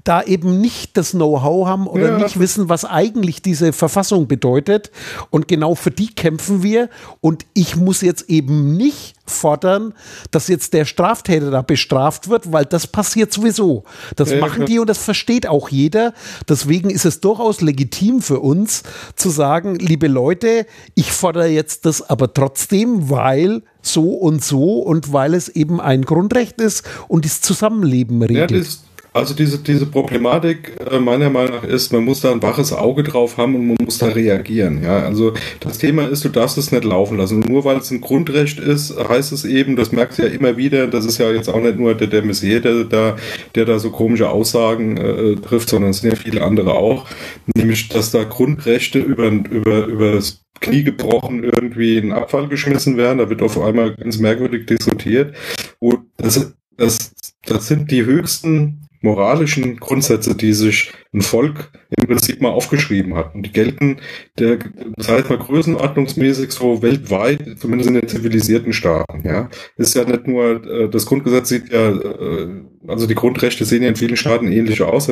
da 0.05 0.23
eben 0.23 0.61
nicht 0.61 0.97
das 0.97 1.13
Know-how 1.13 1.67
haben 1.67 1.87
oder 1.87 2.11
ja. 2.11 2.19
nicht 2.19 2.39
wissen, 2.39 2.69
was 2.69 2.85
eigentlich 2.85 3.41
diese 3.41 3.73
Verfassung 3.73 4.27
bedeutet. 4.27 4.91
Und 5.31 5.49
genau 5.49 5.75
für 5.75 5.91
die 5.91 6.09
kämpfen 6.15 6.63
wir. 6.63 6.91
Und 7.21 7.47
ich 7.55 7.77
muss 7.77 8.03
jetzt 8.03 8.29
eben 8.29 8.77
nicht 8.77 9.15
fordern, 9.25 9.95
dass 10.31 10.49
jetzt 10.49 10.73
der 10.73 10.85
Straftäter 10.85 11.51
da 11.51 11.63
bestraft 11.63 12.29
wird, 12.29 12.53
weil 12.53 12.65
das 12.65 12.87
passiert 12.87 13.33
sowieso. 13.33 13.85
Das 14.17 14.33
ja, 14.33 14.39
machen 14.39 14.67
die 14.67 14.79
und 14.79 14.89
das 14.89 14.99
versteht 14.99 15.47
auch 15.47 15.69
jeder. 15.69 16.13
Deswegen 16.49 16.91
ist 16.91 17.05
es 17.05 17.21
durchaus 17.21 17.61
legitim 17.61 18.21
für 18.23 18.41
uns 18.41 18.83
zu 19.15 19.31
sagen, 19.31 19.77
liebe 19.77 20.09
Leute, 20.09 20.67
ich 20.95 21.13
fordere 21.13 21.49
jetzt 21.49 21.87
das 21.87 22.03
aber 22.03 22.35
trotzdem, 22.35 23.11
weil 23.11 23.63
so 23.81 24.15
und 24.15 24.45
so 24.45 24.81
und 24.81 25.13
weil 25.13 25.35
es 25.35 25.49
eben 25.49 25.81
ein 25.81 26.03
Grundrecht 26.03 26.61
ist 26.61 26.85
und 27.09 27.25
das 27.25 27.41
Zusammenleben 27.41 28.23
regelt. 28.23 28.51
Ja, 28.51 28.59
das 28.59 28.85
also 29.15 29.35
diese, 29.35 29.59
diese 29.59 29.87
Problematik 29.87 30.73
äh, 30.91 30.99
meiner 30.99 31.29
Meinung 31.29 31.57
nach 31.57 31.65
ist, 31.65 31.93
man 31.93 32.05
muss 32.05 32.21
da 32.21 32.33
ein 32.33 32.43
waches 32.43 32.73
Auge 32.73 33.03
drauf 33.03 33.37
haben 33.37 33.55
und 33.55 33.67
man 33.67 33.77
muss 33.85 33.99
da 33.99 34.07
reagieren. 34.07 34.83
Ja, 34.83 35.01
also 35.01 35.35
das 35.61 35.79
Thema 35.79 36.09
ist, 36.09 36.25
du 36.25 36.31
darfst 36.31 36.57
es 36.57 36.73
nicht 36.73 36.85
laufen 36.85 37.19
lassen. 37.19 37.41
Nur 37.41 37.65
weil 37.65 37.77
es 37.77 37.91
ein 37.91 38.01
Grundrecht 38.01 38.59
ist, 38.59 38.97
heißt 38.97 39.33
es 39.33 39.45
eben, 39.45 39.77
das 39.77 39.93
merkst 39.93 40.19
du 40.19 40.23
ja 40.23 40.29
immer 40.29 40.57
wieder, 40.57 40.87
das 40.87 41.05
ist 41.05 41.19
ja 41.19 41.31
jetzt 41.31 41.49
auch 41.49 41.61
nicht 41.61 41.79
nur 41.79 41.95
der, 41.95 42.07
der 42.07 42.23
Messier, 42.23 42.61
der 42.61 42.85
da, 42.85 43.17
der 43.55 43.67
da 43.67 43.79
so 43.79 43.91
komische 43.91 44.31
Aussagen 44.31 44.97
äh, 44.97 45.37
trifft, 45.37 45.69
sondern 45.69 45.91
es 45.91 45.99
sind 45.99 46.11
ja 46.11 46.17
viele 46.17 46.43
andere 46.43 46.73
auch. 46.73 47.07
Nämlich, 47.55 47.89
dass 47.91 48.13
da 48.13 48.25
Grundrechte 48.25 48.99
über, 48.99 49.29
über, 49.29 49.87
über 49.87 50.13
das 50.13 50.43
Knie 50.61 50.85
gebrochen 50.85 51.45
irgendwie 51.45 51.99
in 51.99 52.13
Abfall 52.13 52.49
geschmissen 52.49 52.97
werden. 52.97 53.19
Da 53.19 53.29
wird 53.29 53.43
auf 53.43 53.61
einmal 53.61 53.95
ganz 53.95 54.19
merkwürdig 54.19 54.67
diskutiert. 54.67 55.35
Und 55.81 56.01
das, 56.17 56.55
das, 56.79 57.13
das 57.45 57.69
sind 57.69 57.91
die 57.91 58.07
höchsten 58.07 58.87
moralischen 59.03 59.79
Grundsätze, 59.79 60.35
die 60.35 60.53
sich 60.53 60.93
ein 61.13 61.21
Volk 61.21 61.71
im 61.91 62.07
Prinzip 62.07 62.41
mal 62.41 62.51
aufgeschrieben 62.51 63.15
hat. 63.15 63.35
Und 63.35 63.45
die 63.45 63.53
gelten, 63.53 63.99
der, 64.39 64.59
das 64.97 65.09
heißt 65.09 65.29
mal 65.29 65.39
größenordnungsmäßig 65.39 66.53
so 66.53 66.83
weltweit, 66.83 67.59
zumindest 67.59 67.91
in 67.91 67.95
den 67.95 68.09
zivilisierten 68.09 68.73
Staaten. 68.73 69.23
Ja, 69.27 69.51
ist 69.77 69.95
ja 69.95 70.05
nicht 70.05 70.27
nur 70.27 70.65
äh, 70.65 70.89
das 70.89 71.07
Grundgesetz 71.07 71.49
sieht 71.49 71.71
ja, 71.71 71.91
äh, 71.91 72.63
also 72.87 73.07
die 73.07 73.15
Grundrechte 73.15 73.65
sehen 73.65 73.83
ja 73.83 73.89
in 73.89 73.97
vielen 73.97 74.17
Staaten 74.17 74.51
ähnlich 74.51 74.81
aus. 74.83 75.11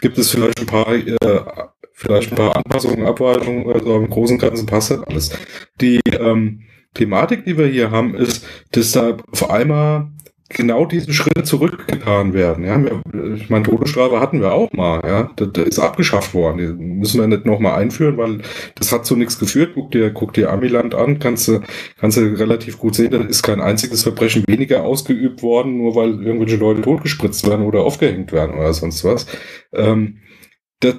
Gibt 0.00 0.18
es 0.18 0.30
vielleicht 0.30 0.60
ein 0.60 0.66
paar 0.66 0.94
äh, 0.94 1.40
vielleicht 2.00 2.32
ein 2.32 2.36
paar 2.36 2.56
Anpassungen, 2.56 3.06
Abweichungen 3.06 3.66
oder 3.66 3.80
so, 3.80 3.94
aber 3.94 4.04
im 4.04 4.10
Großen 4.10 4.36
und 4.36 4.40
Ganzen 4.40 4.66
passt 4.66 4.90
das 4.90 5.02
alles. 5.02 5.30
Die 5.80 6.00
ähm, 6.06 6.62
Thematik, 6.94 7.44
die 7.44 7.56
wir 7.58 7.66
hier 7.66 7.90
haben, 7.90 8.14
ist, 8.14 8.46
dass 8.72 8.92
da 8.92 9.16
auf 9.30 9.50
einmal 9.50 10.08
genau 10.50 10.84
diese 10.84 11.12
Schritte 11.12 11.44
zurückgetan 11.44 12.34
werden. 12.34 12.64
Ja, 12.64 12.78
ich 13.34 13.48
meine, 13.48 13.64
Todesstrafe 13.64 14.20
hatten 14.20 14.40
wir 14.40 14.52
auch 14.52 14.70
mal. 14.72 15.00
Ja, 15.06 15.30
das, 15.36 15.48
das 15.52 15.66
ist 15.66 15.78
abgeschafft 15.78 16.34
worden. 16.34 16.58
Die 16.58 16.84
müssen 16.84 17.20
wir 17.20 17.28
nicht 17.28 17.46
nochmal 17.46 17.80
einführen, 17.80 18.16
weil 18.16 18.40
das 18.74 18.92
hat 18.92 19.06
zu 19.06 19.16
nichts 19.16 19.38
geführt. 19.38 19.72
Guck 19.74 19.92
dir, 19.92 20.10
guck 20.10 20.34
dir 20.34 20.50
Amiland 20.50 20.94
an, 20.94 21.18
kannst 21.20 21.48
du, 21.48 21.60
kannst 21.98 22.18
du 22.18 22.22
relativ 22.38 22.78
gut 22.78 22.96
sehen, 22.96 23.12
da 23.12 23.18
ist 23.18 23.42
kein 23.42 23.60
einziges 23.60 24.02
Verbrechen 24.02 24.44
weniger 24.46 24.82
ausgeübt 24.82 25.42
worden, 25.42 25.78
nur 25.78 25.94
weil 25.94 26.22
irgendwelche 26.22 26.56
Leute 26.56 26.82
totgespritzt 26.82 27.48
werden 27.48 27.64
oder 27.64 27.80
aufgehängt 27.80 28.32
werden 28.32 28.56
oder 28.56 28.74
sonst 28.74 29.04
was. 29.04 29.26
Ähm, 29.72 30.18
das, 30.80 30.96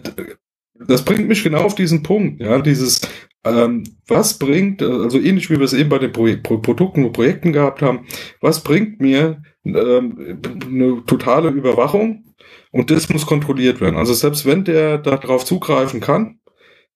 das 0.88 1.04
bringt 1.04 1.28
mich 1.28 1.44
genau 1.44 1.62
auf 1.62 1.76
diesen 1.76 2.04
Punkt, 2.04 2.42
ja, 2.42 2.60
dieses, 2.60 3.02
ähm, 3.44 3.84
was 4.08 4.38
bringt, 4.38 4.82
also 4.82 5.20
ähnlich 5.20 5.50
wie 5.50 5.58
wir 5.58 5.66
es 5.66 5.74
eben 5.74 5.90
bei 5.90 6.00
den 6.00 6.12
Pro 6.12 6.28
Pro 6.44 6.58
Produkten 6.60 7.06
und 7.06 7.14
Projekten 7.14 7.54
gehabt 7.54 7.82
haben, 7.82 8.06
was 8.40 8.62
bringt 8.64 9.00
mir 9.00 9.42
ähm, 9.66 10.40
eine 10.66 11.04
totale 11.06 11.50
Überwachung 11.50 12.24
und 12.72 12.92
das 12.92 13.10
muss 13.10 13.26
kontrolliert 13.26 13.82
werden. 13.82 13.98
Also 13.98 14.14
selbst 14.14 14.46
wenn 14.46 14.64
der 14.64 14.98
darauf 14.98 15.46
zugreifen 15.46 16.00
kann, 16.00 16.40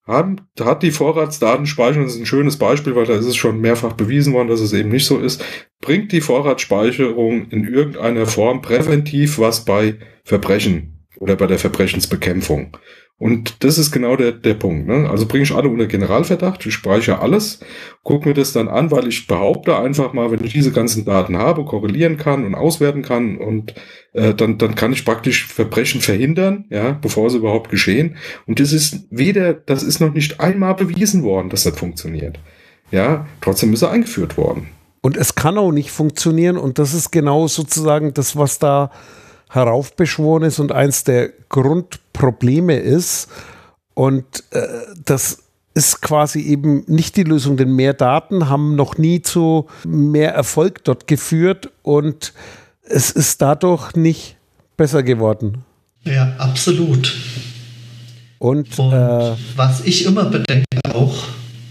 haben, 0.05 0.41
hat 0.59 0.83
die 0.83 0.91
Vorratsdatenspeicherung, 0.91 2.03
das 2.03 2.13
ist 2.13 2.21
ein 2.21 2.27
schönes 2.27 2.57
Beispiel, 2.57 2.95
weil 2.95 3.07
da 3.07 3.15
ist 3.15 3.25
es 3.25 3.35
schon 3.35 3.59
mehrfach 3.59 3.93
bewiesen 3.93 4.33
worden, 4.33 4.49
dass 4.49 4.59
es 4.59 4.73
eben 4.73 4.89
nicht 4.89 5.07
so 5.07 5.17
ist, 5.17 5.43
bringt 5.81 6.11
die 6.11 6.21
Vorratsspeicherung 6.21 7.49
in 7.49 7.67
irgendeiner 7.67 8.27
Form 8.27 8.61
präventiv 8.61 9.39
was 9.39 9.65
bei 9.65 9.95
Verbrechen 10.23 11.07
oder 11.17 11.35
bei 11.35 11.47
der 11.47 11.57
Verbrechensbekämpfung. 11.57 12.77
Und 13.17 13.63
das 13.63 13.77
ist 13.77 13.91
genau 13.91 14.17
der, 14.17 14.33
der 14.33 14.55
Punkt. 14.55 14.87
Ne? 14.87 15.09
Also 15.09 15.25
bringe 15.25 15.45
ich 15.45 15.55
alle 15.55 15.69
unter 15.69 15.85
Generalverdacht, 15.85 16.65
ich 16.65 16.73
speichere 16.73 17.19
alles, 17.19 17.61
gucke 18.03 18.27
mir 18.27 18.33
das 18.33 18.51
dann 18.51 18.67
an, 18.67 18.91
weil 18.91 19.07
ich 19.07 19.25
behaupte 19.25 19.77
einfach 19.77 20.11
mal, 20.11 20.31
wenn 20.31 20.43
ich 20.43 20.51
diese 20.51 20.73
ganzen 20.73 21.05
Daten 21.05 21.37
habe, 21.37 21.63
korrelieren 21.63 22.17
kann 22.17 22.45
und 22.45 22.55
auswerten 22.55 23.03
kann 23.03 23.37
und 23.37 23.73
äh, 24.11 24.33
dann, 24.33 24.57
dann 24.57 24.75
kann 24.75 24.91
ich 24.91 25.05
praktisch 25.05 25.47
Verbrechen 25.47 26.01
verhindern, 26.01 26.65
ja, 26.69 26.91
bevor 26.91 27.29
sie 27.29 27.37
überhaupt 27.37 27.69
geschehen. 27.69 28.17
Und 28.47 28.59
das 28.59 28.73
ist 28.73 29.07
weder, 29.11 29.53
das 29.53 29.81
ist 29.81 30.01
noch 30.01 30.13
nicht 30.13 30.41
einmal 30.41 30.75
bewiesen 30.75 31.23
worden, 31.23 31.49
dass 31.49 31.63
das 31.63 31.79
funktioniert. 31.79 32.37
Ja, 32.91 33.27
trotzdem 33.39 33.71
ist 33.71 33.81
er 33.81 33.91
eingeführt 33.91 34.35
worden. 34.35 34.67
Und 34.99 35.15
es 35.15 35.35
kann 35.35 35.57
auch 35.57 35.71
nicht 35.71 35.91
funktionieren 35.91 36.57
und 36.57 36.79
das 36.79 36.93
ist 36.93 37.11
genau 37.11 37.47
sozusagen 37.47 38.13
das, 38.13 38.35
was 38.35 38.59
da 38.59 38.91
heraufbeschworen 39.49 40.43
ist 40.43 40.59
und 40.59 40.73
eins 40.73 41.05
der 41.05 41.29
Grundprobleme 42.15 42.75
ist. 42.75 43.27
Und 43.93 44.43
äh, 44.51 44.61
das 45.05 45.39
ist 45.73 46.01
quasi 46.01 46.39
eben 46.41 46.83
nicht 46.87 47.17
die 47.17 47.23
Lösung, 47.23 47.57
denn 47.57 47.75
mehr 47.75 47.93
Daten 47.93 48.49
haben 48.49 48.75
noch 48.75 48.97
nie 48.97 49.21
zu 49.21 49.67
mehr 49.85 50.33
Erfolg 50.33 50.83
dort 50.83 51.07
geführt 51.07 51.69
und 51.83 52.33
es 52.81 53.11
ist 53.11 53.41
dadurch 53.41 53.93
nicht 53.95 54.37
besser 54.77 55.03
geworden. 55.03 55.63
Ja, 56.03 56.33
absolut. 56.37 57.13
Und, 58.39 58.77
und 58.79 58.93
äh, 58.93 59.31
was 59.55 59.81
ich 59.85 60.05
immer 60.05 60.25
bedenke 60.25 60.65
auch, 60.93 61.15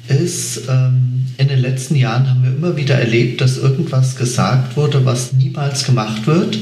ist, 0.09 0.69
ähm, 0.69 1.27
in 1.39 1.49
den 1.49 1.61
letzten 1.61 1.97
Jahren 1.97 2.29
haben 2.29 2.43
wir 2.43 2.51
immer 2.51 2.77
wieder 2.77 2.97
erlebt, 2.97 3.41
dass 3.41 3.57
irgendwas 3.57 4.17
gesagt 4.17 4.77
wurde, 4.77 5.05
was 5.07 5.33
niemals 5.33 5.85
gemacht 5.85 6.27
wird 6.27 6.59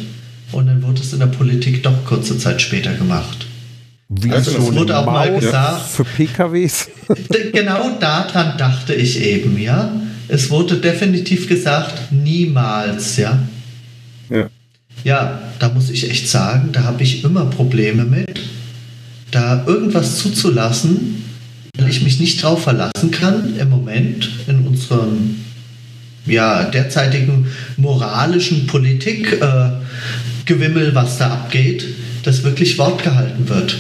und 0.53 0.67
dann 0.67 0.83
wurde 0.83 1.01
es 1.01 1.13
in 1.13 1.19
der 1.19 1.27
Politik 1.27 1.83
doch 1.83 2.05
kurze 2.05 2.39
Zeit 2.39 2.61
später 2.63 2.93
gemacht. 2.95 3.47
Wie 4.21 4.31
also 4.31 4.51
es 4.51 4.73
wurde 4.73 4.99
auch 4.99 5.07
Maut 5.07 5.15
mal 5.15 5.41
gesagt. 5.41 5.89
Für 5.89 6.05
PKWs? 6.05 6.89
genau 7.53 7.97
daran 7.99 8.59
dachte 8.59 8.95
ich 8.95 9.21
eben, 9.23 9.59
ja. 9.59 9.93
Es 10.29 10.51
wurde 10.51 10.77
definitiv 10.77 11.49
gesagt, 11.49 12.13
niemals, 12.13 13.17
ja. 13.17 13.39
Ja. 14.31 14.49
Ja, 15.05 15.41
da 15.59 15.69
muss 15.71 15.91
ich 15.91 16.09
echt 16.11 16.29
sagen, 16.29 16.71
da 16.73 16.85
habe 16.85 17.03
ich 17.03 17.25
immer 17.25 17.47
Probleme 17.47 18.05
mit, 18.05 18.41
da 19.31 19.65
irgendwas 19.67 20.19
zuzulassen, 20.19 21.25
weil 21.77 21.89
ich 21.89 22.03
mich 22.03 22.21
nicht 22.21 22.43
drauf 22.43 22.63
verlassen 22.63 23.11
kann 23.11 23.57
im 23.59 23.71
Moment 23.71 24.29
in 24.47 24.67
unserem 24.67 25.37
ja, 26.27 26.65
derzeitigen 26.65 27.47
moralischen 27.77 28.67
Politik. 28.67 29.41
Äh, 29.41 29.71
was 30.95 31.19
da 31.19 31.31
abgeht, 31.33 31.87
das 32.25 32.43
wirklich 32.43 32.77
Wort 32.79 33.03
gehalten 33.03 33.49
wird. 33.49 33.79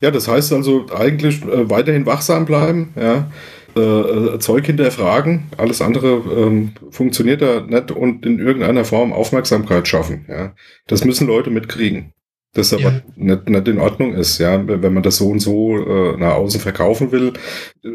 Ja, 0.00 0.10
das 0.10 0.28
heißt 0.28 0.52
also 0.52 0.86
eigentlich 0.94 1.42
äh, 1.42 1.68
weiterhin 1.68 2.06
wachsam 2.06 2.44
bleiben, 2.44 2.94
ja. 2.96 3.30
Äh, 3.76 3.80
äh, 3.80 4.38
Zeug 4.38 4.64
hinterfragen, 4.66 5.44
alles 5.56 5.82
andere 5.82 6.22
ähm, 6.34 6.72
funktioniert 6.90 7.42
da 7.42 7.60
nicht 7.60 7.90
und 7.90 8.24
in 8.24 8.38
irgendeiner 8.38 8.84
Form 8.84 9.12
Aufmerksamkeit 9.12 9.86
schaffen. 9.86 10.24
Ja. 10.28 10.54
Das 10.86 11.04
müssen 11.04 11.26
Leute 11.26 11.50
mitkriegen 11.50 12.14
das 12.54 12.72
aber 12.72 12.82
ja. 12.82 13.02
nicht, 13.16 13.48
nicht 13.48 13.68
in 13.68 13.78
Ordnung 13.78 14.14
ist, 14.14 14.38
ja, 14.38 14.66
wenn 14.66 14.92
man 14.92 15.02
das 15.02 15.16
so 15.16 15.28
und 15.28 15.40
so 15.40 15.76
äh, 15.76 16.16
nach 16.16 16.34
außen 16.34 16.60
verkaufen 16.60 17.12
will. 17.12 17.34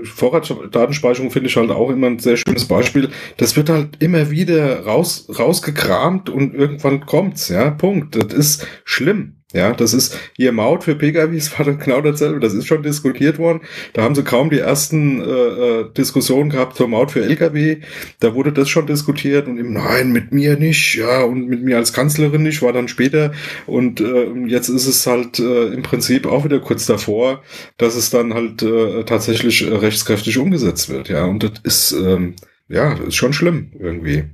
Vorratsdatenspeicherung 0.04 1.32
finde 1.32 1.50
ich 1.50 1.58
halt 1.58 1.72
auch 1.72 1.90
immer 1.90 2.08
ein 2.08 2.20
sehr 2.20 2.38
schönes 2.38 2.66
Beispiel. 2.66 3.10
Das 3.38 3.58
wird 3.58 3.70
halt 3.70 4.02
immer 4.02 4.30
wieder 4.30 4.86
raus, 4.86 5.28
rausgekramt 5.38 6.30
und 6.30 6.54
irgendwann 6.54 7.06
kommt's, 7.06 7.50
ja, 7.50 7.72
Punkt. 7.72 8.16
Das 8.16 8.34
ist 8.34 8.68
schlimm. 8.86 9.43
Ja, 9.54 9.74
das 9.74 9.94
ist 9.94 10.18
hier 10.36 10.52
Maut 10.52 10.84
für 10.84 10.96
PKWs 10.96 11.58
war 11.58 11.66
dann 11.66 11.78
genau 11.78 12.02
dasselbe. 12.02 12.40
Das 12.40 12.54
ist 12.54 12.66
schon 12.66 12.82
diskutiert 12.82 13.38
worden. 13.38 13.62
Da 13.94 14.02
haben 14.02 14.16
sie 14.16 14.24
kaum 14.24 14.50
die 14.50 14.60
ersten 14.60 15.22
äh, 15.22 15.26
äh 15.26 15.94
Diskussionen 15.96 16.50
gehabt 16.50 16.76
zur 16.76 16.88
Maut 16.88 17.12
für 17.12 17.24
LKW. 17.24 17.78
Da 18.20 18.34
wurde 18.34 18.52
das 18.52 18.70
schon 18.70 18.88
diskutiert 18.88 19.48
und 19.48 19.58
im 19.58 19.74
Nein, 19.74 20.12
mit 20.12 20.34
mir 20.34 20.58
nicht, 20.58 20.96
ja, 20.96 21.22
und 21.24 21.48
mit 21.48 21.64
mir 21.64 21.78
als 21.78 21.94
Kanzlerin 21.94 22.42
nicht, 22.42 22.62
war 22.64 22.74
dann 22.74 22.88
später. 22.88 23.32
Und 23.68 24.02
äh, 24.02 24.26
jetzt 24.48 24.70
ist 24.70 24.88
es 24.88 25.06
halt 25.06 25.40
äh, 25.40 25.68
im 25.68 25.84
Prinzip 25.84 26.26
auch 26.26 26.44
wieder 26.46 26.60
kurz 26.60 26.88
davor, 26.88 27.44
dass 27.78 27.96
es 27.96 28.10
dann 28.10 28.34
halt 28.34 28.64
äh, 28.64 29.04
tatsächlich 29.04 29.64
rechtskräftig 29.70 30.40
umgesetzt 30.40 30.90
wird. 30.90 31.10
Ja, 31.10 31.26
und 31.26 31.44
das 31.44 31.52
ist 31.64 31.92
ähm, 31.92 32.36
ja, 32.70 32.96
das 32.96 33.10
ist 33.10 33.16
schon 33.16 33.34
schlimm 33.34 33.72
irgendwie. 33.78 34.26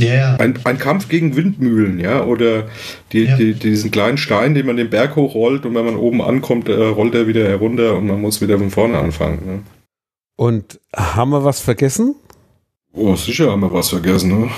Yeah. 0.00 0.36
Ein, 0.36 0.58
ein 0.64 0.78
Kampf 0.78 1.08
gegen 1.08 1.36
Windmühlen, 1.36 2.00
ja, 2.00 2.24
oder 2.24 2.68
die, 3.12 3.24
ja. 3.24 3.36
die, 3.36 3.54
diesen 3.54 3.90
kleinen 3.90 4.18
Stein, 4.18 4.54
den 4.54 4.66
man 4.66 4.76
den 4.76 4.90
Berg 4.90 5.16
hochrollt 5.16 5.66
und 5.66 5.74
wenn 5.74 5.84
man 5.84 5.96
oben 5.96 6.22
ankommt, 6.22 6.68
äh, 6.68 6.74
rollt 6.74 7.14
er 7.14 7.26
wieder 7.26 7.46
herunter 7.46 7.96
und 7.96 8.06
man 8.06 8.20
muss 8.20 8.40
wieder 8.40 8.58
von 8.58 8.70
vorne 8.70 8.98
anfangen. 8.98 9.38
Ne? 9.46 9.62
Und 10.36 10.80
haben 10.94 11.30
wir 11.30 11.44
was 11.44 11.60
vergessen? 11.60 12.14
Oh, 12.92 13.14
sicher 13.14 13.50
haben 13.50 13.60
wir 13.60 13.72
was 13.72 13.90
vergessen, 13.90 14.40
ne? 14.40 14.50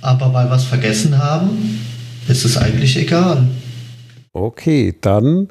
Aber 0.00 0.32
weil 0.32 0.46
wir 0.46 0.50
was 0.50 0.64
vergessen 0.64 1.18
haben, 1.18 1.80
ist 2.28 2.44
es 2.44 2.56
eigentlich 2.56 2.96
egal. 2.96 3.48
Okay, 4.32 4.94
dann 5.00 5.48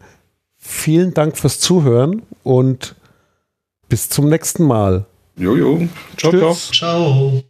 vielen 0.58 1.14
Dank 1.14 1.38
fürs 1.38 1.60
Zuhören 1.60 2.22
und 2.44 2.96
bis 3.90 4.10
zum 4.10 4.30
nächsten 4.30 4.66
Mal. 4.66 5.06
Jojo. 5.38 5.88
Ciao, 6.18 6.32
Tschüss. 6.32 6.72
ciao. 6.72 7.32
Ciao. 7.32 7.44